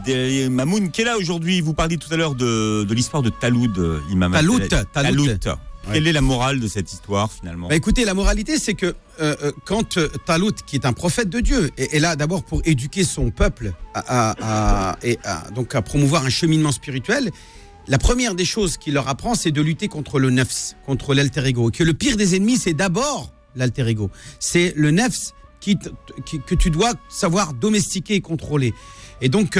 Mamoun 0.51 0.91
qui 0.91 1.03
est 1.03 1.05
là 1.05 1.17
aujourd'hui, 1.19 1.61
vous 1.61 1.75
parliez 1.75 1.99
tout 1.99 2.13
à 2.13 2.17
l'heure 2.17 2.35
de, 2.35 2.87
l'histoire 2.95 3.23
de 3.23 3.31
Taloud, 3.31 4.03
imam 4.11 4.33
Talout, 4.33 4.61
Talout. 4.93 5.27
Quelle 5.93 6.07
est 6.07 6.13
la 6.13 6.21
morale 6.21 6.61
de 6.61 6.69
cette 6.69 6.93
histoire 6.93 7.31
finalement? 7.31 7.69
Bah 7.69 7.77
Écoutez, 7.77 8.05
la 8.05 8.15
moralité 8.15 8.59
c'est 8.59 8.75
que 8.75 8.87
euh, 8.87 9.37
euh, 9.43 9.53
quand 9.65 9.97
euh, 9.97 10.09
Talout, 10.27 10.55
qui 10.67 10.77
est 10.77 10.87
un 10.87 10.93
prophète 10.93 11.29
de 11.29 11.41
Dieu, 11.41 11.71
est, 11.77 11.99
là 11.99 12.17
d'abord 12.17 12.45
pour 12.45 12.63
éduquer 12.65 13.05
son 13.05 13.31
peuple 13.31 13.73
à, 13.95 14.97
et 15.03 15.19
donc 15.55 15.75
à 15.75 15.83
promouvoir 15.83 16.25
un 16.25 16.31
cheminement 16.31 16.73
spirituel, 16.73 17.31
la 17.87 17.99
première 17.99 18.35
des 18.35 18.45
choses 18.45 18.77
qu'il 18.77 18.95
leur 18.95 19.09
apprend 19.09 19.35
c'est 19.35 19.51
de 19.51 19.61
lutter 19.61 19.89
contre 19.89 20.19
le 20.19 20.31
nefs, 20.31 20.75
contre 20.87 21.15
l'alter 21.15 21.45
ego. 21.47 21.71
Que 21.71 21.85
le 21.85 21.95
pire 21.95 22.17
des 22.17 22.35
ennemis 22.35 22.59
c'est 22.59 22.75
d'abord 22.75 23.33
l'alter 23.55 23.87
ego. 23.87 24.11
C'est 24.41 24.73
le 24.77 24.91
nefs 24.91 25.33
que 26.47 26.55
tu 26.55 26.71
dois 26.71 26.93
savoir 27.09 27.55
domestiquer 27.55 28.15
et 28.15 28.21
contrôler. 28.21 28.75
Et 29.23 29.31
donc, 29.31 29.59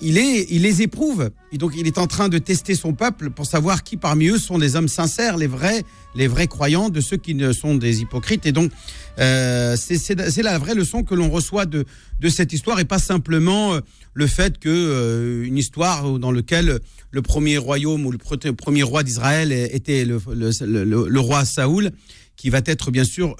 il, 0.00 0.14
les 0.14 0.82
éprouve. 0.82 1.30
Et 1.52 1.58
donc, 1.58 1.72
il 1.76 1.86
est 1.86 1.98
en 1.98 2.06
train 2.06 2.28
de 2.28 2.38
tester 2.38 2.74
son 2.74 2.92
peuple 2.92 3.30
pour 3.30 3.46
savoir 3.46 3.82
qui 3.82 3.96
parmi 3.96 4.28
eux 4.28 4.38
sont 4.38 4.58
des 4.58 4.76
hommes 4.76 4.88
sincères, 4.88 5.36
les 5.36 5.46
vrais, 5.46 5.84
les 6.14 6.26
vrais 6.26 6.46
croyants, 6.46 6.90
de 6.90 7.00
ceux 7.00 7.16
qui 7.16 7.34
ne 7.34 7.52
sont 7.52 7.74
des 7.74 8.00
hypocrites. 8.00 8.46
Et 8.46 8.52
donc, 8.52 8.70
euh, 9.18 9.76
c'est 9.76 10.42
la 10.42 10.58
vraie 10.58 10.74
leçon 10.74 11.02
que 11.02 11.14
l'on 11.14 11.30
reçoit 11.30 11.66
de, 11.66 11.84
cette 12.28 12.52
histoire 12.52 12.80
et 12.80 12.84
pas 12.84 12.98
simplement 12.98 13.74
euh, 13.74 13.80
le 14.14 14.26
fait 14.26 14.58
que 14.58 15.42
une 15.44 15.56
histoire 15.56 16.18
dans 16.18 16.32
laquelle 16.32 16.80
le 17.10 17.22
premier 17.22 17.56
royaume 17.58 18.04
ou 18.06 18.12
le 18.12 18.18
premier 18.52 18.82
roi 18.82 19.02
d'Israël 19.02 19.52
était 19.52 20.04
le, 20.04 20.20
le, 20.34 21.20
roi 21.20 21.44
Saoul, 21.44 21.90
qui 22.36 22.50
va 22.50 22.60
être 22.66 22.90
bien 22.90 23.04
sûr 23.04 23.36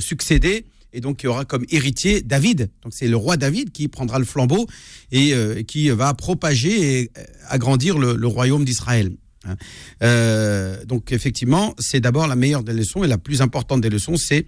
succédé 0.00 0.64
et 0.92 1.00
donc 1.00 1.22
il 1.22 1.26
y 1.26 1.28
aura 1.28 1.44
comme 1.44 1.64
héritier 1.70 2.22
David. 2.22 2.70
Donc 2.82 2.92
c'est 2.94 3.08
le 3.08 3.16
roi 3.16 3.36
David 3.36 3.72
qui 3.72 3.88
prendra 3.88 4.18
le 4.18 4.24
flambeau 4.24 4.66
et 5.12 5.34
euh, 5.34 5.62
qui 5.62 5.90
va 5.90 6.14
propager 6.14 7.02
et 7.02 7.10
euh, 7.18 7.22
agrandir 7.48 7.98
le, 7.98 8.26
royaume 8.26 8.64
d'Israël. 8.64 9.12
Hein. 9.44 9.56
Euh, 10.02 10.84
donc 10.84 11.12
effectivement, 11.12 11.74
c'est 11.78 12.00
d'abord 12.00 12.26
la 12.26 12.36
meilleure 12.36 12.62
des 12.62 12.72
leçons 12.72 13.04
et 13.04 13.08
la 13.08 13.18
plus 13.18 13.42
importante 13.42 13.80
des 13.80 13.90
leçons, 13.90 14.16
c'est 14.16 14.46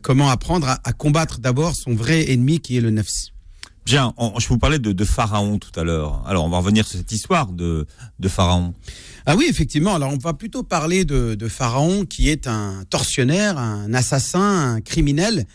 comment 0.00 0.30
apprendre 0.30 0.68
à, 0.68 0.92
combattre 0.92 1.40
d'abord 1.40 1.74
son 1.74 1.92
vrai 1.92 2.30
ennemi 2.30 2.60
qui 2.60 2.76
est 2.76 2.80
le 2.80 2.90
nefs. 2.90 3.32
Bien, 3.84 4.14
je 4.38 4.46
vous 4.46 4.58
parlais 4.58 4.78
de, 4.78 5.04
Pharaon 5.04 5.58
tout 5.58 5.78
à 5.78 5.82
l'heure. 5.82 6.22
Alors 6.24 6.44
on 6.44 6.48
va 6.48 6.58
revenir 6.58 6.86
sur 6.86 6.98
cette 6.98 7.10
histoire 7.10 7.48
de, 7.48 7.88
de 8.20 8.28
Pharaon. 8.28 8.74
Ah 9.26 9.34
oui, 9.34 9.46
effectivement. 9.50 9.96
Alors 9.96 10.12
on 10.12 10.18
va 10.18 10.34
plutôt 10.34 10.62
parler 10.62 11.04
de, 11.04 11.34
de 11.34 11.48
Pharaon 11.48 12.04
qui 12.06 12.28
est 12.28 12.46
un 12.46 12.84
tortionnaire, 12.90 13.58
un 13.58 13.92
assassin, 13.92 14.74
un 14.74 14.80
criminel 14.80 15.46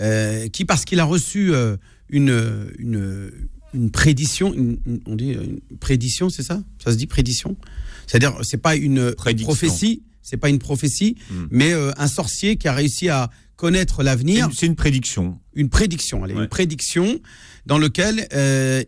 euh, 0.00 0.48
qui, 0.48 0.64
parce 0.64 0.84
qu'il 0.84 1.00
a 1.00 1.04
reçu 1.04 1.52
euh, 1.52 1.76
une, 2.08 2.70
une, 2.78 3.30
une 3.74 3.90
prédiction, 3.90 4.54
on 5.06 5.14
dit 5.14 5.32
une 5.32 5.60
prédiction, 5.78 6.30
c'est 6.30 6.42
ça? 6.42 6.62
Ça 6.82 6.92
se 6.92 6.96
dit 6.96 7.06
prédiction 7.06 7.56
C'est-à-dire, 8.06 8.38
c'est 8.42 8.62
pas 8.62 8.76
une 8.76 9.12
prophétie, 9.12 10.02
c'est 10.22 10.36
pas 10.36 10.48
une 10.48 10.58
prophétie, 10.58 11.16
hmm. 11.30 11.46
mais 11.50 11.72
euh, 11.72 11.92
un 11.98 12.08
sorcier 12.08 12.56
qui 12.56 12.68
a 12.68 12.72
réussi 12.72 13.08
à 13.08 13.30
connaître 13.56 14.02
l'avenir. 14.02 14.48
C'est 14.54 14.66
une, 14.66 14.74
prédiction. 14.74 15.38
Une 15.54 15.68
prédiction, 15.68 16.24
allez, 16.24 16.34
une 16.34 16.48
prédiction 16.48 17.20
dans 17.66 17.76
lequel 17.76 18.26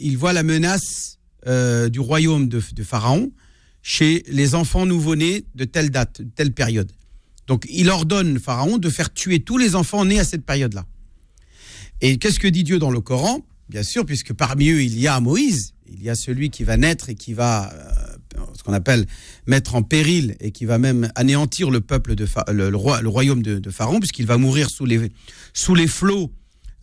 il 0.00 0.16
voit 0.16 0.32
la 0.32 0.42
menace 0.42 1.18
du 1.46 2.00
royaume 2.00 2.48
de, 2.48 2.62
de 2.74 2.82
Pharaon 2.82 3.30
chez 3.82 4.22
les 4.28 4.54
enfants 4.54 4.86
nouveau-nés 4.86 5.44
de 5.54 5.64
telle 5.64 5.90
date, 5.90 6.22
de 6.22 6.30
telle 6.30 6.52
période. 6.52 6.90
Donc 7.46 7.66
il 7.68 7.90
ordonne 7.90 8.38
Pharaon 8.38 8.78
de 8.78 8.88
faire 8.88 9.12
tuer 9.12 9.40
tous 9.40 9.58
les 9.58 9.74
enfants 9.74 10.04
nés 10.04 10.18
à 10.18 10.24
cette 10.24 10.46
période-là. 10.46 10.86
Et 12.04 12.18
qu'est-ce 12.18 12.40
que 12.40 12.48
dit 12.48 12.64
Dieu 12.64 12.80
dans 12.80 12.90
le 12.90 13.00
Coran? 13.00 13.46
Bien 13.68 13.84
sûr, 13.84 14.04
puisque 14.04 14.32
parmi 14.32 14.70
eux, 14.70 14.82
il 14.82 14.98
y 14.98 15.06
a 15.06 15.20
Moïse, 15.20 15.72
il 15.86 16.02
y 16.02 16.10
a 16.10 16.16
celui 16.16 16.50
qui 16.50 16.64
va 16.64 16.76
naître 16.76 17.08
et 17.08 17.14
qui 17.14 17.32
va, 17.32 17.72
euh, 17.72 18.40
ce 18.54 18.64
qu'on 18.64 18.72
appelle, 18.72 19.06
mettre 19.46 19.76
en 19.76 19.82
péril 19.82 20.34
et 20.40 20.50
qui 20.50 20.64
va 20.64 20.78
même 20.78 21.12
anéantir 21.14 21.70
le 21.70 21.80
peuple 21.80 22.16
de 22.16 22.26
le, 22.50 22.76
roi, 22.76 23.00
le 23.02 23.08
royaume 23.08 23.42
de, 23.42 23.70
Pharaon, 23.70 24.00
puisqu'il 24.00 24.26
va 24.26 24.36
mourir 24.36 24.68
sous 24.68 24.84
les, 24.84 25.12
sous 25.54 25.76
les 25.76 25.86
flots 25.86 26.32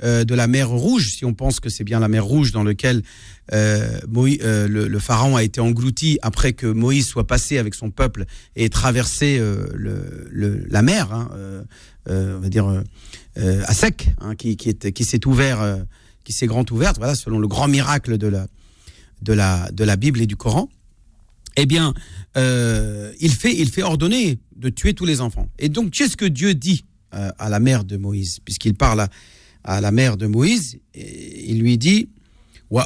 euh, 0.03 0.23
de 0.23 0.33
la 0.35 0.47
mer 0.47 0.69
Rouge, 0.69 1.09
si 1.09 1.25
on 1.25 1.33
pense 1.33 1.59
que 1.59 1.69
c'est 1.69 1.83
bien 1.83 1.99
la 1.99 2.07
mer 2.07 2.23
Rouge 2.23 2.53
dans 2.53 2.63
laquelle 2.63 3.03
euh, 3.51 3.99
le, 4.07 4.99
Pharaon 4.99 5.35
a 5.35 5.43
été 5.43 5.59
englouti 5.59 6.17
après 6.21 6.53
que 6.53 6.65
Moïse 6.65 7.07
soit 7.07 7.27
passé 7.27 7.57
avec 7.57 7.75
son 7.75 7.91
peuple 7.91 8.23
et 8.55 8.69
traversé 8.69 9.37
le, 9.37 10.65
la 10.69 10.81
mer, 10.81 11.11
hein, 11.11 11.29
on 12.07 12.39
va 12.39 12.47
dire 12.47 12.83
euh, 13.39 13.63
à 13.67 13.73
sec, 13.73 14.09
hein, 14.19 14.35
qui, 14.35 14.57
qui, 14.57 15.03
s'est 15.05 15.25
ouvert, 15.25 15.61
euh, 15.61 15.77
qui 16.25 16.33
s'est 16.33 16.47
grand 16.47 16.69
ouverte, 16.71 16.97
voilà, 16.97 17.15
selon 17.15 17.39
le 17.39 17.47
grand 17.47 17.69
miracle 17.69 18.17
de 18.17 18.27
la, 18.27 18.47
de 19.21 19.31
la, 19.33 19.71
de 19.71 19.85
la 19.85 19.95
Bible 19.95 20.19
et 20.21 20.27
du 20.27 20.35
Coran. 20.35 20.67
Eh 21.55 21.65
bien, 21.65 21.93
euh, 22.37 23.11
il 23.19 23.31
fait, 23.31 23.55
il 23.55 23.69
fait 23.69 23.81
ordonner 23.83 24.39
de 24.55 24.69
tuer 24.69 24.93
tous 24.93 25.05
les 25.05 25.21
enfants. 25.21 25.47
Et 25.57 25.69
donc, 25.69 25.91
qu'est-ce 25.91 26.17
que 26.17 26.25
Dieu 26.25 26.53
dit 26.53 26.83
à 27.11 27.49
la 27.49 27.59
mère 27.59 27.85
de 27.85 27.97
Moïse, 27.97 28.37
puisqu'il 28.45 28.75
parle 28.75 29.07
à, 29.63 29.81
la 29.81 29.91
mère 29.91 30.15
de 30.15 30.27
Moïse, 30.27 30.77
il 30.93 31.59
lui 31.59 31.79
dit 31.79 32.09
Nous 32.69 32.77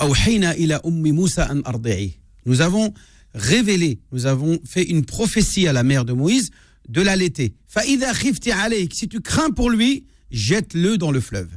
avons 2.62 2.94
révélé, 3.36 4.00
nous 4.14 4.26
avons 4.26 4.60
fait 4.66 4.84
une 4.84 5.04
prophétie 5.04 5.68
à 5.68 5.74
la 5.74 5.84
mère 5.84 6.06
de 6.06 6.14
Moïse 6.14 6.52
de 6.88 7.02
l'allaiter. 7.02 7.54
Si 7.68 9.10
tu 9.10 9.20
crains 9.20 9.50
pour 9.50 9.70
lui, 9.70 10.06
jette-le 10.34 10.98
dans 10.98 11.12
le 11.12 11.22
fleuve. 11.22 11.50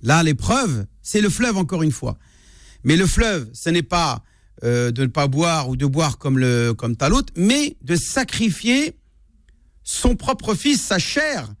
Là, 0.00 0.22
l'épreuve, 0.22 0.86
c'est 1.02 1.20
le 1.20 1.28
fleuve 1.28 1.58
encore 1.58 1.82
une 1.82 1.92
fois. 1.92 2.16
Mais 2.84 2.96
le 2.96 3.06
fleuve, 3.06 3.50
ce 3.52 3.68
n'est 3.68 3.82
pas 3.82 4.24
euh, 4.64 4.90
de 4.90 5.02
ne 5.02 5.08
pas 5.08 5.26
boire 5.26 5.68
ou 5.68 5.76
de 5.76 5.84
boire 5.84 6.16
comme, 6.16 6.38
le, 6.38 6.72
comme 6.72 6.96
Talot, 6.96 7.22
mais 7.36 7.76
de 7.82 7.96
sacrifier 7.96 8.96
son 9.82 10.16
propre 10.16 10.54
fils, 10.54 10.80
sa 10.80 10.98
chair, 10.98 11.52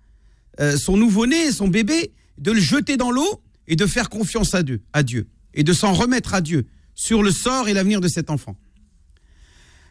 euh, 0.60 0.76
son 0.76 0.96
nouveau-né, 0.96 1.52
son 1.52 1.68
bébé, 1.68 2.12
de 2.38 2.52
le 2.52 2.60
jeter 2.60 2.96
dans 2.96 3.10
l'eau 3.10 3.42
et 3.66 3.76
de 3.76 3.86
faire 3.86 4.08
confiance 4.08 4.54
à 4.54 4.62
Dieu, 4.62 4.82
à 4.92 5.02
Dieu 5.02 5.28
et 5.52 5.64
de 5.64 5.72
s'en 5.72 5.92
remettre 5.92 6.32
à 6.32 6.40
Dieu 6.40 6.66
sur 6.94 7.22
le 7.22 7.32
sort 7.32 7.68
et 7.68 7.74
l'avenir 7.74 8.00
de 8.00 8.08
cet 8.08 8.30
enfant. 8.30 8.56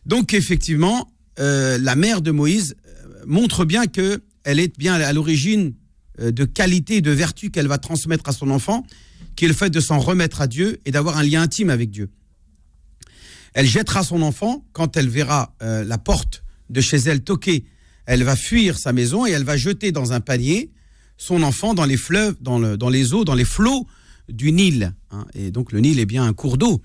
Donc 0.05 0.33
effectivement, 0.33 1.11
euh, 1.39 1.77
la 1.77 1.95
mère 1.95 2.21
de 2.21 2.31
Moïse 2.31 2.75
montre 3.25 3.65
bien 3.65 3.85
que 3.85 4.21
elle 4.43 4.59
est 4.59 4.77
bien 4.77 4.95
à 4.95 5.13
l'origine 5.13 5.73
de 6.19 6.45
qualité 6.45 6.97
et 6.97 7.01
de 7.01 7.11
vertu 7.11 7.49
qu'elle 7.49 7.67
va 7.67 7.77
transmettre 7.77 8.29
à 8.29 8.33
son 8.33 8.49
enfant, 8.49 8.85
qui 9.35 9.45
est 9.45 9.47
le 9.47 9.53
fait 9.53 9.69
de 9.69 9.79
s'en 9.79 9.99
remettre 9.99 10.41
à 10.41 10.47
Dieu 10.47 10.79
et 10.85 10.91
d'avoir 10.91 11.17
un 11.17 11.23
lien 11.23 11.41
intime 11.41 11.69
avec 11.69 11.89
Dieu. 11.89 12.09
Elle 13.53 13.65
jettera 13.65 14.03
son 14.03 14.21
enfant 14.21 14.65
quand 14.73 14.97
elle 14.97 15.09
verra 15.09 15.55
euh, 15.61 15.83
la 15.83 15.97
porte 15.97 16.43
de 16.69 16.81
chez 16.81 16.97
elle 16.97 17.23
toquer. 17.23 17.65
Elle 18.05 18.23
va 18.23 18.35
fuir 18.35 18.77
sa 18.77 18.93
maison 18.93 19.25
et 19.25 19.31
elle 19.31 19.43
va 19.43 19.57
jeter 19.57 19.91
dans 19.91 20.13
un 20.13 20.19
panier 20.19 20.71
son 21.17 21.43
enfant 21.43 21.73
dans 21.73 21.85
les 21.85 21.97
fleuves, 21.97 22.35
dans, 22.41 22.59
le, 22.59 22.77
dans 22.77 22.89
les 22.89 23.13
eaux, 23.13 23.25
dans 23.25 23.35
les 23.35 23.45
flots 23.45 23.85
du 24.29 24.51
Nil. 24.51 24.93
Hein. 25.11 25.25
Et 25.33 25.51
donc 25.51 25.71
le 25.71 25.79
Nil 25.79 25.99
est 25.99 26.05
bien 26.05 26.23
un 26.23 26.33
cours 26.33 26.57
d'eau. 26.57 26.81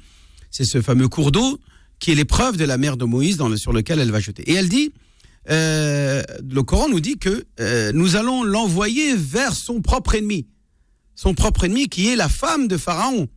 C'est 0.50 0.64
ce 0.64 0.82
fameux 0.82 1.08
cours 1.08 1.32
d'eau 1.32 1.60
qui 1.98 2.10
est 2.10 2.14
l'épreuve 2.14 2.56
de 2.56 2.64
la 2.64 2.76
mère 2.76 2.96
de 2.96 3.04
Moïse 3.04 3.38
sur 3.56 3.72
lequel 3.72 4.00
elle 4.00 4.10
va 4.10 4.20
jeter. 4.20 4.42
Et 4.50 4.54
elle 4.54 4.68
dit, 4.68 4.92
euh, 5.50 6.22
le 6.50 6.62
Coran 6.62 6.88
nous 6.88 7.00
dit 7.00 7.18
que 7.18 7.44
euh, 7.60 7.92
nous 7.92 8.16
allons 8.16 8.42
l'envoyer 8.42 9.14
vers 9.16 9.54
son 9.54 9.80
propre 9.80 10.14
ennemi. 10.14 10.46
Son 11.14 11.34
propre 11.34 11.64
ennemi 11.64 11.88
qui 11.88 12.08
est 12.08 12.16
la 12.16 12.28
femme 12.28 12.68
de 12.68 12.76
Pharaon. 12.76 13.28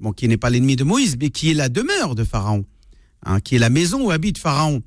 Bon, 0.00 0.12
qui 0.12 0.28
n'est 0.28 0.36
pas 0.36 0.50
l'ennemi 0.50 0.76
de 0.76 0.84
Moïse, 0.84 1.16
mais 1.18 1.30
qui 1.30 1.50
est 1.50 1.54
la 1.54 1.68
demeure 1.68 2.14
de 2.14 2.24
Pharaon. 2.24 2.64
Hein, 3.24 3.40
qui 3.40 3.56
est 3.56 3.58
la 3.58 3.70
maison 3.70 4.06
où 4.06 4.10
habite 4.10 4.38
Pharaon. 4.38 4.82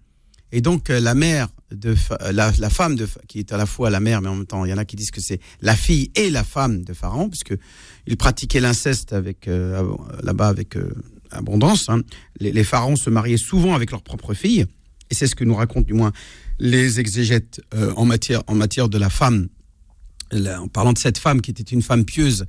Et 0.52 0.62
donc, 0.62 0.90
euh, 0.90 1.00
la 1.00 1.16
mère 1.16 1.48
de 1.72 1.96
la, 2.32 2.70
femme 2.70 2.96
de 2.96 3.08
qui 3.28 3.40
est 3.40 3.52
à 3.52 3.58
la 3.58 3.66
fois 3.66 3.90
la 3.90 4.00
mère 4.00 4.22
mais 4.22 4.30
en 4.30 4.36
même 4.36 4.46
temps 4.46 4.64
il 4.64 4.70
y 4.70 4.74
en 4.74 4.78
a 4.78 4.86
qui 4.86 4.96
disent 4.96 5.12
que 5.12 5.20
c'est 5.20 5.42
la 5.60 5.76
fille 5.76 6.12
et 6.16 6.30
la 6.30 6.46
femme 6.46 6.86
de 6.86 6.94
Pharaon 6.94 7.28
puisque 7.28 7.54
il 8.06 8.16
pratiquait 8.16 8.62
l'inceste 8.62 9.12
avec 9.12 9.50
là-bas 10.24 10.48
avec 10.48 10.78
abondance. 11.32 11.90
hein. 11.90 12.02
Les, 12.40 12.54
les 12.54 12.64
pharaons 12.64 12.96
se 12.96 13.10
mariaient 13.10 13.36
souvent 13.36 13.76
avec 13.76 13.92
leurs 13.92 14.02
propres 14.02 14.34
filles, 14.34 14.66
et 15.10 15.16
c'est 15.16 15.28
ce 15.28 15.36
que 15.36 15.44
nous 15.44 15.56
racontent 15.56 15.86
du 15.86 15.94
moins 15.94 16.12
les 16.60 17.00
exégètes 17.00 17.62
euh, 17.74 17.94
en, 17.96 18.06
matière, 18.06 18.44
en 18.48 18.56
matière 18.56 18.90
de 18.90 18.98
la 18.98 19.10
femme. 19.10 19.48
Là, 20.32 20.62
en 20.62 20.68
parlant 20.68 20.92
de 20.92 20.98
cette 20.98 21.18
femme 21.18 21.40
qui 21.40 21.52
était 21.52 21.64
une 21.64 21.82
femme 21.82 22.04
pieuse 22.04 22.46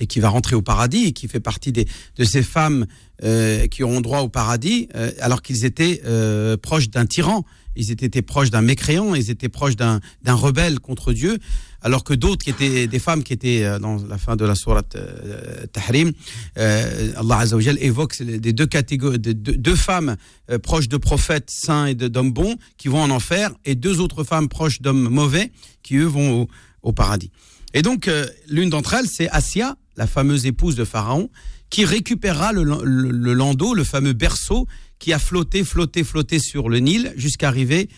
et 0.00 0.06
qui 0.06 0.20
va 0.20 0.28
rentrer 0.28 0.54
au 0.54 0.60
paradis 0.60 1.06
et 1.06 1.12
qui 1.12 1.28
fait 1.28 1.40
partie 1.40 1.72
des, 1.72 1.88
de 2.16 2.24
ces 2.24 2.42
femmes 2.42 2.86
euh, 3.24 3.68
qui 3.68 3.82
auront 3.82 4.02
droit 4.02 4.20
au 4.20 4.28
paradis 4.28 4.88
euh, 4.94 5.10
alors 5.18 5.40
qu'ils 5.40 5.64
étaient 5.64 6.02
euh, 6.04 6.58
proches 6.58 6.90
d'un 6.90 7.06
tyran, 7.06 7.46
ils 7.74 7.90
étaient, 7.90 8.20
proches 8.20 8.50
d'un 8.50 8.60
mécréant, 8.60 9.14
ils 9.14 9.30
étaient 9.30 9.48
proches 9.48 9.76
d'un 9.76 10.00
rebelle 10.26 10.78
contre 10.78 11.14
Dieu, 11.14 11.38
alors 11.82 12.04
que 12.04 12.14
d'autres 12.14 12.44
qui 12.44 12.50
étaient 12.50 12.86
des 12.86 12.98
femmes 12.98 13.22
qui 13.22 13.32
étaient 13.32 13.64
euh, 13.64 13.78
dans 13.78 13.96
la 14.08 14.18
fin 14.18 14.36
de 14.36 14.44
la 14.44 14.54
sourate 14.54 14.94
euh, 14.96 15.66
Tahrim, 15.72 16.12
euh, 16.58 17.12
Allah 17.16 17.38
Azzawajal 17.38 17.78
évoque 17.80 18.22
des 18.22 18.52
deux 18.52 18.66
catégories, 18.66 19.18
de- 19.18 19.32
de- 19.32 19.52
deux 19.52 19.76
femmes 19.76 20.16
proches 20.62 20.88
de 20.88 20.96
prophètes 20.96 21.50
saints 21.50 21.86
et 21.86 21.94
d'hommes 21.94 22.32
bons 22.32 22.56
qui 22.78 22.88
vont 22.88 23.00
en 23.02 23.10
enfer, 23.10 23.50
et 23.64 23.74
deux 23.74 24.00
autres 24.00 24.24
femmes 24.24 24.48
proches 24.48 24.80
d'hommes 24.80 25.08
mauvais 25.08 25.52
qui 25.82 25.96
eux 25.96 26.04
vont 26.06 26.46
au, 26.82 26.92
paradis. 26.92 27.30
Et 27.74 27.82
donc 27.82 28.10
l'une 28.48 28.70
d'entre 28.70 28.94
elles, 28.94 29.06
c'est 29.08 29.28
Assia, 29.30 29.76
la 29.96 30.06
fameuse 30.06 30.46
épouse 30.46 30.74
de 30.76 30.84
Pharaon, 30.84 31.30
qui 31.70 31.84
récupérera 31.84 32.52
le, 32.52 32.62
le- 32.62 33.32
landau, 33.34 33.72
le 33.74 33.84
fameux 33.84 34.12
berceau 34.12 34.66
qui 34.98 35.12
a 35.12 35.18
flotté, 35.18 35.64
flotté, 35.64 36.04
flotté 36.04 36.38
sur 36.38 36.68
le 36.68 36.78
Nil 36.80 37.12
jusqu'à 37.16 37.48
arriver 37.48 37.88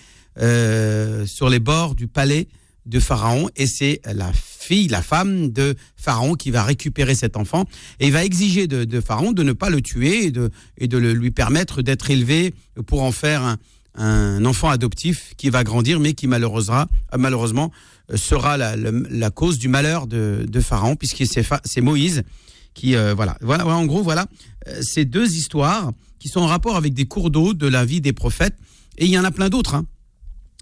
sur 1.27 1.49
les 1.49 1.61
bords 1.61 1.95
du 1.95 2.07
palais 2.09 2.49
de 2.87 3.01
Pharaon. 3.01 3.49
Et 3.57 3.67
c'est 3.67 4.01
la 4.05 4.33
fille, 4.33 4.89
la 4.89 5.03
femme 5.03 5.51
de 5.51 5.75
Pharaon 5.97 6.35
qui 6.35 6.51
va 6.51 6.63
récupérer 6.63 7.15
cet 7.15 7.37
enfant 7.37 7.65
et 8.01 8.11
va 8.11 8.25
exiger 8.25 8.67
de, 8.67 9.01
Pharaon 9.01 9.33
de 9.33 9.43
ne 9.43 9.53
pas 9.53 9.71
le 9.71 9.81
tuer 9.81 10.27
et 10.27 10.31
de, 10.31 10.51
et 10.79 10.89
de 10.89 10.99
le- 10.99 11.13
lui 11.13 11.31
permettre 11.31 11.83
d'être 11.83 12.11
élevé 12.11 12.55
pour 12.87 13.03
en 13.03 13.13
faire 13.13 13.43
un, 13.43 13.59
un 13.97 14.45
enfant 14.45 14.71
adoptif 14.71 15.35
qui 15.37 15.51
va 15.51 15.65
grandir 15.65 16.01
mais 16.01 16.15
qui 16.15 16.27
malheureusement, 16.27 16.87
malheureusement 17.17 17.71
euh, 18.11 18.17
sera 18.17 18.57
la, 18.57 18.75
la 18.77 19.31
cause 19.31 19.59
du 19.59 19.69
malheur 19.69 20.07
de, 20.07 20.47
Pharaon 20.61 20.97
puisque 20.97 21.25
c'est 21.27 21.81
Moïse 21.81 22.23
qui 22.75 22.97
euh, 22.97 23.15
voilà. 23.15 23.37
voilà 23.41 23.67
en 23.67 23.87
gros 23.87 24.03
voilà 24.03 24.27
euh, 24.69 24.81
ces 24.83 25.05
deux 25.05 25.35
histoires 25.35 25.93
qui 26.19 26.29
sont 26.29 26.41
en 26.41 26.47
rapport 26.47 26.77
avec 26.77 26.93
des 26.95 27.05
cours 27.05 27.31
d'eau 27.31 27.55
de 27.55 27.67
la 27.69 27.85
vie 27.85 28.01
des 28.01 28.13
prophètes 28.13 28.57
et 28.99 29.05
il 29.05 29.11
y 29.11 29.19
en 29.19 29.25
a 29.25 29.31
plein 29.31 29.49
d'autres 29.49 29.75
hein. 29.75 29.87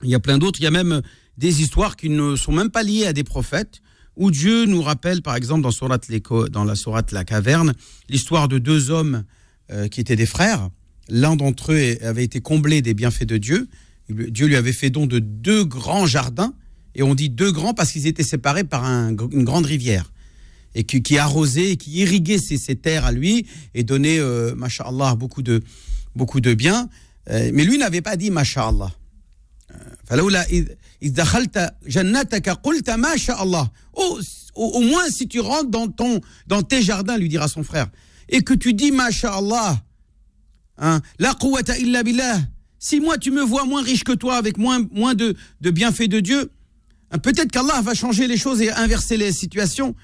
il 0.03 0.11
y 0.11 0.15
a 0.15 0.21
plein 0.21 0.37
d'autres 0.39 0.61
il 0.61 0.65
y 0.65 0.67
a 0.67 0.71
même 0.71 0.93
euh, 0.93 1.01
des 1.38 1.62
histoires 1.62 1.97
qui 1.97 2.09
ne 2.11 2.37
sont 2.37 2.53
même 2.53 2.71
pas 2.71 2.83
liées 2.83 3.07
à 3.07 3.12
des 3.12 3.25
prophètes 3.25 3.81
où 4.16 4.31
Dieu 4.31 4.66
nous 4.66 4.83
rappelle 4.83 5.23
par 5.23 5.35
exemple 5.37 5.62
dans 5.62 6.64
la 6.64 6.75
sourate 6.75 7.12
la 7.12 7.25
caverne 7.25 7.75
l'histoire 8.09 8.49
de 8.49 8.59
deux 8.59 8.90
hommes 8.90 9.25
euh, 9.71 9.88
qui 9.88 10.01
étaient 10.01 10.16
des 10.16 10.27
frères 10.27 10.68
l'un 11.09 11.37
d'entre 11.37 11.73
eux 11.73 11.97
avait 12.03 12.25
été 12.25 12.40
comblé 12.40 12.83
des 12.83 12.95
bienfaits 12.95 13.25
de 13.25 13.38
Dieu 13.38 13.68
Dieu 14.09 14.47
lui 14.47 14.57
avait 14.57 14.73
fait 14.75 14.90
don 14.90 15.07
de 15.07 15.18
deux 15.21 15.64
grands 15.64 16.07
jardins 16.07 16.53
et 16.95 17.03
on 17.03 17.14
dit 17.14 17.31
deux 17.31 17.51
grands 17.53 17.73
parce 17.73 17.92
qu'ils 17.92 18.07
étaient 18.07 18.23
séparés 18.23 18.64
par 18.64 18.85
un- 18.85 19.16
une 19.31 19.45
grande 19.45 19.64
rivière 19.64 20.12
et 20.75 20.85
qui, 20.85 21.03
qui 21.03 21.18
arrosait, 21.18 21.77
qui 21.77 21.90
irriguait 21.92 22.38
ces, 22.38 22.57
ces 22.59 22.77
terres 22.77 23.05
à 23.07 23.12
lui 23.12 23.47
et 23.75 23.85
donnait, 23.85 24.18
euh, 24.18 24.55
beaucoup 25.16 25.42
de, 25.42 25.62
beaucoup 26.16 26.40
de 26.40 26.55
biens. 26.55 26.88
Euh, 27.31 27.51
mais 27.55 27.64
lui 27.64 27.79
n'avait 27.79 28.01
pas 28.01 28.16
dit 28.16 28.31
masha'Allah. 28.31 28.90
Euh, 29.72 29.76
فلولا 30.06 30.50
إذ 30.50 30.70
إذ 31.02 31.13
دخلت 31.13 31.74
جنتك 31.88 32.50
قلت 32.50 32.90
ما 32.90 33.18
شاء 33.18 33.44
الله. 33.44 33.70
Oh, 33.94 34.20
au, 34.56 34.63
au 34.63 34.82
moins 34.82 35.10
si 35.10 35.28
tu 35.28 35.40
rentres 35.40 35.70
dans, 35.70 35.88
ton, 35.88 36.22
dans 36.48 36.63
tes 36.63 36.82
jardins, 36.82 37.18
lui 37.18 37.30
dira 37.30 37.48
son 37.48 37.63
frère, 37.63 37.88
et 38.30 38.42
que 38.42 38.54
tu 38.54 38.74
dis 38.74 38.92
masha'Allah, 38.92 39.82
hein, 40.78 41.02
la 41.20 41.34
quwwata 41.34 41.78
illa 41.78 42.04
billah. 42.04 42.40
Si 42.80 43.00
moi 43.00 43.18
tu 43.18 43.32
me 43.32 43.42
vois 43.42 43.66
moins 43.66 43.82
riche 43.82 44.04
que 44.04 44.13
toi, 44.13 44.38
avec 44.38 44.58
moins, 44.58 44.86
moins 44.92 45.16
de, 45.16 45.36
de 45.62 45.72
bienfaits 45.72 46.10
de 46.10 46.20
Dieu, 46.20 46.52
hein, 47.12 47.18
peut-être 47.18 47.52
qu'Allah 47.52 47.82
va 47.82 47.94
changer 47.94 48.28
les 48.28 48.38
choses 48.38 48.62
et 48.62 48.72
inverser 48.72 49.18
les 49.18 49.32
situations. 49.32 49.96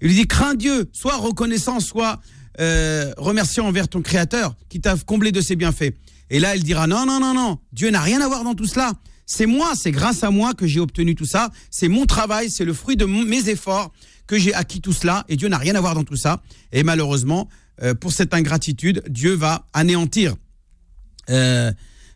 Il 0.00 0.08
lui 0.08 0.16
dit 0.16 0.26
crains 0.26 0.54
Dieu, 0.54 0.88
sois 0.92 1.16
reconnaissant, 1.16 1.80
sois 1.80 2.20
euh, 2.60 3.12
remerciant 3.16 3.66
envers 3.66 3.88
ton 3.88 4.02
Créateur 4.02 4.56
qui 4.68 4.80
t'a 4.80 4.96
comblé 4.96 5.32
de 5.32 5.40
ses 5.40 5.56
bienfaits. 5.56 5.94
Et 6.29 6.39
là, 6.39 6.55
il 6.55 6.63
dira 6.63 6.87
non, 6.87 7.05
non, 7.05 7.19
non, 7.19 7.33
non, 7.33 7.59
Dieu 7.73 7.89
n'a 7.89 8.01
rien 8.01 8.21
à 8.21 8.27
voir 8.27 8.43
dans 8.43 8.55
tout 8.55 8.67
cela. 8.67 8.93
C'est 9.25 9.45
moi, 9.45 9.73
c'est 9.75 9.91
grâce 9.91 10.23
à 10.23 10.31
moi 10.31 10.53
que 10.53 10.65
j'ai 10.65 10.79
obtenu 10.79 11.13
tout 11.15 11.25
ça. 11.25 11.49
C'est 11.69 11.87
mon 11.87 12.05
travail, 12.05 12.49
c'est 12.49 12.65
le 12.65 12.73
fruit 12.73 12.95
de 12.97 13.05
mes 13.05 13.47
efforts 13.49 13.91
que 14.25 14.37
j'ai 14.39 14.53
acquis 14.53 14.81
tout 14.81 14.93
cela. 14.93 15.23
Et 15.29 15.35
Dieu 15.35 15.47
n'a 15.49 15.57
rien 15.59 15.75
à 15.75 15.81
voir 15.81 15.93
dans 15.95 16.03
tout 16.03 16.15
ça. 16.15 16.41
Et 16.71 16.81
malheureusement, 16.83 17.47
euh, 17.83 17.93
pour 17.93 18.11
cette 18.11 18.33
ingratitude, 18.33 19.03
Dieu 19.07 19.33
va 19.35 19.67
anéantir 19.73 20.35
euh, 21.29 21.71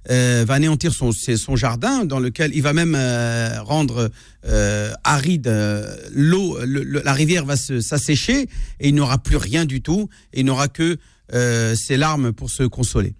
euh, 0.10 0.44
va 0.46 0.56
anéantir 0.56 0.92
son, 0.94 1.12
jardin 1.56 2.04
dans 2.04 2.20
lequel 2.20 2.52
il 2.54 2.62
va 2.62 2.74
même 2.74 2.94
euh, 2.96 3.62
rendre 3.62 4.12
euh, 4.46 4.92
aride 5.06 5.48
euh, 5.48 5.96
l'eau, 6.12 6.58
le- 6.66 6.84
le- 6.84 7.02
la 7.06 7.14
rivière 7.14 7.46
va 7.46 7.56
s'assécher 7.56 8.50
et 8.82 8.90
il 8.90 8.96
n'aura 8.96 9.18
plus 9.24 9.38
rien 9.38 9.64
du 9.66 9.82
tout 9.82 10.10
et 10.34 10.42
il 10.42 10.46
n'aura 10.46 10.68
que 10.68 10.98
ses 11.76 11.98
larmes 11.98 12.32
pour 12.34 12.50
se 12.52 12.64
consoler. 12.64 13.16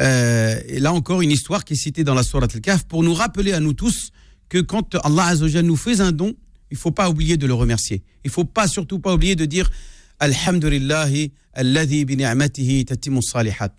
Euh, 0.00 0.60
et 0.68 0.78
là 0.78 0.92
encore 0.92 1.22
une 1.22 1.30
histoire 1.30 1.64
qui 1.64 1.72
est 1.72 1.76
citée 1.76 2.04
dans 2.04 2.14
la 2.14 2.22
Sourate 2.22 2.54
Al-Kahf 2.54 2.84
pour 2.84 3.02
nous 3.02 3.14
rappeler 3.14 3.52
à 3.52 3.60
nous 3.60 3.72
tous 3.72 4.12
que 4.48 4.58
quand 4.58 4.94
Allah 5.04 5.26
Azzawajal 5.26 5.64
nous 5.64 5.76
fait 5.76 6.00
un 6.00 6.12
don, 6.12 6.34
il 6.70 6.76
faut 6.76 6.90
pas 6.90 7.08
oublier 7.10 7.36
de 7.36 7.46
le 7.46 7.54
remercier. 7.54 8.02
Il 8.24 8.30
faut 8.30 8.44
pas 8.44 8.68
surtout 8.68 8.98
pas 8.98 9.14
oublier 9.14 9.34
de 9.36 9.44
dire 9.44 9.70
Alhamdulillahi 10.20 11.32
alladhi 11.52 12.04
bi 12.04 12.16
ni'matihi 12.16 12.86
salihat. 13.20 13.74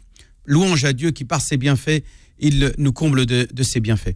Louange 0.45 0.83
à 0.85 0.93
Dieu 0.93 1.11
qui 1.11 1.25
par 1.25 1.41
ses 1.41 1.57
bienfaits, 1.57 2.03
il 2.39 2.73
nous 2.77 2.93
comble 2.93 3.25
de, 3.25 3.63
ses 3.63 3.79
bienfaits, 3.79 4.15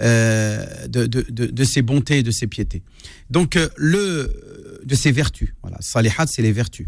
euh, 0.00 0.86
de, 0.88 1.06
de, 1.06 1.22
de, 1.28 1.64
ses 1.64 1.82
bontés 1.82 2.18
et 2.18 2.22
de 2.22 2.30
ses 2.30 2.46
piétés. 2.46 2.82
Donc 3.30 3.56
euh, 3.56 3.68
le 3.76 4.80
de 4.84 4.94
ses 4.94 5.12
vertus. 5.12 5.54
Salihat 5.80 6.26
c'est 6.26 6.42
les 6.42 6.52
vertus. 6.52 6.86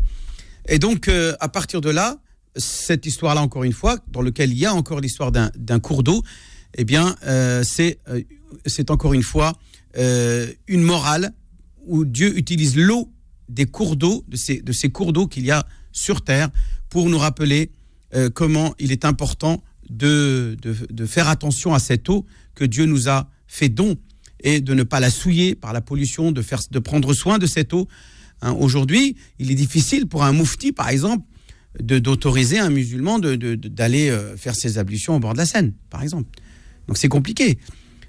Et 0.69 0.79
donc 0.79 1.09
à 1.41 1.49
partir 1.49 1.81
de 1.81 1.91
là, 1.91 2.19
cette 2.57 3.07
histoire-là 3.07 3.43
encore 3.43 3.65
une 3.65 3.73
fois, 3.73 3.99
dans 4.09 4.23
lequel 4.23 4.51
il 4.51 4.59
y 4.59 4.67
a 4.67 4.75
encore 4.75 5.01
l'histoire 5.01 5.33
d'un 5.33 5.81
cours 5.81 6.03
d'eau, 6.03 6.23
eh 6.77 6.85
bien 6.85 7.17
euh, 7.27 7.63
c'est 7.65 7.99
euh, 8.09 8.23
c'est 8.67 8.91
encore 8.91 9.15
une 9.15 9.23
fois 9.23 9.59
euh, 9.97 10.51
une 10.69 10.83
morale 10.83 11.33
où 11.87 12.05
Dieu 12.05 12.37
utilise 12.37 12.77
l'eau 12.77 13.11
des 13.49 13.67
cours 13.67 13.97
d'eau, 13.97 14.25
de 14.29 14.37
ces, 14.73 14.89
cours 14.91 15.13
d'eau 15.13 15.27
qu'il 15.27 15.45
y 15.45 15.51
a 15.51 15.67
sur 15.93 16.23
Terre, 16.23 16.49
pour 16.89 17.09
nous 17.11 17.19
rappeler 17.19 17.71
comment 18.33 18.75
il 18.79 18.91
est 18.93 19.05
important 19.05 19.63
de, 19.91 20.57
faire 21.07 21.29
attention 21.29 21.75
à 21.75 21.79
cette 21.79 22.09
eau 22.09 22.25
que 22.55 22.65
Dieu 22.65 22.87
nous 22.87 23.09
a 23.09 23.29
fait 23.47 23.69
don 23.69 23.97
et 24.41 24.61
de 24.61 24.73
ne 24.73 24.83
pas 24.83 25.01
la 25.01 25.11
souiller 25.11 25.55
par 25.55 25.73
la 25.73 25.83
pollution, 25.83 26.33
de, 26.33 26.79
prendre 26.79 27.13
soin 27.13 27.39
de 27.39 27.47
cette 27.47 27.75
eau. 27.75 27.87
Hein, 28.41 28.53
Aujourd'hui, 28.53 29.17
il 29.39 29.51
est 29.51 29.57
difficile 29.57 30.07
pour 30.07 30.25
un 30.25 30.33
moufti, 30.33 30.73
par 30.73 30.89
exemple, 30.89 31.25
d'autoriser 31.81 32.59
un 32.59 32.71
musulman 32.71 33.19
de- 33.19 33.35
de- 33.37 33.55
d'aller 33.55 34.09
euh, 34.11 34.37
faire 34.37 34.55
ses 34.55 34.79
ablutions 34.79 35.17
au 35.17 35.19
bord 35.21 35.33
de 35.33 35.39
la 35.39 35.47
Seine, 35.47 35.73
par 35.91 36.03
exemple. 36.03 36.29
Donc 36.89 36.99
c'est 36.99 37.09
compliqué. 37.09 37.59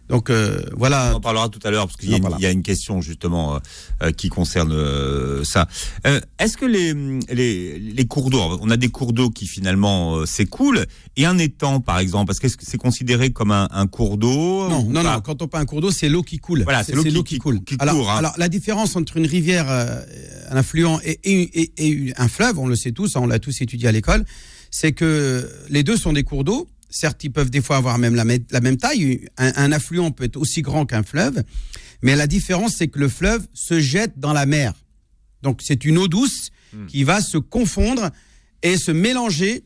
Donc 0.10 0.30
euh, 0.30 0.62
voilà. 0.76 1.12
On 1.14 1.18
en 1.18 1.22
parlera 1.22 1.50
tout 1.50 1.60
à 1.64 1.72
l'heure 1.72 1.88
parce 1.88 1.98
qu'il 1.98 2.10
y, 2.10 2.14
a 2.14 2.18
Non, 2.18 2.18
une- 2.18 2.22
voilà. 2.24 2.38
il 2.40 2.44
y 2.44 2.46
a 2.46 2.52
une 2.52 2.62
question 2.64 3.02
justement 3.02 3.56
euh, 3.56 3.60
euh, 4.04 4.12
qui 4.12 4.30
concerne 4.30 4.72
euh, 4.72 5.44
ça. 5.44 5.68
Est-ce 6.40 6.58
que 6.58 6.66
les, 6.66 6.94
les, 7.34 7.80
les 7.80 8.06
cours 8.06 8.30
d'eau, 8.30 8.40
on 8.62 8.70
a 8.70 8.78
des 8.78 8.90
cours 8.90 9.14
d'eau 9.14 9.30
qui 9.30 9.48
finalement 9.48 10.26
s'écoulent 10.26 10.86
et 11.18 11.26
un 11.26 11.38
étang 11.38 11.80
par 11.80 12.00
exemple, 12.00 12.28
parce 12.28 12.40
que 12.40 12.48
c'est 12.50 12.78
considéré 12.78 13.32
comme 13.32 13.52
un, 13.52 13.68
un 13.72 13.88
cours 13.88 14.18
d'eau 14.18 14.70
Non, 14.70 14.84
non, 14.84 15.04
non. 15.04 15.22
Quand 15.22 15.42
on 15.42 15.48
parle 15.48 15.64
un 15.64 15.66
cours 15.66 15.82
d'eau, 15.82 15.92
c'est 15.92 16.10
l'eau 16.10 16.22
qui 16.24 16.38
coule. 16.38 16.64
Voilà, 16.64 16.84
c'est 16.84 16.94
l'eau 16.94 17.04
qui- 17.24 17.36
qui- 17.36 17.38
coule. 17.40 17.64
qui 17.64 17.76
alors, 17.80 17.96
court, 17.96 18.12
hein. 18.12 18.18
alors, 18.18 18.34
la 18.38 18.50
différence 18.50 18.96
entre 18.96 19.18
une 19.18 19.26
rivière, 19.26 19.70
un 19.70 20.56
affluent 20.56 21.00
et, 21.04 21.20
et- 21.24 21.62
et- 21.62 21.72
et 21.78 22.14
un 22.18 22.28
fleuve, 22.28 22.60
on 22.60 22.68
le 22.68 22.76
sait 22.76 22.92
tous, 22.92 23.16
hein, 23.16 23.22
on 23.24 23.28
l'a 23.28 23.40
tous 23.40 23.62
étudié 23.62 23.88
à 23.88 23.92
l'école, 23.92 24.26
c'est 24.72 24.92
que 24.92 25.50
les 25.70 25.84
deux 25.84 25.98
sont 25.98 26.14
des 26.14 26.24
cours 26.24 26.44
d'eau. 26.44 26.68
Certes, 26.90 27.24
ils 27.24 27.32
peuvent 27.32 27.50
des 27.50 27.62
fois 27.62 27.78
avoir 27.78 27.98
même 27.98 28.16
la, 28.16 28.24
mê- 28.26 28.46
la 28.52 28.62
même 28.62 28.78
taille. 28.78 29.28
Un, 29.38 29.52
un 29.56 29.72
affluent 29.72 30.12
peut 30.12 30.24
être 30.26 30.38
aussi 30.38 30.62
grand 30.62 30.86
qu'un 30.86 31.04
fleuve, 31.04 31.44
mais 32.02 32.16
la 32.16 32.28
différence, 32.28 32.76
c'est 32.78 32.88
que 32.88 33.00
le 33.00 33.10
fleuve 33.10 33.46
se 33.54 33.80
jette 33.80 34.18
dans 34.20 34.34
la 34.34 34.46
mer. 34.46 34.74
Donc, 35.42 35.62
c'est 35.64 35.86
une 35.86 35.98
eau 35.98 36.08
douce 36.08 36.52
Hmm. 36.74 36.88
qui 36.88 37.04
va 37.04 37.22
se 37.22 37.38
confondre 37.38 38.10
et 38.64 38.76
se 38.78 38.92
mélanger 38.92 39.64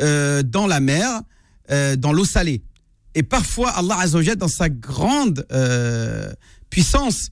euh, 0.00 0.42
dans 0.42 0.66
la 0.66 0.80
mer, 0.80 1.22
euh, 1.70 1.96
dans 1.96 2.12
l'eau 2.12 2.24
salée. 2.26 2.62
Et 3.14 3.22
parfois, 3.22 3.70
Allah 3.70 3.96
Azzawajal, 4.00 4.36
dans 4.36 4.48
sa 4.48 4.68
grande 4.68 5.46
euh, 5.52 6.30
puissance, 6.70 7.30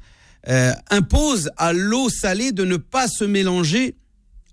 impose 0.90 1.50
à 1.56 1.72
l'eau 1.72 2.08
salée 2.08 2.52
de 2.52 2.64
ne 2.64 2.76
pas 2.76 3.08
se 3.08 3.24
mélanger 3.24 3.96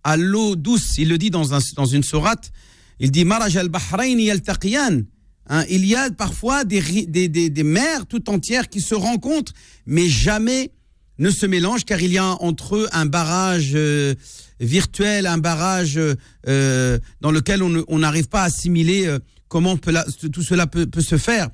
à 0.03 0.17
l'eau 0.17 0.55
douce. 0.55 0.97
Il 0.97 1.09
le 1.09 1.17
dit 1.17 1.29
dans, 1.29 1.53
un, 1.53 1.59
dans 1.75 1.85
une 1.85 2.03
sourate. 2.03 2.51
Il 2.99 3.11
dit 3.11 3.25
Maraj 3.25 3.55
al-Bahrain 3.57 4.17
yaltaqiyan. 4.17 5.01
Hein, 5.51 5.63
il 5.69 5.85
y 5.85 5.95
a 5.95 6.11
parfois 6.11 6.63
des, 6.63 6.81
des, 7.07 7.27
des, 7.27 7.63
mers 7.63 8.05
tout 8.05 8.29
entières 8.29 8.69
qui 8.69 8.81
se 8.81 8.93
rencontrent, 8.93 9.53
mais 9.87 10.07
jamais 10.07 10.71
ne 11.17 11.31
se 11.31 11.45
mélangent 11.45 11.85
car 11.85 12.01
il 12.01 12.13
y 12.13 12.17
a 12.17 12.25
entre 12.25 12.75
eux 12.75 12.87
un 12.91 13.05
barrage 13.05 13.71
euh, 13.73 14.13
virtuel, 14.59 15.25
un 15.25 15.39
barrage 15.39 15.99
euh, 16.47 16.99
dans 17.21 17.31
lequel 17.31 17.63
on 17.63 17.99
n'arrive 17.99 18.27
pas 18.27 18.41
à 18.41 18.45
assimiler 18.45 19.07
euh, 19.07 19.19
comment 19.49 19.75
peut 19.75 19.91
la- 19.91 20.05
tout 20.31 20.41
cela 20.41 20.65
peut, 20.67 20.85
peut 20.85 21.01
se 21.01 21.17
faire. 21.17 21.49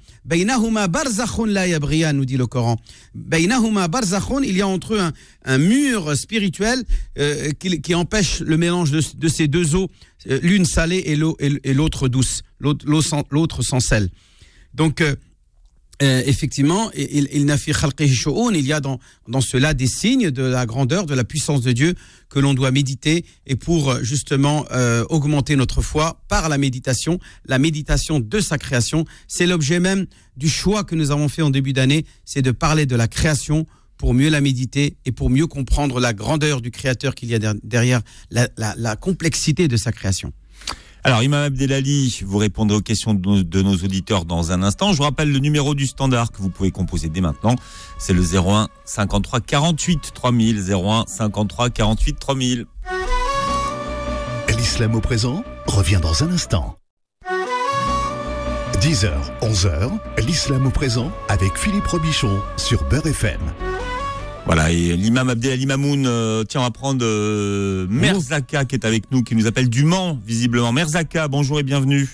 Nous 2.13 2.25
dit 2.25 2.38
le 2.38 2.45
Coran. 2.45 2.77
Il 4.45 4.55
y 4.58 4.62
a 4.62 4.67
entre 4.67 4.93
eux 4.93 4.99
un, 4.99 5.13
un 5.45 5.58
mur 5.58 6.15
spirituel 6.15 6.84
euh, 7.17 7.51
qui, 7.58 7.81
qui 7.81 7.95
empêche 7.95 8.41
le 8.41 8.58
mélange 8.58 8.91
de, 8.91 9.01
de 9.17 9.27
ces 9.27 9.47
deux 9.47 9.75
eaux, 9.75 9.89
euh, 10.29 10.39
l'une 10.43 10.65
salée 10.65 11.03
et 11.08 11.73
l'autre 11.73 12.08
douce, 12.08 12.43
l'autre 12.60 13.01
sans- 13.01 13.23
sans 13.63 13.79
sel. 13.79 14.10
Donc, 14.73 15.01
euh, 15.01 15.15
euh, 16.01 16.21
effectivement, 16.25 16.91
il, 16.93 17.29
il 17.31 18.65
y 18.65 18.73
a 18.73 18.79
dans, 18.79 18.99
dans 19.27 19.41
cela 19.41 19.73
des 19.73 19.88
signes 19.88 20.31
de 20.31 20.43
la 20.43 20.65
grandeur, 20.65 21.05
de 21.05 21.13
la 21.13 21.23
puissance 21.23 21.62
de 21.62 21.71
Dieu 21.71 21.95
que 22.29 22.39
l'on 22.39 22.53
doit 22.53 22.71
méditer 22.71 23.25
et 23.47 23.55
pour 23.55 23.91
euh, 23.91 24.03
justement 24.03 24.65
euh, 24.71 25.03
augmenter 25.10 25.55
notre 25.55 25.81
foi 25.81 26.21
par 26.27 26.49
la 26.49 26.58
méditation, 26.58 27.19
la 27.45 27.60
méditation 27.60 28.19
de 28.19 28.39
sa 28.39 28.58
création. 28.58 29.05
C'est 29.27 29.45
l'objet 29.45 29.79
même 29.79 30.05
du 30.36 30.49
choix 30.49 30.84
que 30.84 30.95
nous 30.95 31.12
avons 31.12 31.29
fait 31.29 31.41
en 31.41 31.49
début 31.49 31.71
d'année, 31.73 32.05
c'est 32.25 32.41
de 32.41 32.51
parler 32.51 32.86
de 32.86 32.95
la 32.95 33.08
création 33.08 33.65
pour 33.97 34.13
mieux 34.13 34.29
la 34.29 34.41
méditer 34.41 34.97
et 35.05 35.13
pour 35.13 35.29
mieux 35.29 35.47
comprendre 35.47 36.01
la 36.01 36.13
grandeur 36.13 36.60
du 36.60 36.69
Créateur 36.71 37.15
qu'il 37.15 37.29
y 37.29 37.36
a 37.36 37.39
der- 37.39 37.55
derrière 37.63 38.01
la, 38.29 38.49
la- 38.58 38.75
la 38.77 38.95
complexité 38.97 39.69
de 39.69 39.77
sa 39.77 39.93
création. 39.93 40.34
Alors, 41.05 41.21
Imam 41.21 41.43
Abdelali, 41.43 42.23
vous 42.25 42.39
répondrez 42.39 42.75
aux 42.77 42.81
questions 42.81 43.13
de 43.13 43.61
nos, 43.61 43.75
auditeurs 43.75 44.25
dans 44.25 44.51
un 44.51 44.63
instant. 44.63 44.91
Je 44.91 44.97
vous 44.97 45.03
rappelle 45.03 45.31
le 45.31 45.37
numéro 45.37 45.75
du 45.75 45.85
standard 45.85 46.31
que 46.31 46.39
vous 46.39 46.49
pouvez 46.49 46.71
composer 46.71 47.09
dès 47.09 47.21
maintenant. 47.21 47.55
C'est 47.99 48.13
le 48.13 48.23
01 48.23 48.69
53 48.85 49.39
48 49.41 50.13
3000. 50.15 50.73
01 50.73 51.03
53 51.05 51.69
48 51.69 52.19
3000. 52.19 52.65
L'islam 54.57 54.95
au 54.95 54.99
présent 54.99 55.43
revient 55.67 55.99
dans 56.01 56.23
un 56.23 56.31
instant. 56.31 56.75
10h, 58.81 59.11
11h, 59.43 59.91
l'islam 60.25 60.65
au 60.65 60.71
présent 60.71 61.11
avec 61.29 61.55
Philippe 61.55 61.85
Robichon 61.85 62.41
sur 62.57 62.83
Beurre 62.89 63.05
FM. 63.05 63.41
Voilà, 64.45 64.71
et 64.71 64.95
l'imam 64.95 65.27
Abdelali 65.29 65.65
Mamoun, 65.65 66.05
euh, 66.05 66.43
tiens, 66.43 66.62
on 66.62 66.65
va 66.65 66.69
prendre 66.71 67.03
euh, 67.03 67.88
Merzaka 67.89 68.65
qui 68.65 68.75
est 68.75 68.86
avec 68.86 69.10
nous, 69.12 69.23
qui 69.23 69.36
nous 69.36 69.47
appelle 69.47 69.69
du 69.69 69.84
Mans, 69.86 70.19
visiblement. 70.23 70.71
Merzaka, 70.71 71.27
bonjour 71.27 71.60
et 71.60 71.63
bienvenue. 71.63 72.08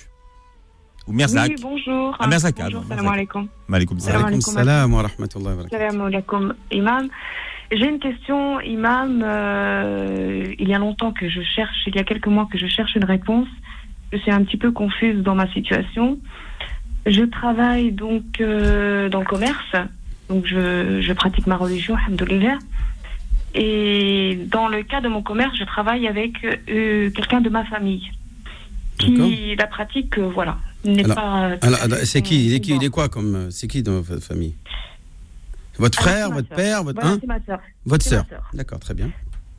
Ou 1.08 1.14
Merzak. 1.14 1.50
Oui, 1.50 1.56
bonjour. 1.62 2.16
Ah, 2.20 2.28
Merzaka, 2.28 2.66
Bonjour, 2.66 2.82
bon, 2.84 2.88
salam 2.88 3.08
alaikum. 3.08 3.48
Alaikum. 3.72 4.00
salam 4.00 4.94
wa 4.94 5.02
rahmatullahi 5.02 5.58
wa 5.58 5.64
barakatuh. 5.64 5.78
Salam 5.90 6.02
alaikum, 6.02 6.54
imam. 6.72 7.08
J'ai 7.74 7.88
une 7.90 8.00
question, 8.00 8.62
imam. 8.62 9.22
euh, 9.24 10.46
il 10.58 10.70
y 10.70 10.74
a 10.74 10.80
longtemps 10.80 11.12
que 11.12 11.28
je 11.30 11.42
cherche, 11.42 11.76
il 11.88 11.96
y 11.96 12.00
a 12.00 12.04
quelques 12.04 12.28
mois 12.28 12.48
que 12.50 12.58
je 12.58 12.68
cherche 12.68 12.96
une 12.96 13.06
réponse. 13.06 13.48
Je 14.14 14.18
suis 14.20 14.32
un 14.32 14.44
petit 14.44 14.58
peu 14.58 14.72
confuse 14.72 15.22
dans 15.22 15.36
ma 15.36 15.52
situation. 15.52 16.18
Je 17.06 17.24
travaille 17.24 17.92
donc 17.92 18.40
euh, 18.40 19.10
dans 19.10 19.20
le 19.20 19.26
commerce, 19.26 19.76
donc 20.32 20.46
je, 20.48 21.02
je 21.02 21.14
pratique 21.14 21.46
ma 21.48 21.58
religion, 21.58 21.96
alhamdoulilah. 21.96 22.58
Et 23.54 24.40
dans 24.48 24.68
le 24.70 24.82
cas 24.84 25.02
de 25.02 25.10
mon 25.10 25.22
commerce, 25.22 25.56
je 25.60 25.66
travaille 25.66 26.08
avec 26.08 26.34
euh, 26.46 27.10
quelqu'un 27.12 27.42
de 27.42 27.50
ma 27.50 27.66
famille 27.66 28.10
qui 28.98 29.56
la 29.58 29.68
pratique, 29.68 30.18
euh, 30.20 30.30
voilà, 30.34 30.58
n'est 30.86 31.04
pas. 31.04 31.50
euh, 31.64 32.06
c'est 32.06 32.22
qui? 32.22 32.46
Il 32.46 32.54
est, 32.54 32.62
qui? 32.62 32.76
Il 32.76 32.84
est 32.84 32.90
quoi 32.90 33.10
comme 33.10 33.50
c'est 33.52 33.68
qui 33.68 33.84
dans 33.84 34.00
votre 34.00 34.24
famille? 34.24 34.56
Votre 35.78 36.00
Alors, 36.02 36.12
frère, 36.14 36.32
votre 36.32 36.50
père, 36.50 36.84
votre 36.84 37.00
Voilà, 37.02 37.16
hein? 37.16 37.20
c'est 37.20 37.28
ma 37.28 37.40
sœur. 37.46 37.60
Votre 37.86 38.06
sœur. 38.06 38.26
D'accord, 38.54 38.80
très 38.80 38.94
bien. 38.94 39.10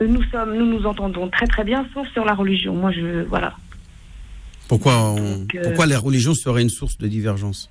Nous 0.01 0.23
sommes, 0.31 0.55
nous 0.57 0.67
nous 0.67 0.87
entendons 0.87 1.29
très 1.29 1.47
très 1.47 1.65
bien, 1.65 1.85
sauf 1.93 2.07
sur 2.13 2.25
la 2.25 2.35
religion. 2.35 2.75
Moi, 2.75 2.93
je 2.93 3.25
voilà. 3.25 3.55
Pourquoi 4.69 4.95
on- 5.11 5.39
Donc, 5.41 5.55
euh, 5.55 5.63
pourquoi 5.65 5.87
les 5.87 5.97
religions 5.97 6.35
seraient 6.35 6.63
une 6.63 6.71
source 6.71 6.97
de 6.99 7.09
divergence? 7.09 7.69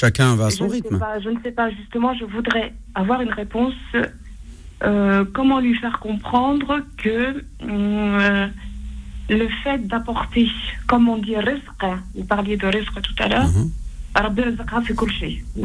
Chacun 0.00 0.34
va 0.34 0.46
à 0.46 0.50
je, 0.50 0.56
son 0.56 0.68
sais 0.68 0.74
rythme. 0.76 0.98
pas, 0.98 1.20
je 1.20 1.28
ne 1.30 1.38
sais 1.42 1.52
pas 1.52 1.70
justement. 1.70 2.12
Je 2.14 2.24
voudrais 2.24 2.74
avoir 2.94 3.20
une 3.22 3.32
réponse. 3.32 3.74
euh, 4.82 5.24
comment 5.32 5.60
lui 5.60 5.74
faire 5.76 5.98
comprendre 6.00 6.80
que 6.98 7.42
euh, 7.62 8.46
le 9.30 9.48
fait 9.62 9.78
d'apporter, 9.86 10.48
comme 10.88 11.08
on 11.08 11.16
dit, 11.18 11.36
risque, 11.36 11.84
vous 12.14 12.24
parliez 12.24 12.56
de 12.56 12.66
risque 12.66 13.00
tout 13.00 13.14
à 13.24 13.28
l'heure, 13.28 13.48
Mhm. 13.48 13.70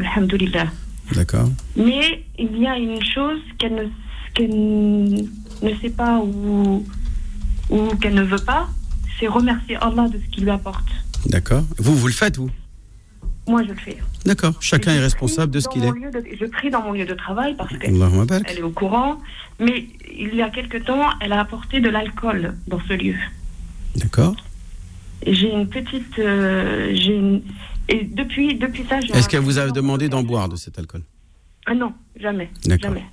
Alhamdulillah. 0.00 0.66
D'accord. 1.12 1.48
Mais 1.76 2.24
il 2.38 2.56
y 2.58 2.66
a 2.66 2.76
une 2.78 3.02
chose 3.02 3.40
qu'elle 3.58 3.74
ne, 3.74 3.84
qu'elle 4.34 4.50
ne 5.62 5.74
sait 5.82 5.90
pas 5.90 6.18
ou, 6.20 6.86
ou 7.68 7.86
qu'elle 8.00 8.14
ne 8.14 8.22
veut 8.22 8.44
pas, 8.52 8.68
c'est 9.18 9.26
remercier 9.26 9.76
Allah 9.76 10.08
de 10.08 10.18
ce 10.18 10.26
qu'il 10.32 10.44
lui 10.44 10.50
apporte. 10.50 10.88
D'accord. 11.26 11.64
Vous, 11.78 11.94
vous 11.96 12.06
le 12.06 12.12
faites, 12.12 12.36
vous? 12.38 12.50
Moi, 13.48 13.62
je 13.64 13.68
le 13.70 13.74
fais. 13.74 13.96
D'accord. 14.24 14.54
Chacun 14.60 14.92
est 14.94 15.00
responsable 15.00 15.50
de 15.52 15.60
ce 15.60 15.68
qu'il 15.68 15.82
est. 15.84 15.90
de- 15.90 16.24
je 16.38 16.44
prie 16.46 16.70
dans 16.70 16.82
mon 16.82 16.92
lieu 16.92 17.04
de 17.06 17.14
travail 17.14 17.54
parce 17.56 17.76
qu'elle 17.76 18.58
est 18.58 18.62
au 18.62 18.70
courant. 18.70 19.18
Mais 19.58 19.86
il 20.16 20.34
y 20.34 20.42
a 20.42 20.50
quelque 20.50 20.78
temps, 20.78 21.04
elle 21.20 21.32
a 21.32 21.40
apporté 21.40 21.80
de 21.80 21.88
l'alcool 21.88 22.54
dans 22.68 22.80
ce 22.86 22.92
lieu. 22.92 23.16
D'accord. 23.96 24.36
J'ai 25.26 25.52
une 25.52 25.68
petite. 25.68 26.18
euh, 26.18 26.90
j'ai 26.94 27.16
une- 27.16 27.42
Et 27.88 28.04
depuis, 28.04 28.54
depuis 28.54 28.84
ça, 28.88 28.98
Est-ce 28.98 29.28
qu'elle 29.28 29.40
vous 29.40 29.58
a 29.58 29.68
demandé 29.70 30.08
d'en 30.08 30.22
boire 30.22 30.48
de 30.48 30.54
cet 30.56 30.78
alcool? 30.78 31.02
Ah 31.66 31.74
non, 31.74 31.92
jamais. 32.18 32.48
D'accord. 32.66 32.90
Jamais. 32.90 33.04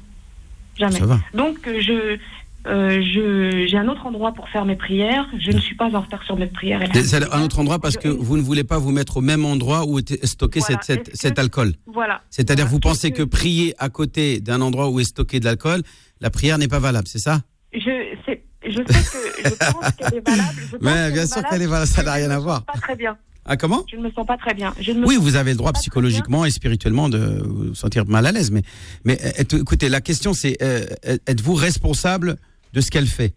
Jamais. 0.77 0.99
Ça 0.99 1.05
va. 1.07 1.19
Donc, 1.33 1.67
euh, 1.67 1.81
je. 1.81 2.17
Euh, 2.65 3.01
j'ai 3.01 3.77
un 3.77 3.87
autre 3.87 4.05
endroit 4.05 4.33
pour 4.33 4.49
faire 4.49 4.65
mes 4.65 4.75
prières. 4.75 5.25
Je 5.39 5.51
ne 5.51 5.59
suis 5.59 5.75
pas 5.75 5.93
en 5.95 6.01
retard 6.01 6.23
sur 6.23 6.35
mes 6.37 6.47
prières. 6.47 6.81
C'est 6.93 7.23
un 7.33 7.41
autre 7.41 7.59
endroit 7.59 7.79
parce 7.79 7.95
que 7.97 8.07
vous 8.09 8.35
ne 8.37 8.41
voulez 8.41 8.63
pas 8.63 8.77
vous 8.77 8.91
mettre 8.91 9.17
au 9.17 9.21
même 9.21 9.45
endroit 9.45 9.85
où 9.85 9.99
est 9.99 10.25
stocké 10.25 10.59
Voilà. 10.59 10.81
cette- 10.81 11.05
cette- 11.05 11.15
cet 11.15 11.39
alcool. 11.39 11.73
Voilà. 11.85 12.21
C'est-à-dire 12.29 12.65
Voilà. 12.65 12.71
vous 12.73 12.79
pensez 12.79 13.11
que 13.11 13.23
prier 13.23 13.73
à 13.77 13.89
côté 13.89 14.39
d'un 14.41 14.61
endroit 14.61 14.89
où 14.89 14.99
est 14.99 15.03
stocké 15.05 15.39
de 15.39 15.45
l'alcool, 15.45 15.81
la 16.19 16.29
prière 16.29 16.57
n'est 16.57 16.67
pas 16.67 16.79
valable, 16.79 17.07
c'est 17.07 17.19
ça? 17.19 17.41
Je, 17.73 17.79
sais- 18.25 18.43
je 18.65 18.71
sais 18.71 18.83
que 18.83 19.49
je 19.49 19.71
pense 19.71 19.91
qu'elle 19.93 20.17
est 20.17 20.27
valable. 20.29 20.59
Je 20.65 20.71
pense 20.77 20.81
Mais 20.81 21.11
bien 21.11 21.23
est 21.23 21.33
sûr 21.33 21.43
qu'elle 21.49 21.61
est 21.61 21.67
valable, 21.67 21.87
ça 21.87 22.03
n'a 22.03 22.13
rien 22.13 22.31
à 22.31 22.39
voir. 22.39 22.65
Pas 22.65 22.73
très 22.79 22.95
bien. 22.95 23.17
Ah 23.47 23.57
comment 23.57 23.83
Je 23.89 23.95
ne 23.95 24.03
me 24.03 24.11
sens 24.11 24.25
pas 24.27 24.37
très 24.37 24.53
bien. 24.53 24.73
Je 24.79 24.91
ne 24.91 24.99
me 24.99 25.07
Oui, 25.07 25.17
vous 25.19 25.35
avez 25.35 25.51
le 25.51 25.57
droit 25.57 25.71
psychologiquement 25.73 26.43
et 26.45 26.51
spirituellement 26.51 27.07
de 27.09 27.41
vous 27.45 27.73
sentir 27.75 28.05
mal 28.05 28.25
à 28.25 28.31
l'aise. 28.31 28.51
Mais, 28.51 28.61
mais 29.05 29.17
euh, 29.23 29.57
écoutez, 29.59 29.89
la 29.89 30.01
question 30.01 30.33
c'est 30.33 30.57
euh, 30.61 30.85
êtes-vous 31.25 31.53
responsable 31.55 32.37
de 32.73 32.81
ce 32.81 32.91
qu'elle 32.91 33.07
fait? 33.07 33.33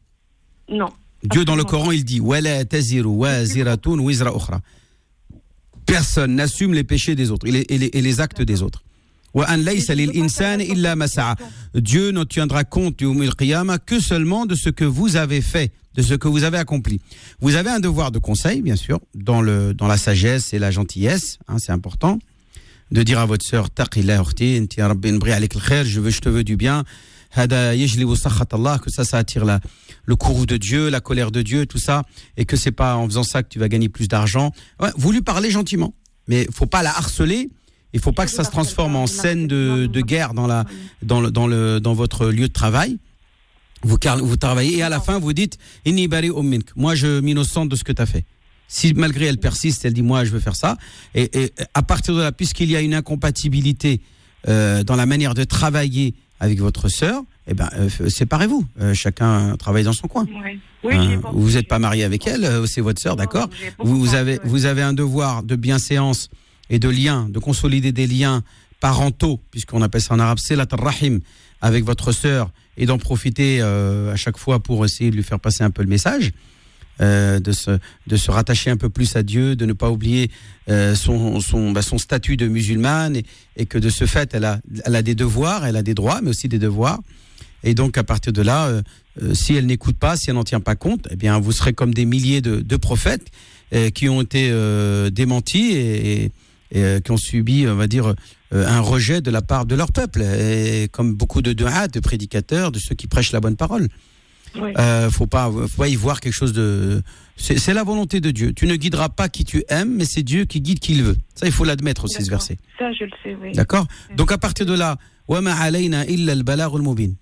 Non. 0.68 0.88
Dieu 1.22 1.44
dans 1.44 1.54
le. 1.56 1.64
Coran 1.64 1.90
il 1.92 2.04
dit. 2.04 2.20
Personne 5.86 6.34
n'assume 6.36 6.74
les 6.74 6.84
péchés 6.84 7.14
des 7.14 7.30
autres 7.30 7.46
et 7.46 7.50
les, 7.52 7.66
et 7.68 7.78
les- 7.78 7.90
et 7.92 8.00
les 8.02 8.20
actes 8.20 8.42
des 8.42 8.62
autres. 8.62 8.82
Dieu 11.74 12.10
ne 12.10 12.24
tiendra 12.24 12.64
compte 12.64 13.02
al-qiyamah 13.02 13.78
que 13.78 14.00
seulement 14.00 14.46
de 14.46 14.54
ce 14.54 14.70
que 14.70 14.84
vous 14.84 15.16
avez 15.16 15.40
fait, 15.40 15.72
de 15.94 16.02
ce 16.02 16.14
que 16.14 16.28
vous 16.28 16.44
avez 16.44 16.58
accompli. 16.58 17.00
Vous 17.40 17.54
avez 17.54 17.70
un 17.70 17.80
devoir 17.80 18.10
de 18.10 18.18
conseil, 18.18 18.62
bien 18.62 18.76
sûr, 18.76 19.00
dans, 19.14 19.40
le, 19.40 19.74
dans 19.74 19.86
la 19.86 19.96
sagesse 19.96 20.52
et 20.52 20.58
la 20.58 20.70
gentillesse, 20.70 21.38
hein, 21.48 21.58
c'est 21.58 21.72
important, 21.72 22.18
de 22.90 23.02
dire 23.02 23.20
à 23.20 23.26
votre 23.26 23.44
sœur, 23.44 23.68
je 23.76 26.00
veux, 26.00 26.10
je 26.10 26.20
te 26.20 26.28
veux 26.28 26.44
du 26.44 26.56
bien, 26.56 26.84
que 27.32 28.90
ça, 28.90 29.04
ça 29.04 29.18
attire 29.18 29.44
la, 29.44 29.60
le 30.04 30.16
courroux 30.16 30.46
de 30.46 30.56
Dieu, 30.56 30.90
la 30.90 31.00
colère 31.00 31.30
de 31.30 31.42
Dieu, 31.42 31.66
tout 31.66 31.78
ça, 31.78 32.02
et 32.36 32.44
que 32.44 32.56
c'est 32.56 32.72
pas 32.72 32.96
en 32.96 33.06
faisant 33.06 33.22
ça 33.22 33.44
que 33.44 33.48
tu 33.48 33.60
vas 33.60 33.68
gagner 33.68 33.88
plus 33.88 34.08
d'argent. 34.08 34.50
Vous 34.96 35.12
lui 35.12 35.22
parlez 35.22 35.50
gentiment, 35.50 35.94
mais 36.26 36.48
faut 36.52 36.66
pas 36.66 36.82
la 36.82 36.90
harceler. 36.90 37.48
Il 37.92 38.00
faut 38.00 38.12
pas 38.12 38.24
que 38.24 38.30
ça 38.30 38.44
se 38.44 38.50
transforme 38.50 38.96
en 38.96 39.06
scène 39.06 39.46
de, 39.46 39.86
de 39.86 40.00
guerre 40.00 40.34
dans 40.34 40.46
la 40.46 40.64
dans 41.02 41.20
le 41.20 41.30
dans 41.30 41.46
le 41.46 41.80
dans 41.80 41.94
votre 41.94 42.28
lieu 42.28 42.48
de 42.48 42.52
travail. 42.52 42.98
Vous 43.82 43.96
vous 44.22 44.36
travaillez 44.36 44.78
et 44.78 44.82
à 44.82 44.88
la 44.88 45.00
fin 45.00 45.18
vous 45.18 45.32
dites 45.32 45.58
inni 45.84 46.06
bari 46.06 46.30
mink. 46.30 46.64
Moi 46.76 46.94
je 46.94 47.20
m'innocente 47.20 47.68
de 47.68 47.76
ce 47.76 47.84
que 47.84 47.92
tu 47.92 48.02
as 48.02 48.06
fait. 48.06 48.24
Si 48.68 48.94
malgré 48.94 49.26
elle 49.26 49.38
persiste, 49.38 49.84
elle 49.84 49.94
dit 49.94 50.02
moi 50.02 50.24
je 50.24 50.30
veux 50.30 50.40
faire 50.40 50.56
ça 50.56 50.76
et, 51.14 51.30
et 51.38 51.52
à 51.74 51.82
partir 51.82 52.14
de 52.14 52.20
là 52.20 52.32
puisqu'il 52.32 52.70
y 52.70 52.76
a 52.76 52.80
une 52.80 52.94
incompatibilité 52.94 54.00
euh, 54.48 54.84
dans 54.84 54.96
la 54.96 55.06
manière 55.06 55.34
de 55.34 55.44
travailler 55.44 56.14
avec 56.38 56.58
votre 56.58 56.88
sœur, 56.88 57.22
eh 57.46 57.54
ben 57.54 57.68
euh, 57.78 58.08
séparez-vous. 58.08 58.64
Euh, 58.80 58.94
chacun 58.94 59.56
travaille 59.56 59.84
dans 59.84 59.92
son 59.92 60.08
coin. 60.08 60.26
Oui, 60.26 60.60
oui 60.84 60.94
Hein, 60.94 61.20
vous 61.32 61.52
n'êtes 61.52 61.68
pas 61.68 61.78
marié 61.78 62.04
avec 62.04 62.26
elle, 62.26 62.44
euh, 62.44 62.66
c'est 62.66 62.80
votre 62.80 63.00
sœur, 63.00 63.16
d'accord 63.16 63.50
vous, 63.78 63.98
vous 63.98 64.14
avez, 64.14 64.40
vous 64.44 64.64
avez 64.64 64.82
un 64.82 64.94
devoir 64.94 65.42
de 65.42 65.56
bienséance 65.56 66.30
et 66.70 66.78
de 66.78 66.88
lien, 66.88 67.28
de 67.28 67.38
consolider 67.38 67.92
des 67.92 68.06
liens 68.06 68.42
parentaux, 68.80 69.40
puisqu'on 69.50 69.82
appelle 69.82 70.00
ça 70.00 70.14
en 70.14 70.18
arabe 70.18 70.38
Selat 70.38 70.66
Rahim, 70.72 71.20
avec 71.60 71.84
votre 71.84 72.12
sœur, 72.12 72.50
et 72.78 72.86
d'en 72.86 72.96
profiter 72.96 73.58
euh, 73.60 74.12
à 74.12 74.16
chaque 74.16 74.38
fois 74.38 74.60
pour 74.60 74.82
essayer 74.84 75.10
de 75.10 75.16
lui 75.16 75.22
faire 75.22 75.40
passer 75.40 75.62
un 75.62 75.70
peu 75.70 75.82
le 75.82 75.88
message, 75.88 76.32
euh, 77.02 77.40
de, 77.40 77.52
se, 77.52 77.78
de 78.06 78.16
se 78.16 78.30
rattacher 78.30 78.70
un 78.70 78.76
peu 78.76 78.88
plus 78.88 79.16
à 79.16 79.22
Dieu, 79.22 79.56
de 79.56 79.66
ne 79.66 79.74
pas 79.74 79.90
oublier 79.90 80.30
euh, 80.70 80.94
son, 80.94 81.40
son, 81.40 81.72
bah, 81.72 81.82
son 81.82 81.98
statut 81.98 82.38
de 82.38 82.46
musulmane, 82.46 83.16
et, 83.16 83.26
et 83.56 83.66
que 83.66 83.76
de 83.76 83.90
ce 83.90 84.06
fait, 84.06 84.32
elle 84.32 84.44
a, 84.44 84.60
elle 84.86 84.96
a 84.96 85.02
des 85.02 85.14
devoirs, 85.14 85.66
elle 85.66 85.76
a 85.76 85.82
des 85.82 85.94
droits, 85.94 86.20
mais 86.22 86.30
aussi 86.30 86.48
des 86.48 86.58
devoirs. 86.58 87.00
Et 87.62 87.74
donc, 87.74 87.98
à 87.98 88.04
partir 88.04 88.32
de 88.32 88.42
là, 88.42 88.66
euh, 88.66 88.82
euh, 89.22 89.34
si 89.34 89.54
elle 89.54 89.66
n'écoute 89.66 89.98
pas, 89.98 90.16
si 90.16 90.30
elle 90.30 90.36
n'en 90.36 90.44
tient 90.44 90.60
pas 90.60 90.76
compte, 90.76 91.08
eh 91.10 91.16
bien, 91.16 91.38
vous 91.38 91.52
serez 91.52 91.72
comme 91.72 91.92
des 91.92 92.04
milliers 92.04 92.40
de, 92.40 92.60
de 92.60 92.76
prophètes 92.76 93.26
euh, 93.74 93.90
qui 93.90 94.08
ont 94.08 94.22
été 94.22 94.50
démentis 95.12 95.72
et, 95.72 96.32
euh, 96.76 97.00
qui 97.00 97.10
ont 97.10 97.16
subi, 97.16 97.66
on 97.68 97.76
va 97.76 97.86
dire, 97.86 98.14
euh, 98.52 98.66
un 98.66 98.80
rejet 98.80 99.20
de 99.20 99.30
la 99.30 99.42
part 99.42 99.66
de 99.66 99.74
leur 99.74 99.92
peuple, 99.92 100.22
et 100.22 100.88
comme 100.92 101.14
beaucoup 101.14 101.42
de 101.42 101.52
du'a, 101.52 101.88
de 101.88 102.00
prédicateurs, 102.00 102.72
de 102.72 102.78
ceux 102.78 102.94
qui 102.94 103.06
prêchent 103.06 103.32
la 103.32 103.40
bonne 103.40 103.56
parole. 103.56 103.88
Il 104.54 104.62
oui. 104.62 104.72
Euh, 104.78 105.10
faut 105.10 105.26
pas, 105.26 105.50
faut 105.50 105.82
pas 105.82 105.88
y 105.88 105.94
voir 105.94 106.20
quelque 106.20 106.34
chose 106.34 106.52
de. 106.52 107.02
C'est 107.36 107.72
la 107.72 107.84
volonté 107.84 108.20
de 108.20 108.30
Dieu. 108.32 108.52
Tu 108.52 108.66
ne 108.66 108.76
guideras 108.76 109.08
pas 109.08 109.28
qui 109.28 109.44
tu 109.44 109.64
aimes, 109.68 109.94
mais 109.94 110.04
c'est 110.04 110.22
Dieu 110.22 110.44
qui 110.44 110.60
guide 110.60 110.78
qui 110.78 110.92
il 110.92 111.02
veut. 111.04 111.16
Ça, 111.34 111.46
il 111.46 111.52
faut 111.52 111.64
l'admettre 111.64 112.04
aussi 112.04 112.22
ce 112.22 112.28
verset. 112.28 112.58
Ça, 112.78 112.92
je 112.92 113.04
le 113.04 113.10
sais. 113.22 113.36
Oui. 113.40 113.52
D'accord. 113.52 113.86
Donc 114.16 114.30
à 114.30 114.38
partir 114.38 114.66
de 114.66 114.74
là, 114.74 114.98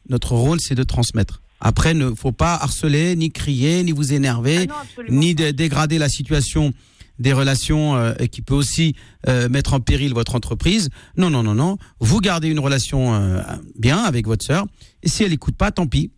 notre 0.09 0.33
rôle, 0.33 0.61
c'est 0.61 0.75
de 0.75 0.83
transmettre. 0.83 1.43
Après, 1.61 1.93
ne 1.93 2.15
faut 2.15 2.33
pas 2.33 2.55
harceler, 2.55 3.17
ni 3.17 3.31
crier, 3.31 3.83
ni 3.83 3.93
vous 3.93 4.13
énerver, 4.13 4.67
ah 4.71 4.83
ni 5.09 5.35
dégrader 5.35 5.99
la 5.99 6.09
situation 6.09 6.73
des 7.19 7.33
relations 7.33 7.97
euh, 7.97 8.15
qui 8.31 8.43
peut 8.43 8.55
aussi 8.55 8.95
euh, 9.29 9.49
mettre 9.49 9.75
en 9.75 9.81
péril 9.81 10.15
votre 10.15 10.35
entreprise. 10.35 10.91
Non, 11.17 11.31
non, 11.31 11.43
non, 11.43 11.55
non. 11.55 11.79
Vous 12.01 12.21
gardez 12.21 12.49
une 12.49 12.59
relation 12.59 13.15
euh, 13.15 13.41
bien 13.79 13.99
avec 13.99 14.27
votre 14.27 14.45
sœur. 14.45 14.67
Et 15.03 15.09
si 15.09 15.25
elle 15.25 15.33
écoute 15.33 15.57
pas, 15.57 15.71
tant 15.71 15.87
pis. 15.87 16.13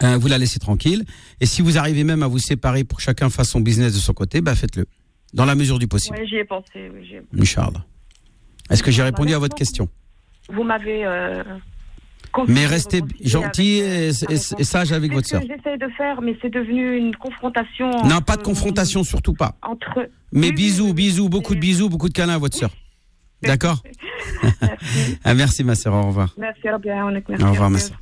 Vous 0.00 0.28
la 0.28 0.36
laissez 0.36 0.58
tranquille. 0.58 1.06
Et 1.40 1.46
si 1.46 1.62
vous 1.62 1.78
arrivez 1.78 2.04
même 2.04 2.22
à 2.22 2.26
vous 2.26 2.38
séparer 2.38 2.84
pour 2.84 2.98
que 2.98 3.02
chacun 3.02 3.30
fasse 3.30 3.48
son 3.48 3.60
business 3.60 3.94
de 3.94 3.98
son 3.98 4.12
côté, 4.12 4.42
bah 4.42 4.54
faites-le. 4.54 4.84
Dans 5.32 5.46
la 5.46 5.54
mesure 5.54 5.78
du 5.78 5.88
possible. 5.88 6.18
Ouais, 6.18 6.26
j'y 6.26 6.36
ai 6.36 6.44
pensé, 6.44 6.90
oui. 6.92 7.16
Est-ce 8.68 8.82
que 8.82 8.90
j'ai 8.90 9.02
répondu 9.02 9.32
à 9.32 9.38
votre 9.38 9.56
question? 9.56 9.88
Vous 10.52 10.64
m'avez. 10.64 11.06
Mais 12.48 12.66
restez 12.66 13.02
gentil 13.22 13.80
avec, 13.82 14.10
et, 14.30 14.64
sage 14.64 14.92
avec 14.92 15.10
C'est 15.10 15.14
votre 15.14 15.26
ce 15.26 15.30
sœur. 15.32 15.40
que 15.42 15.46
j'essaie 15.48 15.78
de 15.78 15.88
faire, 15.96 16.20
mais 16.22 16.36
c'est 16.42 16.52
devenu 16.52 16.96
une 16.96 17.14
confrontation. 17.16 17.90
Non, 18.04 18.16
entre 18.16 18.24
pas 18.24 18.36
de 18.36 18.42
confrontation, 18.42 19.04
surtout 19.04 19.34
pas. 19.34 19.56
Entre. 19.62 20.08
Mais 20.32 20.40
Oui, 20.40 20.46
oui, 20.48 20.52
bisous, 20.52 20.94
bisous, 20.94 21.28
beaucoup 21.28 21.54
de 21.54 21.60
bisous, 21.60 21.88
beaucoup 21.88 22.08
de 22.08 22.14
câlins 22.14 22.34
à 22.34 22.38
votre 22.38 22.56
sœur. 22.56 22.70
D'accord 23.42 23.82
Merci. 24.42 25.18
ah, 25.24 25.34
Merci 25.34 25.64
ma 25.64 25.74
sœur, 25.74 25.94
au 25.94 26.06
revoir. 26.08 26.34
Merci. 26.38 26.68
Au 26.68 27.50
revoir, 27.50 27.70
ma 27.70 27.78
sœur. 27.78 27.98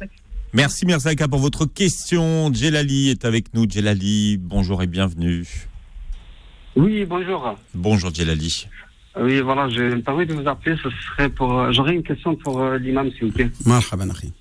Merci 0.52 0.86
Mirzaka 0.86 1.26
pour 1.26 1.40
votre 1.40 1.66
question. 1.66 2.52
Djelali 2.52 3.10
est 3.10 3.24
avec 3.24 3.52
nous. 3.54 3.68
Djelali, 3.68 4.38
bonjour 4.38 4.82
et 4.82 4.86
bienvenue. 4.86 5.44
Oui, 6.76 7.04
bonjour. 7.04 7.56
Bonjour 7.74 8.14
Djelali. 8.14 8.68
Oui, 9.16 9.40
voilà, 9.40 9.68
je 9.68 9.82
me 9.82 10.00
permets 10.02 10.26
de 10.26 10.34
vous 10.34 10.48
appeler. 10.48 10.76
Ce 10.82 10.88
serait 10.90 11.28
pour. 11.28 11.60
euh, 11.60 11.72
J'aurais 11.72 11.94
une 11.94 12.02
question 12.02 12.34
pour 12.34 12.60
euh, 12.60 12.78
l'imam, 12.78 13.10
s'il 13.12 13.26
vous 13.26 13.32
plaît. 13.32 13.50
Marhaban, 13.64 14.10
akhi. 14.10 14.32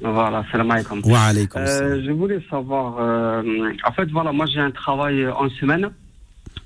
Voilà, 0.00 0.44
salam 0.50 0.70
alaikum. 0.70 1.00
Wa 1.04 1.32
salam. 1.32 1.48
Euh, 1.56 2.02
je 2.06 2.10
voulais 2.12 2.40
savoir. 2.48 2.96
euh, 3.00 3.42
en 3.84 3.92
fait, 3.92 4.08
voilà, 4.10 4.32
moi 4.32 4.46
j'ai 4.46 4.60
un 4.60 4.70
travail 4.70 5.26
en 5.28 5.48
semaine 5.50 5.90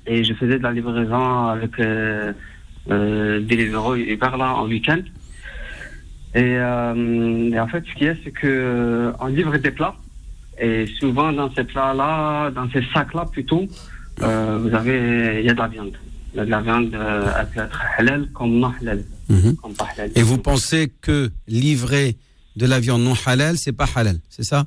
et 0.06 0.22
je 0.22 0.34
faisais 0.34 0.58
de 0.58 0.62
la 0.62 0.72
livraison 0.72 1.48
avec 1.48 1.78
euh, 1.80 2.32
euh, 2.90 3.40
Deliveroo 3.40 3.96
et 3.96 4.12
Uber 4.12 4.30
là 4.38 4.54
en 4.54 4.66
week-end. 4.66 5.00
Et, 6.34 6.56
euh, 6.58 7.50
et 7.50 7.58
en 7.60 7.66
fait, 7.68 7.84
ce 7.86 7.94
qu'il 7.94 8.06
y 8.06 8.10
a, 8.10 8.14
c'est 8.22 8.30
que 8.30 8.46
euh, 8.46 9.12
on 9.20 9.26
livre 9.26 9.56
des 9.56 9.70
plats 9.70 9.96
et 10.60 10.86
souvent 11.00 11.32
dans 11.32 11.50
ces 11.54 11.64
plats-là, 11.64 12.50
dans 12.50 12.68
ces 12.70 12.82
sacs-là 12.94 13.26
plutôt, 13.32 13.66
euh, 14.22 14.58
vous 14.62 14.74
avez, 14.74 15.40
il 15.40 15.46
y 15.46 15.50
a 15.50 15.54
de 15.54 15.58
la 15.58 15.68
viande. 15.68 15.96
La 16.34 16.60
viande, 16.62 16.94
euh, 16.94 17.30
halal 17.98 18.30
comme 18.32 18.58
non 18.58 18.72
halal. 18.80 19.04
Mhm. 19.28 19.56
Halal. 19.78 20.10
Et 20.14 20.22
vous 20.22 20.38
pensez 20.38 20.90
que 21.00 21.30
livrer 21.46 22.16
de 22.56 22.66
la 22.66 22.80
viande 22.80 23.02
non 23.02 23.14
halal, 23.26 23.58
c'est 23.58 23.72
pas 23.72 23.88
halal, 23.94 24.18
c'est 24.30 24.42
ça? 24.44 24.66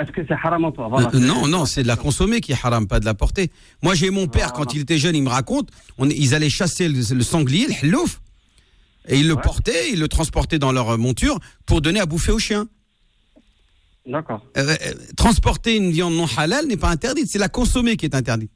Est-ce 0.00 0.12
que 0.12 0.20
c'est 0.26 0.34
haram 0.34 0.64
ou 0.64 0.70
pas? 0.70 0.86
Voilà. 0.88 1.10
Euh, 1.12 1.18
Non, 1.18 1.48
non, 1.48 1.66
c'est 1.66 1.82
de 1.82 1.88
la 1.88 1.96
consommer 1.96 2.40
qui 2.40 2.52
est 2.52 2.58
haram, 2.62 2.86
pas 2.86 3.00
de 3.00 3.04
la 3.04 3.14
porter. 3.14 3.50
Moi, 3.82 3.94
j'ai 3.96 4.10
mon 4.10 4.28
père, 4.28 4.52
quand 4.52 4.72
il 4.72 4.82
était 4.82 4.98
jeune, 4.98 5.16
il 5.16 5.22
me 5.24 5.28
raconte, 5.28 5.68
on, 5.98 6.08
ils 6.08 6.32
allaient 6.34 6.48
chasser 6.48 6.88
le, 6.88 7.00
le 7.14 7.22
sanglier, 7.24 7.66
le 7.82 7.88
hlouf, 7.88 8.20
et 9.08 9.18
ils 9.18 9.26
le 9.26 9.34
Ouais. 9.34 9.42
portaient, 9.42 9.90
ils 9.90 9.98
le 9.98 10.06
transportaient 10.06 10.60
dans 10.60 10.70
leur 10.70 10.96
monture 10.96 11.40
pour 11.66 11.80
donner 11.80 11.98
à 11.98 12.06
bouffer 12.06 12.30
aux 12.30 12.38
chiens. 12.38 12.68
D'accord. 14.06 14.44
Euh, 14.56 14.76
euh, 14.86 14.94
transporter 15.16 15.76
une 15.76 15.90
viande 15.90 16.14
non 16.14 16.26
halal 16.36 16.66
n'est 16.66 16.76
pas 16.76 16.90
interdite, 16.90 17.28
c'est 17.28 17.38
la 17.38 17.48
consommer 17.48 17.96
qui 17.96 18.06
est 18.06 18.14
interdite. 18.14 18.52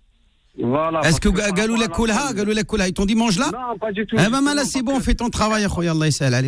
Voilà. 0.62 1.00
Est-ce 1.02 1.20
que 1.20 1.28
Galou 1.52 1.76
la 1.76 1.88
Koulha, 1.88 2.32
Galou 2.32 2.52
la 2.52 2.62
Koulha, 2.64 2.88
ils 2.88 2.94
t'ont 2.94 3.06
dit 3.06 3.14
mange 3.16 3.38
là 3.38 3.50
Non, 3.52 3.76
pas 3.78 3.92
du 3.92 4.06
tout. 4.06 4.16
Eh 4.18 4.30
ben, 4.30 4.40
là, 4.54 4.64
c'est 4.64 4.82
bon, 4.82 5.00
fais 5.00 5.14
ton 5.14 5.28
travail, 5.30 5.64
akhoya, 5.64 5.92
Allah. 5.92 6.40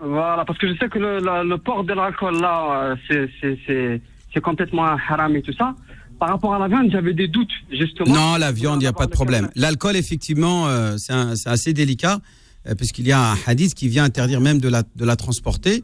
Voilà, 0.00 0.44
parce 0.44 0.58
que 0.58 0.68
je 0.72 0.78
sais 0.78 0.88
que 0.88 0.98
le, 0.98 1.18
la- 1.18 1.42
le 1.42 1.58
port 1.58 1.82
de 1.84 1.92
l'alcool, 1.92 2.40
là, 2.40 2.94
euh, 3.10 3.28
c'est- 3.60 4.00
complètement 4.40 4.84
haram 4.84 5.34
et 5.34 5.42
tout 5.42 5.52
ça. 5.54 5.74
Par 6.20 6.28
rapport 6.28 6.54
à 6.54 6.58
la 6.60 6.68
viande, 6.68 6.90
j'avais 6.92 7.12
des 7.14 7.26
doutes, 7.26 7.50
justement. 7.72 8.14
Non, 8.14 8.36
la 8.36 8.52
viande, 8.52 8.76
il 8.80 8.84
n'y 8.84 8.86
a 8.88 8.92
pas 8.92 9.06
de 9.06 9.10
problème. 9.10 9.48
L'alcool, 9.56 9.96
effectivement, 9.96 10.68
euh, 10.68 10.96
c'est 10.96 11.48
assez 11.48 11.72
délicat, 11.72 12.20
euh, 12.68 12.74
puisqu'il 12.76 13.06
y 13.08 13.12
a 13.12 13.32
un 13.32 13.36
hadith 13.46 13.74
qui 13.74 13.88
vient 13.88 14.04
interdire 14.04 14.40
même 14.40 14.60
de 14.60 14.68
la, 14.68 14.82
de 14.94 15.04
la 15.04 15.16
transporter. 15.16 15.82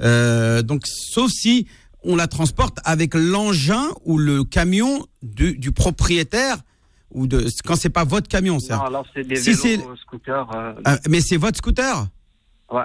Euh, 0.00 0.62
donc, 0.62 0.82
sauf 0.86 1.30
si 1.30 1.66
on 2.02 2.16
la 2.16 2.26
transporte 2.26 2.78
avec 2.84 3.14
l'engin 3.14 3.88
ou 4.06 4.16
le 4.16 4.44
camion 4.44 5.04
du, 5.22 5.58
du 5.58 5.72
propriétaire, 5.72 6.56
ou 7.10 7.26
de 7.26 7.46
quand 7.64 7.76
c'est 7.76 7.90
pas 7.90 8.04
votre 8.04 8.28
camion, 8.28 8.54
Non, 8.54 8.60
ça. 8.60 8.78
alors 8.78 9.06
c'est 9.14 9.26
des 9.26 9.36
Si 9.36 9.52
vélos, 9.52 9.96
scooters. 9.96 10.48
euh, 10.54 10.72
Euh, 10.86 10.96
mais 11.08 11.20
c'est 11.20 11.36
votre 11.36 11.58
scooter 11.58 12.06
ouais. 12.70 12.82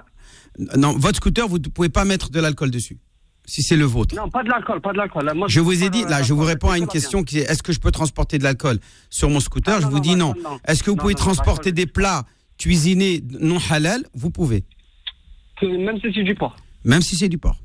Non, 0.78 0.94
votre 0.98 1.18
scooter, 1.18 1.48
vous 1.48 1.60
ne 1.60 1.68
pouvez 1.68 1.90
pas 1.90 2.06
mettre 2.06 2.30
de 2.32 2.40
l'alcool 2.40 2.72
dessus, 2.72 2.98
si 3.46 3.62
c'est 3.62 3.76
le 3.76 3.86
vôtre. 3.86 4.16
Non, 4.16 4.30
pas 4.30 4.42
de 4.44 4.50
l'alcool, 4.50 4.80
pas 4.82 4.94
de 4.94 4.98
l'alcool. 4.98 5.30
Moi, 5.36 5.48
Je 5.50 5.60
vous 5.60 5.84
ai 5.84 5.90
dit, 5.90 6.04
là, 6.06 6.24
je 6.24 6.34
vous 6.34 6.44
réponds 6.44 6.70
à 6.70 6.78
une 6.78 6.88
question 6.88 7.24
qui 7.24 7.40
est 7.40 7.44
est-ce 7.52 7.62
que 7.62 7.74
je 7.74 7.80
peux 7.80 7.92
transporter 7.92 8.38
de 8.38 8.44
l'alcool 8.44 8.80
sur 9.10 9.30
mon 9.30 9.40
scooter? 9.42 9.76
Ah, 9.76 9.80
Je 9.82 9.86
non, 9.86 9.90
vous 9.92 9.96
non, 9.98 10.02
dis 10.02 10.16
non. 10.16 10.34
non. 10.44 10.60
Est-ce 10.66 10.82
que 10.82 10.90
vous 10.90 10.96
Non, 10.96 11.02
pouvez 11.02 11.14
non, 11.14 11.20
transporter 11.20 11.72
des 11.74 11.86
plats 11.86 12.24
cuisinés 12.58 13.22
non 13.40 13.58
halal? 13.70 14.04
Vous 14.14 14.32
pouvez. 14.32 14.64
Même 15.62 16.00
si 16.02 16.12
c'est 16.14 16.24
du 16.24 16.36
porc. 16.36 16.56
même 16.84 17.02
si 17.02 17.16
c'est 17.16 17.30
du 17.30 17.38
porc. 17.38 17.58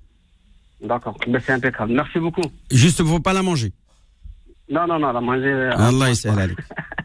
D'accord, 0.82 1.16
ben, 1.28 1.40
c'est 1.44 1.52
impeccable. 1.52 1.92
Merci 1.92 2.18
beaucoup. 2.18 2.42
Juste, 2.70 2.98
il 3.00 3.04
ne 3.04 3.08
faut 3.10 3.20
pas 3.20 3.32
la 3.34 3.42
manger. 3.42 3.72
Non, 4.70 4.86
non, 4.86 4.98
non, 5.00 5.12
la 5.12 5.20
manger. 5.20 5.46
euh, 5.52 5.70
Allah 5.76 6.08
yasahal 6.08 6.40
alik. 6.40 6.58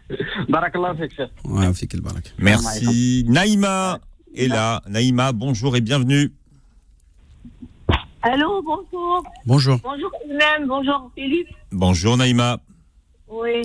Barakallah, 0.50 0.94
fik, 0.96 1.12
chef. 1.16 1.30
Ouais, 1.46 1.74
fik 1.74 1.94
el 1.96 2.02
barak. 2.02 2.34
Merci. 2.38 3.26
Naïma 3.28 4.00
est 4.36 4.48
là. 4.48 4.82
Naïma, 4.88 5.32
bonjour 5.32 5.76
et 5.76 5.82
bienvenue. 5.82 6.32
Allô, 8.22 8.62
bonjour. 8.62 9.24
Bonjour. 9.46 9.78
Bonjour 9.84 10.12
même, 10.28 10.68
bonjour 10.68 11.12
Philippe. 11.16 11.48
Bonjour 11.72 12.18
Naïma. 12.18 12.58
Oui. 13.28 13.62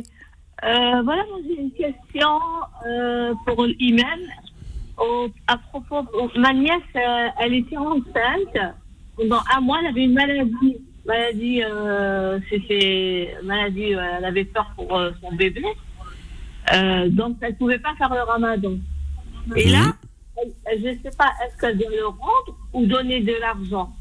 Euh, 0.64 1.02
voilà, 1.02 1.22
j'ai 1.46 1.60
une 1.60 1.72
question 1.72 2.38
euh, 2.86 3.34
pour 3.46 3.64
l'imam. 3.66 4.20
Au- 4.98 5.28
À 5.46 5.56
propos, 5.56 6.06
ma 6.36 6.52
nièce, 6.52 6.80
euh, 6.96 7.28
elle 7.40 7.54
était 7.54 7.76
enceinte. 7.76 8.74
Pendant 9.16 9.40
un 9.54 9.60
mois, 9.60 9.78
elle 9.80 9.88
avait 9.88 10.04
une 10.04 10.14
maladie. 10.14 10.76
Maladie, 11.06 11.62
euh, 11.62 12.38
c'était 12.50 13.34
maladie, 13.42 13.94
euh, 13.94 14.00
elle 14.18 14.24
avait 14.24 14.44
peur 14.44 14.70
pour 14.76 14.96
euh, 14.98 15.10
son 15.20 15.34
bébé. 15.34 15.62
Euh, 16.74 17.08
donc, 17.08 17.38
elle 17.40 17.52
ne 17.52 17.56
pouvait 17.56 17.78
pas 17.78 17.94
faire 17.96 18.12
le 18.14 18.20
ramadan. 18.22 18.74
Et 19.56 19.68
là, 19.70 19.94
elle- 20.36 20.80
je 20.82 20.88
ne 20.88 20.94
sais 21.02 21.16
pas, 21.16 21.30
est-ce 21.44 21.56
qu'elle 21.60 21.78
doit 21.78 21.90
le 21.90 22.06
rendre 22.06 22.56
ou 22.74 22.86
donner 22.86 23.20
de 23.22 23.32
l'argent? 23.40 23.92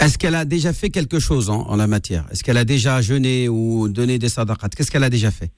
Est-ce 0.00 0.16
qu'elle 0.18 0.34
a 0.36 0.44
déjà 0.44 0.72
fait 0.72 0.90
quelque 0.90 1.18
chose 1.18 1.50
en, 1.50 1.62
en 1.62 1.76
la 1.76 1.86
matière? 1.86 2.24
Est-ce 2.30 2.44
qu'elle 2.44 2.58
a 2.58 2.64
déjà 2.64 3.00
jeûné 3.00 3.48
ou 3.48 3.88
donné 3.88 4.18
des 4.18 4.28
sadaqat 4.28 4.68
Qu'est-ce 4.68 4.90
qu'elle 4.90 5.02
a 5.04 5.10
déjà 5.10 5.30
fait? 5.30 5.50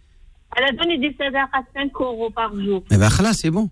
Elle 0.56 0.64
a 0.64 0.72
donné 0.72 0.96
des 0.98 1.14
sadaqas 1.18 1.48
à 1.52 1.62
5 1.74 1.90
euros 2.00 2.30
par 2.30 2.54
jour. 2.58 2.82
Eh 2.90 2.96
ben, 2.96 3.08
là, 3.22 3.32
c'est 3.34 3.50
bon. 3.50 3.68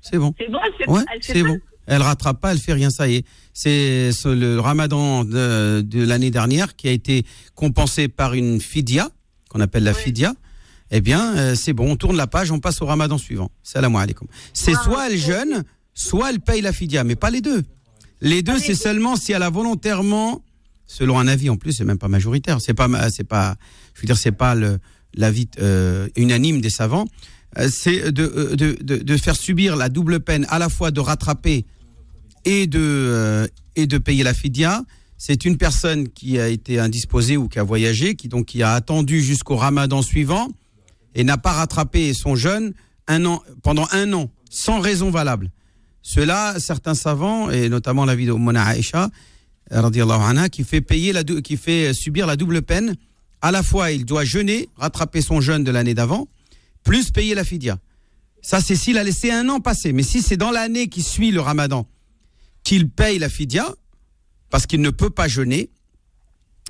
C'est 0.00 0.18
bon. 0.18 0.34
C'est 0.38 0.50
bon, 0.50 0.58
elle 0.64 0.72
fait, 0.74 0.90
Ouais, 0.90 1.00
elle 1.12 1.22
fait 1.22 1.32
c'est 1.32 1.42
pas- 1.42 1.48
bon. 1.48 1.58
Elle 1.86 2.02
rattrape 2.02 2.40
pas, 2.40 2.52
elle 2.52 2.58
fait 2.58 2.72
rien, 2.74 2.90
ça 2.90 3.08
y 3.08 3.16
est. 3.16 3.26
C'est 3.56 4.10
ce- 4.12 4.28
le 4.28 4.58
ramadan 4.60 5.24
de, 5.24 5.80
de 5.80 6.04
l'année 6.04 6.30
dernière 6.32 6.74
qui 6.76 6.88
a 6.88 6.90
été 6.90 7.24
compensé 7.54 8.08
par 8.08 8.34
une 8.34 8.60
fidia, 8.60 9.08
qu'on 9.48 9.60
appelle 9.60 9.84
la 9.84 9.92
Oui. 9.92 9.98
fidia. 10.02 10.34
Eh 10.90 11.00
bien, 11.00 11.36
euh, 11.36 11.54
c'est 11.54 11.72
bon, 11.72 11.92
on 11.92 11.96
tourne 11.96 12.16
la 12.16 12.26
page, 12.26 12.50
on 12.50 12.58
passe 12.60 12.82
au 12.82 12.86
ramadan 12.86 13.16
suivant. 13.16 13.50
Salam 13.62 13.94
alaikum. 13.96 14.26
C'est 14.52 14.74
soit 14.74 15.08
elle 15.08 15.18
jeûne, 15.18 15.62
soit 15.94 16.30
elle 16.30 16.40
paye 16.40 16.60
la 16.60 16.72
fidia, 16.72 17.04
mais 17.04 17.14
pas 17.16 17.30
les 17.30 17.40
deux. 17.40 17.62
Les 18.20 18.42
deux, 18.42 18.58
c'est 18.58 18.74
seulement 18.74 19.16
si 19.16 19.32
elle 19.32 19.42
a 19.42 19.50
volontairement, 19.50 20.42
selon 20.86 21.18
un 21.18 21.26
avis 21.28 21.48
en 21.48 21.56
plus, 21.56 21.72
c'est 21.72 21.84
même 21.84 21.98
pas 21.98 22.08
majoritaire. 22.08 22.60
C'est 22.60 22.74
pas, 22.74 22.88
c'est 23.10 23.24
pas, 23.24 23.56
je 23.94 24.00
veux 24.02 24.06
dire, 24.06 24.16
c'est 24.18 24.32
pas 24.32 24.54
l'avis 25.14 25.48
euh, 25.60 26.08
unanime 26.16 26.60
des 26.60 26.70
savants. 26.70 27.06
Euh, 27.58 27.68
c'est 27.72 28.10
de, 28.12 28.54
de, 28.56 28.76
de, 28.82 28.96
de 28.96 29.16
faire 29.16 29.36
subir 29.36 29.76
la 29.76 29.88
double 29.88 30.18
peine 30.20 30.44
à 30.48 30.58
la 30.58 30.68
fois 30.68 30.90
de 30.90 30.98
rattraper 31.00 31.66
et 32.44 32.66
de, 32.66 32.80
euh, 32.80 33.46
et 33.76 33.86
de 33.86 33.98
payer 33.98 34.22
la 34.22 34.34
fidia. 34.34 34.82
C'est 35.16 35.44
une 35.44 35.56
personne 35.56 36.08
qui 36.08 36.38
a 36.38 36.48
été 36.48 36.78
indisposée 36.78 37.36
ou 37.36 37.48
qui 37.48 37.58
a 37.58 37.62
voyagé, 37.62 38.14
qui 38.14 38.28
donc 38.28 38.46
qui 38.46 38.62
a 38.62 38.72
attendu 38.72 39.22
jusqu'au 39.22 39.56
ramadan 39.56 40.02
suivant 40.02 40.48
et 41.14 41.24
n'a 41.24 41.38
pas 41.38 41.52
rattrapé 41.52 42.12
son 42.12 42.34
jeûne 42.34 42.72
un 43.06 43.24
an, 43.24 43.42
pendant 43.62 43.86
un 43.92 44.12
an, 44.12 44.30
sans 44.50 44.80
raison 44.80 45.10
valable. 45.10 45.50
Cela, 46.02 46.56
certains 46.58 46.94
savants, 46.94 47.50
et 47.50 47.68
notamment 47.68 48.04
la 48.04 48.14
vie 48.14 48.26
de 48.26 48.32
Mona 48.32 48.76
Aisha, 48.76 49.10
qui 50.52 50.64
fait 50.64 50.80
payer 50.80 51.12
la, 51.12 51.24
qui 51.24 51.56
fait 51.56 51.94
subir 51.94 52.26
la 52.26 52.36
double 52.36 52.62
peine. 52.62 52.96
À 53.40 53.50
la 53.50 53.62
fois, 53.62 53.90
il 53.90 54.04
doit 54.04 54.24
jeûner, 54.24 54.68
rattraper 54.76 55.20
son 55.22 55.40
jeûne 55.40 55.64
de 55.64 55.70
l'année 55.70 55.94
d'avant, 55.94 56.28
plus 56.82 57.10
payer 57.10 57.34
la 57.34 57.44
fidia. 57.44 57.78
Ça, 58.42 58.60
c'est 58.60 58.76
s'il 58.76 58.98
a 58.98 59.04
laissé 59.04 59.30
un 59.30 59.48
an 59.48 59.60
passer. 59.60 59.92
Mais 59.92 60.02
si 60.02 60.20
c'est 60.20 60.36
dans 60.36 60.50
l'année 60.50 60.88
qui 60.88 61.02
suit 61.02 61.30
le 61.30 61.40
ramadan 61.40 61.86
qu'il 62.64 62.88
paye 62.90 63.18
la 63.18 63.28
fidia, 63.28 63.72
parce 64.50 64.66
qu'il 64.66 64.80
ne 64.80 64.90
peut 64.90 65.10
pas 65.10 65.28
jeûner, 65.28 65.70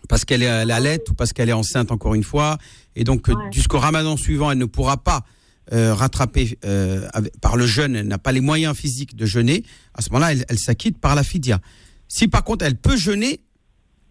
parce 0.08 0.24
qu'elle 0.24 0.42
est 0.42 0.48
à 0.48 0.64
la 0.64 0.80
lettre 0.80 1.12
ou 1.12 1.14
parce 1.14 1.32
qu'elle 1.32 1.48
est 1.48 1.52
enceinte 1.54 1.90
encore 1.92 2.14
une 2.14 2.24
fois, 2.24 2.58
et 2.96 3.04
donc 3.04 3.28
Ouais. 3.28 3.34
jusqu'au 3.52 3.78
ramadan 3.78 4.16
suivant, 4.16 4.50
elle 4.50 4.58
ne 4.58 4.64
pourra 4.66 4.96
pas 5.02 5.24
euh, 5.72 5.94
rattraper 5.94 6.58
euh, 6.66 7.08
par 7.40 7.56
le 7.56 7.66
jeûne, 7.66 7.96
elle 7.96 8.06
n'a 8.08 8.18
pas 8.18 8.32
les 8.32 8.42
moyens 8.42 8.76
physiques 8.76 9.16
de 9.16 9.24
jeûner, 9.24 9.64
à 9.94 10.02
ce 10.02 10.10
moment-là, 10.10 10.32
elle, 10.32 10.44
elle 10.50 10.58
s'acquitte 10.58 10.98
par 10.98 11.14
la 11.14 11.22
fidia. 11.24 11.58
Si 12.06 12.28
par 12.28 12.44
contre 12.44 12.66
elle 12.66 12.76
peut 12.76 12.98
jeûner, 12.98 13.40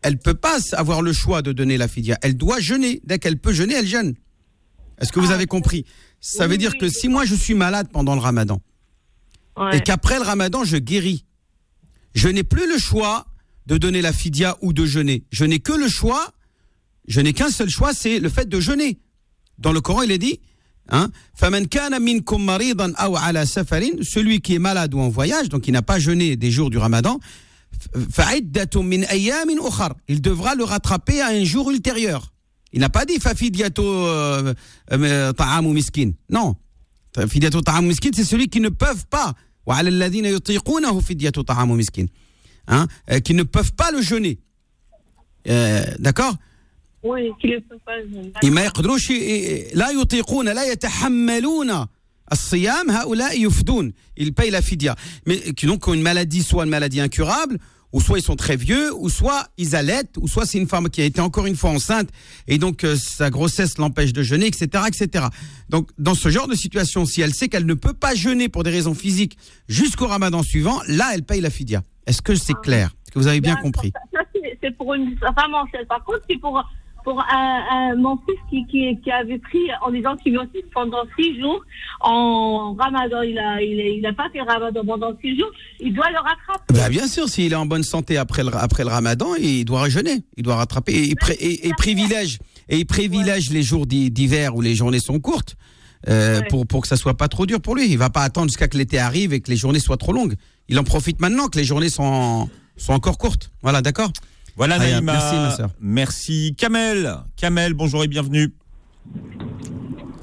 elle 0.02 0.18
peut 0.18 0.34
pas 0.34 0.58
avoir 0.74 1.02
le 1.04 1.14
choix 1.14 1.42
de 1.44 1.52
donner 1.52 1.78
la 1.78 1.88
fidia. 1.88 2.18
Elle 2.24 2.36
doit 2.36 2.60
jeûner. 2.60 3.00
Dès 3.06 3.20
qu'elle 3.20 3.38
peut 3.38 3.54
jeûner, 3.54 3.76
elle 3.76 3.86
jeûne. 3.88 4.16
Est-ce 5.00 5.14
que 5.14 5.20
vous 5.22 5.32
Ah, 5.32 5.36
avez 5.36 5.46
compris? 5.46 5.86
Ça 6.20 6.48
veut 6.48 6.58
dire 6.58 6.78
que 6.78 6.90
si 6.90 7.08
moi 7.08 7.24
je 7.24 7.36
suis 7.36 7.54
malade 7.54 7.88
pendant 7.94 8.16
le 8.16 8.20
ramadan, 8.22 8.60
Ouais. 9.56 9.78
et 9.78 9.82
qu'après 9.82 10.16
le 10.18 10.24
ramadan, 10.26 10.64
je 10.64 10.78
guéris. 10.78 11.24
Je 12.14 12.28
n'ai 12.28 12.43
plus 12.43 12.68
le 12.68 12.78
choix 12.78 13.26
de 13.66 13.78
donner 13.78 14.01
la 14.01 14.14
fidia 14.14 14.57
ou 14.61 14.74
de 14.74 14.86
jeûner. 14.86 15.24
Je 15.32 15.45
n'ai 15.45 15.59
que 15.59 15.74
le 15.74 15.88
choix, 15.88 16.34
je 17.07 17.22
n'ai 17.22 17.34
qu'un 17.34 17.49
seul 17.49 17.70
choix, 17.70 17.93
c'est 17.93 18.20
le 18.20 18.30
fait 18.30 18.47
de 18.47 18.59
jeûner. 18.59 18.99
Dans 19.57 19.72
le 19.72 19.82
Coran, 19.82 20.01
il 20.01 20.11
est 20.11 20.18
dit, 20.18 20.39
hein, 20.89 21.09
celui 21.39 21.70
qui 24.41 24.55
est 24.55 24.59
malade 24.59 24.93
ou 24.93 24.99
en 24.99 25.09
voyage, 25.09 25.49
donc 25.49 25.68
il 25.68 25.72
n'a 25.72 25.82
pas 25.82 25.99
jeûné 25.99 26.36
des 26.36 26.51
jours 26.51 26.70
du 26.70 26.78
ramadan, 26.78 27.20
il 30.07 30.22
devra 30.22 30.55
le 30.55 30.64
rattraper 30.64 31.22
à 31.22 31.28
un 31.28 31.43
jour 31.43 31.72
ultérieur. 31.72 32.32
Il 32.72 32.80
n'a 32.80 32.89
pas 32.89 33.05
dit 33.05 33.20
fafidiato 33.20 33.84
euh, 33.84 34.53
euh, 34.91 35.32
ta'am 35.34 35.66
ou 35.68 35.74
miskin. 35.74 36.11
Non. 36.30 36.55
Ta'am 37.14 37.86
miskin, 37.86 38.09
c'est 38.14 38.24
celui 38.24 38.47
qui 38.47 38.59
ne 38.59 38.70
peuvent 38.70 39.05
pas 39.09 39.36
وعلى 39.66 39.89
الذين 39.89 40.26
يطيقونه 40.26 40.99
فدية 40.99 41.30
طعام 41.30 41.72
مسكين. 41.72 42.09
ها 42.70 42.88
كي 43.09 43.34
نو 43.34 43.43
بوف 43.43 43.72
با 43.80 43.84
لو 43.84 43.99
جوني 43.99 44.39
داكوغ 45.99 46.36
وي 47.03 47.34
كي 47.41 48.49
ما 48.49 48.66
لا 49.74 49.89
يطيقون 49.89 50.49
لا 50.49 50.64
يتحملون 50.64 51.88
As-siyam, 52.28 52.90
haoula 52.90 53.36
yufdoun. 53.36 53.92
Ils 54.18 54.34
payent 54.34 54.52
la 54.52 54.62
fidia. 54.62 54.96
Mais 55.26 55.54
qui 55.54 55.66
donc 55.66 55.88
ont 55.88 55.94
une 55.94 56.02
maladie, 56.02 56.44
soit 56.44 56.64
une 56.64 56.70
maladie 56.70 57.00
incurable, 57.00 57.60
ou 57.94 58.02
soit 58.02 58.18
ils 58.18 58.24
sont 58.24 58.36
très 58.36 58.56
vieux, 58.56 58.92
ou 58.96 59.08
soit 59.10 59.48
ils 59.58 59.76
allaitent, 59.76 60.18
ou 60.18 60.28
soit 60.28 60.46
c'est 60.46 60.58
une 60.58 60.68
femme 60.68 60.90
qui 60.90 61.02
a 61.02 61.06
été 61.06 61.22
encore 61.22 61.46
une 61.46 61.56
fois 61.56 61.70
enceinte, 61.70 62.10
et 62.48 62.58
donc 62.58 62.84
euh, 62.84 62.96
sa 62.96 63.30
grossesse 63.30 63.78
l'empêche 63.78 64.14
de 64.14 64.24
jeûner, 64.24 64.48
etc., 64.48 64.86
etc. 64.88 65.28
Donc 65.70 65.92
dans 66.00 66.16
ce 66.16 66.30
genre 66.30 66.48
de 66.48 66.56
situation, 66.56 67.06
si 67.06 67.22
elle 67.22 67.34
sait 67.34 67.48
qu'elle 67.50 67.68
ne 67.68 67.76
peut 67.76 67.94
pas 67.94 68.16
jeûner 68.16 68.50
pour 68.50 68.64
des 68.64 68.72
raisons 68.72 68.96
physiques 68.96 69.38
jusqu'au 69.68 70.08
ramadan 70.08 70.42
suivant, 70.42 70.82
là, 70.88 71.12
elle 71.14 71.24
paye 71.24 71.40
la 71.40 71.52
fidia. 71.52 71.84
Est-ce 72.08 72.22
que 72.22 72.36
c'est 72.36 72.56
ah. 72.58 72.62
clair? 72.64 72.88
Est-ce 73.06 73.12
que 73.12 73.20
vous 73.20 73.28
avez 73.28 73.42
bien 73.42 73.56
compris? 73.56 73.94
c'est 74.62 74.76
pour 74.76 74.94
une 74.96 75.16
femme 75.20 75.54
enceinte. 75.54 75.88
Par 75.88 76.04
contre, 76.04 76.22
c'est 76.28 76.40
pour 76.40 76.64
pour 77.04 77.20
un, 77.22 77.64
un- 77.72 77.95
mon 77.95 78.18
fils 78.18 78.39
qui, 78.49 78.66
qui, 78.68 78.99
qui 79.01 79.12
avait 79.12 79.39
pris 79.39 79.60
en 79.82 79.91
disant 79.91 80.16
qu'il 80.16 80.38
antibiotiques 80.38 80.70
pendant 80.74 81.04
six 81.18 81.39
jours 81.39 81.62
en 82.01 82.76
ramadan. 82.76 83.22
Il 83.22 83.38
a, 83.39 83.62
il, 83.62 83.80
a- 83.80 83.89
il 83.97 84.06
a 84.06 84.14
pas 84.14 84.30
fait 84.32 84.41
ramadan 84.41 84.84
pendant 84.86 85.12
six 85.22 85.38
jours. 85.38 85.49
Il 85.80 85.93
doit 85.93 86.10
le 86.10 86.18
rattraper. 86.18 86.74
Bah, 86.74 86.89
bien 86.89 87.08
sûr, 87.08 87.28
s'il 87.30 87.51
est 87.51 87.56
en 87.56 87.66
bonne 87.66 87.84
santé 87.84 88.18
après 88.18 88.43
le, 88.43 88.56
après 88.56 88.84
le 88.84 88.89
ramadan, 88.89 89.36
il 89.36 89.66
doit 89.66 89.89
jeûner. 89.89 90.24
Il 90.38 90.43
doit 90.43 90.56
rattraper. 90.56 90.93
Et, 90.93 91.14
et- 91.39 91.68
et 91.68 91.72
privilège, 91.78 92.39
et 92.70 92.78
il 92.80 92.86
privilège 92.86 93.49
les 93.51 93.64
jours 93.64 93.86
d'hi- 93.86 94.12
d'hiver 94.12 94.56
où 94.56 94.62
les 94.62 94.76
journées 94.76 94.99
sont 94.99 95.20
courtes 95.20 95.56
euh, 96.10 96.39
Ouais. 96.41 96.47
pour, 96.49 96.68
pour 96.68 96.82
que 96.82 96.88
ça 96.88 96.97
soit 96.97 97.16
pas 97.16 97.28
trop 97.30 97.45
dur 97.45 97.62
pour 97.62 97.76
lui. 97.76 97.89
Il 97.89 97.97
va 97.97 98.10
pas 98.10 98.22
attendre 98.24 98.47
jusqu'à 98.49 98.68
que 98.68 98.78
l'été 98.78 98.97
arrive 98.99 99.34
et 99.34 99.39
que 99.39 99.49
les 99.49 99.58
journées 99.58 99.80
soient 99.80 99.97
trop 99.97 100.12
longues. 100.14 100.36
Il 100.70 100.78
en 100.80 100.84
profite 100.84 101.20
maintenant 101.22 101.47
que 101.47 101.58
les 101.58 101.64
journées 101.66 101.89
sont, 101.89 102.49
sont 102.78 102.93
encore 102.93 103.18
courtes. 103.18 103.51
Voilà, 103.62 103.82
d'accord? 103.82 104.12
Voilà 104.56 104.76
Aya, 104.76 104.95
Naïma. 105.01 105.14
merci, 105.14 105.36
ma 105.36 105.49
sœur. 105.51 105.70
Merci 105.80 106.56
Kamel. 106.58 107.12
Kamel, 107.36 107.74
bonjour 107.74 108.04
et 108.04 108.08
bienvenue. 108.08 108.54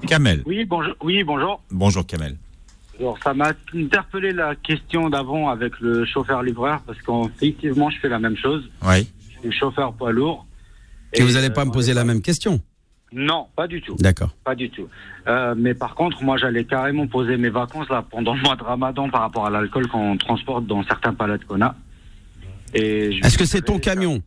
Kamel. 0.07 0.43
Oui, 0.47 0.64
bonjour. 0.64 0.95
Oui, 1.03 1.24
bonjour. 1.24 1.62
Bonjour 1.70 2.07
Kamel. 2.07 2.37
Alors, 2.99 3.18
ça 3.22 3.35
m'a 3.35 3.53
interpellé 3.74 4.33
la 4.33 4.55
question 4.55 5.09
d'avant 5.09 5.49
avec 5.49 5.81
le 5.81 6.05
chauffeur-livreur 6.05 6.83
parce 6.87 7.01
qu'effectivement, 7.01 7.91
je 7.91 7.99
fais 7.99 8.09
la 8.09 8.18
même 8.18 8.37
chose. 8.37 8.70
Oui. 8.87 9.09
Je 9.37 9.49
suis 9.49 9.59
chauffeur 9.59 9.95
poids 9.95 10.12
lourd. 10.12 10.47
Et 11.12 11.22
vous 11.22 11.33
n'allez 11.33 11.49
euh, 11.49 11.55
pas 11.55 11.64
me 11.64 11.72
poser 11.72 11.95
la 11.95 12.05
même 12.05 12.22
question. 12.22 12.61
Non, 13.12 13.47
pas 13.57 13.66
du 13.66 13.81
tout. 13.83 13.97
D'accord. 13.99 14.31
Pas 14.45 14.55
du 14.55 14.70
tout. 14.70 14.87
Euh, 15.26 15.55
mais 15.57 15.74
par 15.74 15.95
contre, 15.97 16.22
moi, 16.22 16.37
j'allais 16.37 16.64
carrément 16.64 17.07
poser 17.09 17.37
mes 17.37 17.49
vacances 17.49 17.89
là 17.89 18.05
pendant 18.09 18.35
le 18.35 18.43
mois 18.43 18.55
de 18.55 18.62
Ramadan 18.62 19.09
par 19.11 19.22
rapport 19.22 19.47
à 19.47 19.51
l'alcool 19.51 19.89
qu'on 19.89 20.16
transporte 20.16 20.66
dans 20.66 20.85
certains 20.85 21.14
palettes 21.14 21.45
qu'on 21.47 21.61
a. 21.62 21.74
Est-ce 22.75 23.39
que 23.39 23.45
c'est 23.45 23.62
ton 23.62 23.79
camion 23.79 24.23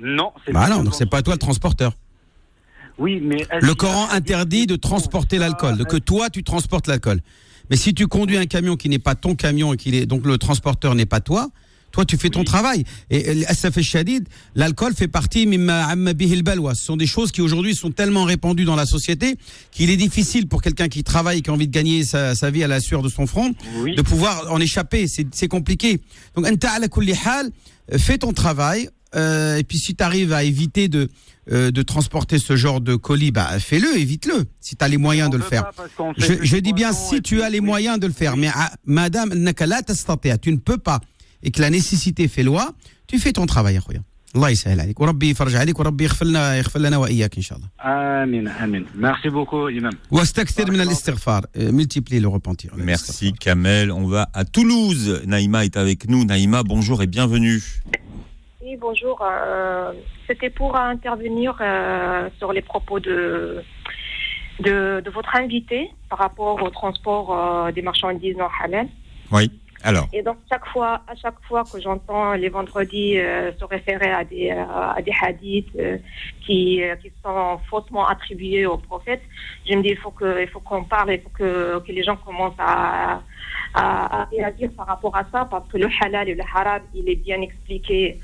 Non, 0.00 0.32
c'est 0.44 0.52
Bah 0.52 0.66
pas 0.66 0.74
non, 0.74 0.82
donc 0.82 0.94
c'est 0.94 1.08
pas 1.08 1.22
toi 1.22 1.34
le 1.34 1.38
transporteur. 1.38 1.92
Oui, 2.98 3.20
mais 3.22 3.46
Le 3.60 3.74
Coran 3.74 4.08
interdit 4.10 4.66
de 4.66 4.76
transporter 4.76 5.38
l'alcool, 5.38 5.76
de 5.78 5.84
que 5.84 5.96
toi 5.96 6.30
tu 6.30 6.42
transportes 6.42 6.88
l'alcool. 6.88 7.20
Mais 7.70 7.76
si 7.76 7.94
tu 7.94 8.06
conduis 8.06 8.38
un 8.38 8.46
camion 8.46 8.76
qui 8.76 8.88
n'est 8.88 8.98
pas 8.98 9.14
ton 9.14 9.34
camion 9.34 9.72
et 9.74 9.76
qu'il 9.76 9.94
est 9.94 10.06
donc 10.06 10.24
le 10.26 10.38
transporteur 10.38 10.94
n'est 10.94 11.06
pas 11.06 11.20
toi, 11.20 11.48
toi 11.92 12.04
tu 12.04 12.16
fais 12.16 12.30
ton 12.30 12.44
travail. 12.44 12.84
Et 13.10 13.44
fait 13.70 13.82
shadid, 13.82 14.28
l'alcool 14.54 14.94
fait 14.94 15.08
al-balwa. 16.32 16.74
Ce 16.74 16.84
sont 16.84 16.96
des 16.96 17.06
choses 17.06 17.32
qui 17.32 17.40
aujourd'hui 17.40 17.74
sont 17.74 17.90
tellement 17.90 18.24
répandues 18.24 18.64
dans 18.64 18.76
la 18.76 18.86
société 18.86 19.36
qu'il 19.70 19.90
est 19.90 19.96
difficile 19.96 20.48
pour 20.48 20.62
quelqu'un 20.62 20.88
qui 20.88 21.02
travaille 21.02 21.42
qui 21.42 21.50
a 21.50 21.52
envie 21.52 21.68
de 21.68 21.72
gagner 21.72 22.04
sa, 22.04 22.34
sa 22.34 22.50
vie 22.50 22.62
à 22.64 22.68
la 22.68 22.80
sueur 22.80 23.02
de 23.02 23.08
son 23.08 23.26
front 23.26 23.54
Oui. 23.78 23.94
de 23.94 24.02
pouvoir 24.02 24.52
en 24.52 24.60
échapper. 24.60 25.06
C'est 25.08 25.48
compliqué. 25.48 26.00
Donc 26.34 26.44
euh, 27.92 27.98
fais 27.98 28.18
ton 28.18 28.32
travail. 28.32 28.88
euh, 29.14 29.56
et 29.56 29.64
puis 29.64 29.78
si 29.78 29.94
tu 29.94 30.04
arrives 30.04 30.32
à 30.32 30.44
éviter 30.44 30.88
de 30.88 31.08
euh, 31.50 31.70
de 31.70 31.80
transporter 31.80 32.38
ce 32.38 32.56
genre 32.56 32.82
de 32.82 32.94
colis, 32.94 33.30
bah 33.30 33.58
fais-le, 33.58 33.96
évite-le. 33.96 34.44
Si 34.60 34.76
tu 34.76 34.84
as 34.84 34.88
les 34.88 34.98
moyens 34.98 35.30
On 35.30 35.32
de 35.32 35.38
le 35.38 35.44
faire. 35.44 35.70
Je, 36.18 36.56
dis 36.58 36.74
bien 36.74 36.92
si 36.92 37.22
tu 37.22 37.40
as 37.40 37.48
les 37.48 37.62
moyens 37.62 37.98
de 37.98 38.06
le 38.06 38.12
faire, 38.12 38.36
mais 38.36 38.50
ah, 38.54 38.70
madame, 38.84 39.32
tu 40.36 40.52
ne 40.52 40.58
peux 40.58 40.76
pas, 40.76 41.00
et 41.43 41.51
que 41.51 41.61
la 41.61 41.69
nécessité 41.69 42.27
fait 42.27 42.43
loi, 42.43 42.73
tu 43.07 43.19
fais 43.19 43.33
ton 43.33 43.45
travail, 43.45 43.77
akhoya. 43.77 44.01
Allah 44.35 44.49
يسهل 44.51 44.79
عليك 44.81 44.99
وربي 44.99 45.29
يفرج 45.29 45.55
عليك 45.55 45.79
وربي 45.79 46.03
يغفر 46.03 46.25
لنا 46.25 46.57
يغفر 46.57 46.79
لنا 46.79 46.97
واياك 46.97 47.35
ان 47.37 47.41
شاء 47.41 47.57
الله. 47.57 47.69
Amin, 47.79 48.47
amin. 48.63 48.83
Merci 48.95 49.29
beaucoup, 49.29 49.69
Imam. 49.69 49.93
واستكثر 50.11 50.71
من 50.71 50.81
الاستغفار, 50.81 51.41
euh, 51.41 51.71
multiplie 51.71 52.19
le 52.19 52.27
repentir. 52.27 52.71
Merci 52.75 53.33
Kamel. 53.33 53.91
On 53.91 54.07
va 54.07 54.29
à 54.33 54.43
Toulouse. 54.43 55.21
Naïma 55.27 55.65
est 55.65 55.77
avec 55.77 56.09
nous. 56.09 56.25
Naïma, 56.25 56.63
bonjour 56.63 57.03
et 57.03 57.07
bienvenue. 57.07 57.61
Oui, 58.63 58.75
bonjour. 58.81 59.21
Euh, 59.21 59.91
C'était 60.27 60.49
pour 60.49 60.75
intervenir 60.77 61.51
euh, 61.61 62.29
sur 62.39 62.53
les 62.53 62.61
propos 62.71 62.99
de, 62.99 63.17
de, 64.65 64.75
de 65.05 65.09
votre 65.11 65.35
invité 65.35 65.79
par 66.09 66.17
rapport 66.25 66.55
au 66.65 66.69
transport 66.69 67.25
euh, 67.29 67.71
des 67.71 67.83
marchandises 67.89 68.35
non 68.41 68.47
halal. 68.63 68.87
Oui. 69.31 69.51
Et 70.12 70.22
donc, 70.22 70.38
à 70.50 71.14
chaque 71.14 71.40
fois 71.46 71.64
que 71.72 71.80
j'entends 71.80 72.32
les 72.32 72.48
vendredis 72.48 73.18
euh, 73.18 73.52
se 73.58 73.64
référer 73.64 74.10
à 74.10 74.24
des, 74.24 74.50
euh, 74.50 75.12
hadiths 75.22 75.68
euh, 75.78 75.98
qui, 76.44 76.82
sont 77.22 77.60
faussement 77.70 78.06
attribués 78.06 78.66
au 78.66 78.76
prophète, 78.76 79.22
je 79.68 79.74
me 79.74 79.82
dis 79.82 79.90
il 79.90 79.96
faut 79.96 80.10
qu'on 80.60 80.84
parle, 80.84 81.12
il 81.12 81.20
faut 81.20 81.30
que, 81.30 81.82
les 81.88 82.02
gens 82.02 82.16
commencent 82.16 82.58
à, 82.58 83.22
à, 83.74 84.24
réagir 84.32 84.70
par 84.76 84.86
rapport 84.86 85.16
à 85.16 85.24
ça, 85.30 85.46
parce 85.48 85.68
que 85.68 85.78
le 85.78 85.88
halal 86.02 86.28
et 86.28 86.34
le 86.34 86.42
haram, 86.42 86.82
il 86.94 87.08
est 87.08 87.16
bien 87.16 87.40
expliqué 87.40 88.18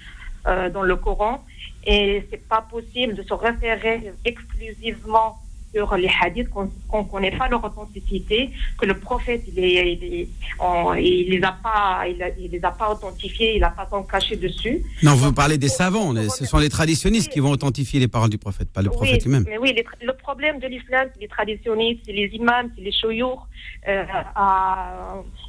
dans 0.45 0.83
le 0.83 0.97
Coran, 0.97 1.43
et 1.87 2.27
c'est 2.31 2.47
pas 2.49 2.61
possible 2.61 3.15
de 3.15 3.23
se 3.23 3.33
référer 3.33 4.13
exclusivement 4.27 5.39
sur 5.75 5.97
les 5.97 6.11
hadiths 6.23 6.49
qu'on 6.51 6.71
qu'on 6.89 7.05
connaît 7.05 7.37
pas 7.37 7.49
leur 7.49 7.63
authenticité, 7.65 8.51
que 8.79 8.87
le 8.87 8.95
prophète 8.99 9.43
il 9.49 9.59
est, 9.59 9.93
il, 9.95 10.05
est- 10.15 10.29
on- 10.61 10.95
il 10.95 11.29
les 11.31 11.43
a 11.43 11.53
pas, 11.53 12.05
il, 12.09 12.23
a- 12.23 12.29
il 12.39 12.51
les 12.51 12.65
a 12.65 12.71
pas 12.71 12.91
authentifiés, 12.91 13.57
il 13.57 13.65
a 13.65 13.71
pas 13.71 13.87
tant 13.87 14.03
caché 14.05 14.37
dessus. 14.37 14.83
Non, 15.03 15.15
vous 15.15 15.33
parlez 15.33 15.59
des 15.59 15.69
savants, 15.69 16.13
les- 16.13 16.29
ce 16.29 16.45
sont 16.45 16.59
les 16.59 16.69
traditionnistes 16.69 17.31
qui 17.33 17.41
vont 17.41 17.51
authentifier 17.51 17.99
les 17.99 18.09
paroles 18.09 18.31
du 18.31 18.39
prophète, 18.39 18.69
pas 18.73 18.83
le 18.83 18.91
prophète 18.91 19.25
lui-même. 19.25 19.45
mais 19.49 19.59
oui, 19.59 19.73
les 19.77 19.85
le 20.03 20.13
problème 20.13 20.59
de 20.61 20.69
l'islam, 20.69 21.09
c'est 21.13 21.21
les 21.21 21.29
traditionnistes, 21.29 22.03
c'est 22.07 22.13
les 22.13 22.29
imams, 22.41 22.71
c'est 22.77 22.83
les 22.83 22.93
chouyours. 22.93 23.47
Euh, 23.89 24.05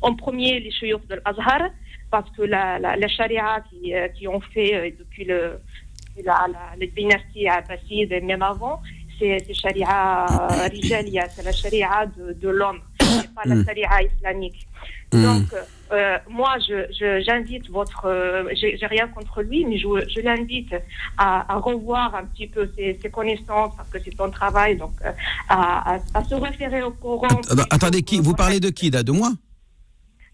en 0.01 0.15
premier, 0.15 0.59
les 0.59 0.71
chouyours 0.71 1.01
de 1.09 1.15
l'Azhar, 1.23 1.69
parce 2.11 2.29
que 2.35 2.41
la, 2.43 2.79
la, 2.79 2.95
la 2.95 3.07
charia 3.07 3.63
qui, 3.69 3.93
euh, 3.93 4.07
qui 4.09 4.27
ont 4.27 4.41
fait 4.53 4.75
euh, 4.75 4.89
depuis 4.99 5.25
le, 5.25 5.59
la, 6.23 6.47
dynasties 6.97 7.47
abbasides 7.47 8.11
et 8.11 8.21
même 8.21 8.41
avant, 8.41 8.81
c'est 9.19 9.53
charia 9.53 10.25
euh, 10.25 10.67
rijalia, 10.67 11.27
c'est 11.29 11.43
la 11.43 11.51
charia 11.51 12.05
de, 12.17 12.33
de 12.33 12.49
l'homme. 12.49 12.79
C'est 12.99 13.33
pas 13.33 13.41
la 13.45 13.55
Mm. 13.55 13.65
charia 13.65 13.89
islamique. 14.03 14.67
Mm. 15.13 15.23
Donc, 15.23 15.43
euh, 15.91 16.17
moi, 16.29 16.55
je- 16.67 16.87
je- 16.99 17.21
j'invite 17.25 17.69
votre. 17.69 18.05
euh, 18.05 18.43
J'ai 18.55 18.85
rien 18.87 19.07
contre 19.07 19.41
lui, 19.43 19.63
mais 19.65 19.77
je, 19.77 19.87
je 20.13 20.19
l'invite 20.21 20.73
à, 21.17 21.53
à 21.53 21.57
revoir 21.57 22.15
un 22.15 22.25
petit 22.25 22.47
peu 22.47 22.69
ses, 22.75 22.99
ses 23.01 23.09
connaissances, 23.09 23.73
parce 23.77 23.89
que 23.89 23.99
c'est 24.03 24.15
son 24.17 24.29
travail, 24.31 24.75
donc 24.77 24.93
euh, 25.05 25.11
à, 25.49 25.95
à- 25.95 25.99
à 26.13 26.23
se 26.23 26.35
référer 26.35 26.81
au 26.83 26.91
Coran. 26.91 27.27
Att- 27.27 27.55
bah, 27.55 27.65
attendez, 27.69 28.01
qui 28.01 28.19
Vous 28.19 28.33
parlez 28.33 28.59
de 28.59 28.69
qui 28.69 28.89
là 28.89 29.03
De 29.03 29.11
moi? 29.11 29.29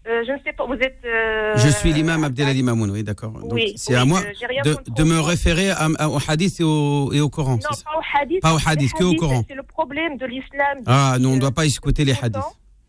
Euh, 0.08 0.24
je 0.26 0.32
ne 0.32 0.38
sais 0.44 0.52
pas, 0.52 0.66
vous 0.66 0.74
êtes. 0.74 0.98
euh, 1.04 1.52
Je 1.56 1.68
suis 1.68 1.92
l'imam 1.92 2.24
Abdelali 2.24 2.62
Mamoun, 2.64 2.90
oui, 2.90 3.04
d'accord. 3.04 3.34
Oui, 3.50 3.74
c'est 3.76 3.92
oui, 3.94 3.98
à 4.00 4.04
moi 4.04 4.20
euh, 4.66 4.74
de, 4.96 5.04
me 5.04 5.20
référer 5.20 5.70
à- 5.70 5.88
à- 5.98 6.08
au 6.08 6.18
hadith 6.26 6.58
et 6.58 6.64
au, 6.64 7.12
et 7.12 7.20
au 7.20 7.28
Coran. 7.30 7.52
Non, 7.52 7.58
pas 7.60 7.98
au 7.98 8.20
hadith. 8.20 8.40
Pas 8.42 8.52
au 8.54 8.58
hadith, 8.66 8.92
que 8.94 9.04
au 9.04 9.08
hadiths, 9.08 9.20
Coran. 9.20 9.44
C'est 9.48 9.54
le 9.54 9.62
problème 9.62 10.16
de 10.16 10.26
l'islam. 10.26 10.78
Ah 10.86 11.16
non, 11.20 11.28
on 11.28 11.32
ne 11.32 11.36
depuis, 11.36 11.40
doit 11.40 11.50
pas 11.52 11.62
euh, 11.62 11.66
écouter 11.68 12.04
les 12.04 12.14
hadiths. 12.20 12.42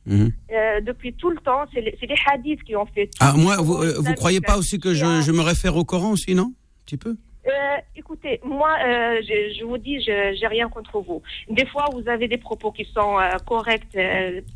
Mhm. 0.08 0.32
Euh, 0.52 0.82
depuis 0.82 1.14
tout 1.14 1.30
le 1.30 1.38
temps, 1.38 1.66
c'est 1.74 1.82
les, 1.82 1.96
hadiths 2.34 2.64
qui 2.64 2.76
ont 2.76 2.86
fait. 2.88 3.06
tout. 3.08 3.18
Ah, 3.20 3.34
moi, 3.38 3.58
vous, 3.58 3.76
euh, 3.76 3.92
Islamique, 4.00 4.16
croyez 4.18 4.42
pas 4.42 4.58
aussi 4.58 4.80
que 4.80 4.94
je, 4.96 5.22
je 5.22 5.32
me 5.32 5.42
réfère 5.42 5.78
au 5.78 5.86
Coran 5.86 6.12
aussi, 6.12 6.34
non 6.36 6.52
Un 6.52 6.86
petit 6.86 6.98
peu? 6.98 7.16
Euh, 7.54 7.78
écoutez, 7.96 8.40
moi, 8.44 8.72
euh, 8.84 9.22
je, 9.22 9.60
je 9.60 9.64
vous 9.64 9.78
dis, 9.78 10.02
je 10.02 10.36
j'ai 10.40 10.48
rien 10.48 10.68
contre 10.70 11.00
vous. 11.00 11.22
Des 11.50 11.66
fois, 11.68 11.86
vous 11.94 12.08
avez 12.10 12.28
des 12.28 12.38
propos 12.38 12.72
qui 12.72 12.86
sont 12.94 13.20
euh, 13.20 13.38
corrects, 13.46 13.98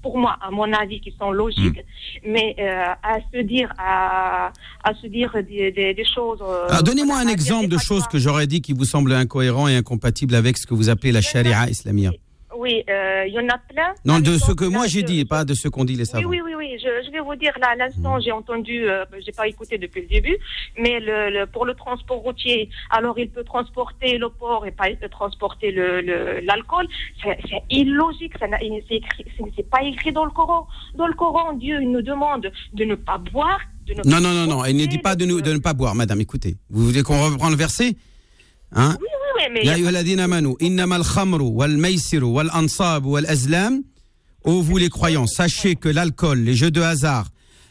pour 0.01 0.17
moi, 0.17 0.35
à 0.41 0.49
mon 0.51 0.71
avis, 0.73 0.99
qui 0.99 1.13
sont 1.19 1.31
logiques, 1.31 1.83
Hmm. 2.23 2.31
mais 2.31 2.55
à 3.03 3.17
se 3.33 3.39
dire, 3.41 3.71
à, 3.77 4.51
à 4.83 4.93
se 5.01 5.07
dire 5.07 5.31
des, 5.47 5.71
des, 5.71 5.93
des 5.93 6.05
choses. 6.05 6.41
Donnez-moi 6.83 7.17
un 7.17 7.27
exemple 7.27 7.67
de 7.67 7.77
choses 7.77 8.07
que 8.07 8.17
j'aurais 8.17 8.47
dit 8.47 8.61
qui 8.61 8.73
vous 8.73 8.85
semblent 8.85 9.13
incohérents 9.13 9.67
et 9.67 9.75
incompatibles 9.75 10.35
avec 10.35 10.57
ce 10.57 10.65
que 10.65 10.73
vous 10.73 10.89
appelez 10.89 11.11
la 11.11 11.21
charia 11.21 11.69
islamia. 11.69 12.11
Oui, 12.59 12.83
euh, 12.89 13.25
il 13.27 13.33
y 13.33 13.39
en 13.39 13.47
a 13.49 13.57
plein. 13.59 13.89
Non, 14.03 14.15
Par 14.15 14.21
de 14.23 14.37
ce 14.39 14.51
que 14.51 14.65
moi 14.65 14.87
j'ai 14.87 15.03
dit, 15.03 15.19
et 15.19 15.25
pas 15.25 15.45
de 15.45 15.53
ce 15.53 15.67
qu'ont 15.67 15.85
dit 15.85 15.95
les 15.95 16.05
savants. 16.05 16.27
oui, 16.27 16.41
oui, 16.43 16.53
oui. 16.57 16.69
Je, 16.83 17.05
je 17.05 17.11
vais 17.11 17.19
vous 17.19 17.35
dire 17.35 17.53
là, 17.61 17.67
à 17.73 17.75
l'instant, 17.75 18.19
j'ai 18.19 18.31
entendu, 18.31 18.89
euh, 18.89 19.05
j'ai 19.25 19.31
pas 19.31 19.47
écouté 19.47 19.77
depuis 19.77 20.01
le 20.01 20.07
début, 20.07 20.37
mais 20.79 20.99
le, 20.99 21.29
le- 21.29 21.45
pour 21.45 21.65
le 21.65 21.75
transport 21.75 22.17
routier, 22.17 22.69
alors 22.89 23.17
il 23.19 23.29
peut 23.29 23.43
transporter 23.43 24.17
le 24.17 24.29
porc 24.29 24.65
et 24.65 24.71
pas 24.71 24.89
il 24.89 24.97
peut 24.97 25.09
transporter 25.09 25.71
le- 25.71 26.01
l'alcool. 26.49 26.87
C'est 27.23 27.63
illogique. 27.69 28.33
C'est 29.55 29.69
pas 29.69 29.83
écrit 29.83 30.11
dans 30.11 30.25
le 30.25 30.31
Coran. 30.31 30.67
Dans 30.95 31.07
le 31.07 31.13
Coran, 31.13 31.53
Dieu 31.53 31.77
il 31.81 31.91
nous 31.91 32.01
demande 32.01 32.51
de 32.73 32.83
ne 32.85 32.95
pas 32.95 33.17
boire. 33.19 33.59
De 33.85 33.93
ne 33.93 33.97
Non, 33.99 34.03
pas 34.17 34.19
non, 34.19 34.33
non, 34.33 34.47
non, 34.47 34.65
il 34.65 34.75
ne 34.75 34.85
dit 34.85 34.97
pas 34.97 35.15
de, 35.15 35.25
nous, 35.25 35.41
de 35.41 35.53
ne 35.53 35.59
pas 35.59 35.73
boire, 35.73 35.95
madame, 35.95 36.19
écoutez. 36.21 36.57
Vous 36.69 36.85
voulez 36.87 37.03
qu'on 37.03 37.21
reprenne 37.23 37.51
le 37.51 37.55
verset? 37.55 37.95
Hein? 38.73 38.97
Oui, 38.99 39.07
oui, 39.36 39.36
oui, 39.36 39.52
mais. 39.54 39.66
يا 39.66 39.74
أيها 39.74 39.90
الذين 39.90 40.20
آمنوا 40.20 40.56
إنما 40.62 40.96
الخمر 40.96 41.42
والميسر 41.42 42.24
والأنصاب 42.24 43.04
والأزلام 43.06 43.84
Ô 44.44 44.60
vous 44.60 44.76
les 44.76 44.88
croyants, 44.88 45.26
sachez 45.28 45.76
que 45.76 45.88
l'alcool, 45.88 46.40
les 46.40 46.54
jeux 46.56 46.72
de 46.72 46.80
hasard, 46.80 47.28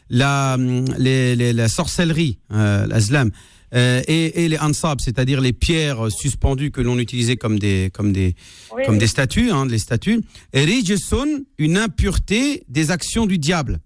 la, 0.08 0.54
hum, 0.54 0.86
les- 0.96 1.36
les- 1.36 1.52
la 1.52 1.68
sorcellerie, 1.68 2.38
euh, 2.50 2.86
l'azlam, 2.86 3.30
euh, 3.74 4.00
et, 4.08 4.44
et 4.44 4.48
les 4.48 4.58
ansab, 4.58 4.98
c'est-à-dire 5.04 5.42
les 5.42 5.52
pierres 5.52 6.10
suspendues 6.10 6.70
que 6.70 6.80
l'on 6.80 6.98
utilisait 6.98 7.36
comme 7.36 7.58
des, 7.58 7.90
comme 7.92 8.10
des, 8.14 8.34
Oui, 8.74 8.84
comme 8.86 8.94
oui. 8.94 9.00
des 9.00 9.06
statues, 9.06 9.50
hein, 9.50 9.66
les 9.66 9.78
statues, 9.78 10.22
et 10.54 10.64
rijsun, 10.64 11.42
une 11.58 11.76
impureté 11.76 12.64
des 12.70 12.90
actions 12.90 13.26
du 13.26 13.36
diable. 13.38 13.78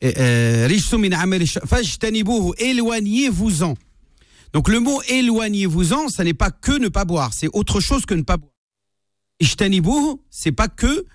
Et, 0.00 0.14
euh, 0.18 0.66
rijsun 0.68 0.98
min 0.98 1.10
amali 1.12 1.46
sh- 1.46 1.66
fajtanibuhu, 1.66 2.52
éloignez-vous-en. 2.58 3.74
Donc 4.53 4.69
le 4.69 4.79
mot 4.79 5.01
éloignez-vous-en, 5.09 6.09
ça 6.09 6.23
n'est 6.23 6.33
pas 6.33 6.51
que 6.51 6.71
ne 6.71 6.87
pas 6.87 7.05
boire, 7.05 7.33
c'est 7.33 7.49
autre 7.53 7.79
chose 7.79 8.05
que 8.05 8.13
ne 8.13 8.23
pas 8.23 8.37
boire. 8.37 8.51
Ijtanibuhu, 9.39 10.17
c'est 10.29 10.51
pas 10.51 10.67
que, 10.67 11.05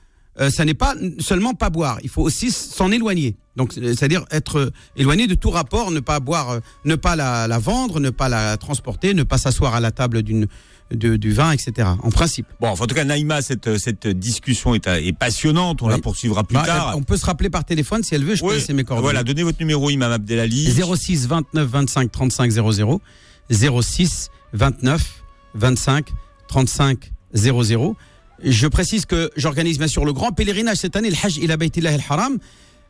euh, 0.41 0.51
ça 0.51 0.65
n'est 0.65 0.75
pas 0.75 0.95
seulement 1.19 1.55
pas 1.55 1.71
boire, 1.71 1.99
il 2.03 2.09
faut 2.09 2.23
aussi 2.23 2.51
s'en 2.51 2.91
éloigner. 2.91 3.37
Donc 3.57 3.77
euh, 3.77 3.95
c'est-à-dire 3.95 4.25
être 4.31 4.59
euh, 4.59 4.71
éloigné 4.97 5.27
de 5.27 5.35
tout 5.35 5.51
rapport, 5.51 5.91
ne 5.91 6.01
pas 6.01 6.21
boire, 6.21 6.61
ne 6.85 6.95
pas 6.95 7.17
la 7.17 7.59
vendre, 7.59 8.01
ne 8.01 8.11
pas 8.11 8.29
la 8.29 8.57
transporter, 8.57 9.15
ne 9.15 9.25
pas 9.25 9.39
s'asseoir 9.39 9.75
à 9.75 9.81
la 9.81 9.91
table 9.91 10.23
d'une 10.23 10.47
de- 10.93 11.17
du 11.17 11.33
vin, 11.33 11.51
etc. 11.53 11.89
En 12.03 12.11
principe. 12.11 12.47
Bon, 12.61 12.69
enfin, 12.69 12.85
en 12.85 12.87
tout 12.87 12.95
cas, 12.95 13.05
Naïma, 13.05 13.43
cette, 13.43 13.79
cette 13.79 14.07
discussion 14.07 14.75
est, 14.75 14.87
est 14.87 15.13
passionnante. 15.17 15.83
On 15.83 15.87
Oui. 15.87 15.93
la 15.93 15.99
poursuivra 15.99 16.45
plus 16.45 16.55
Bah, 16.55 16.65
tard. 16.67 16.95
on 16.97 17.03
peut 17.03 17.17
se 17.17 17.25
rappeler 17.27 17.51
par 17.51 17.65
téléphone 17.65 18.03
si 18.03 18.15
elle 18.15 18.25
veut, 18.25 18.35
je 18.35 18.43
peux 18.43 18.49
Oui. 18.49 18.55
laisser 18.57 18.73
mes 18.75 18.85
coordonnées. 18.85 19.05
Voilà, 19.07 19.23
donnez 19.25 19.43
votre 19.43 19.59
numéro, 19.61 19.91
Imam 19.91 20.13
Abdelali. 20.13 20.71
06 20.73 21.27
29 21.27 21.69
25 21.69 22.13
35 22.13 22.51
00 22.51 23.01
06 23.51 24.31
29 24.53 25.23
25 25.55 26.09
35 26.49 27.13
00 27.35 27.97
je 28.43 28.67
précise 28.67 29.07
que 29.07 29.31
j'organise 29.37 29.79
bien 29.79 29.87
sûr 29.87 30.05
le 30.05 30.13
grand 30.13 30.33
pèlerinage 30.33 30.79
cette 30.79 30.97
année, 30.97 31.09
le 31.09 31.17
Hajj 31.23 31.39
ila 31.39 31.57
Baytillah 31.57 31.95
al-Haram. 31.95 32.39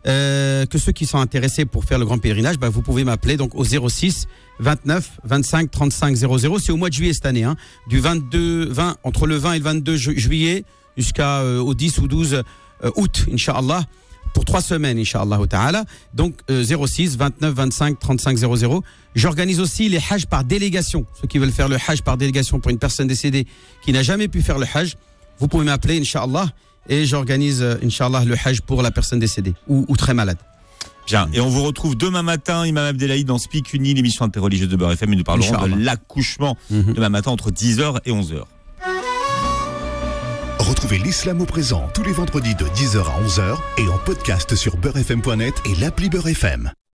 Euh, 0.07 0.67
que 0.67 0.77
ceux 0.77 0.93
qui 0.93 1.07
sont 1.07 1.17
intéressés 1.19 1.65
pour 1.65 1.85
faire 1.87 1.99
le 1.99 2.05
grand 2.05 2.19
pèlerinage, 2.19 2.59
bah, 2.59 2.69
vous 2.69 2.83
pouvez 2.83 3.05
m'appeler 3.05 3.39
donc 3.39 3.55
au 3.55 3.65
06 3.65 4.27
29 4.61 5.19
25 5.25 5.71
35 5.71 6.15
00. 6.17 6.59
C'est 6.59 6.73
au 6.73 6.77
mois 6.77 6.89
de 6.89 6.95
juillet 6.95 7.13
cette 7.13 7.27
année, 7.27 7.45
hein, 7.45 7.57
du 7.89 7.99
22 8.01 8.67
20 8.71 8.97
entre 9.03 9.27
le 9.27 9.37
20 9.37 9.53
et 9.55 9.59
le 9.59 9.65
22 9.65 9.97
ju- 9.97 10.19
juillet 10.19 10.65
jusqu'à 10.97 11.41
euh, 11.41 11.59
au 11.61 11.75
10 11.75 11.99
ou 11.99 12.09
12 12.09 12.35
euh, 12.85 12.91
août, 12.97 13.27
inchallah, 13.33 13.85
pour 14.33 14.45
trois 14.45 14.61
semaines, 14.61 14.99
inchallah 14.99 15.39
ta'ala. 15.49 15.85
Donc 16.15 16.35
euh, 16.51 16.65
06 16.65 17.17
29 17.17 17.55
25 17.55 17.99
35 17.99 18.37
00. 18.39 18.83
J'organise 19.15 19.61
aussi 19.61 19.89
les 19.89 20.01
Hajj 20.11 20.27
par 20.27 20.45
délégation. 20.45 21.07
Ceux 21.21 21.29
qui 21.29 21.39
veulent 21.39 21.53
faire 21.53 21.69
le 21.69 21.77
Hajj 21.87 22.03
par 22.03 22.17
délégation 22.17 22.59
pour 22.61 22.71
une 22.71 22.79
personne 22.79 23.07
décédée 23.07 23.47
qui 23.85 23.93
n'a 23.93 24.03
jamais 24.03 24.29
pu 24.29 24.43
faire 24.43 24.59
le 24.59 24.67
Hajj, 24.73 24.97
vous 25.39 25.49
pouvez 25.49 25.65
m'appeler, 25.65 26.01
Inch'Allah, 26.01 26.49
et 26.89 27.07
j'organise, 27.07 27.63
euh, 27.63 27.77
Inch'Allah, 27.83 28.25
le 28.25 28.37
Hajj 28.45 28.61
pour 28.61 28.83
la 28.83 28.91
personne 28.91 29.19
décédée 29.19 29.55
ou, 29.69 29.85
ou 29.89 29.97
très 29.97 30.15
malade. 30.15 30.39
Bien. 31.07 31.29
Et 31.33 31.41
on 31.41 31.49
vous 31.49 31.63
retrouve 31.63 31.97
demain 31.97 32.23
matin, 32.23 32.65
Imam 32.67 32.85
Abdelali, 32.87 33.25
dans 33.25 33.39
Speak 33.39 33.73
Uni, 33.75 33.95
l'émission 33.95 34.25
interreligieuse 34.25 34.69
de 34.69 34.77
Beurre 34.77 34.93
FM. 34.93 35.13
Et 35.13 35.17
nous 35.17 35.25
parlerons 35.25 35.55
Inch'Allah. 35.55 35.77
de 35.77 35.83
l'accouchement 35.85 36.57
Mhm. 36.71 36.95
demain 36.95 37.09
matin 37.11 37.31
entre 37.31 37.51
10h 37.51 38.01
et 38.05 38.13
11h. 38.13 38.45
Retrouvez 40.59 40.99
l'islam 40.99 41.41
au 41.43 41.45
présent 41.47 41.89
tous 41.95 42.03
les 42.05 42.13
vendredis 42.13 42.55
de 42.55 42.65
10h 42.75 43.07
à 43.07 43.21
11h 43.23 43.61
et 43.79 43.89
en 43.89 43.99
podcast 43.99 44.55
sur 44.55 44.77
beurrefm.net 44.77 45.55
et 45.67 45.75
l'appli 45.81 46.09
Beurre 46.09 46.29
FM. 46.29 46.73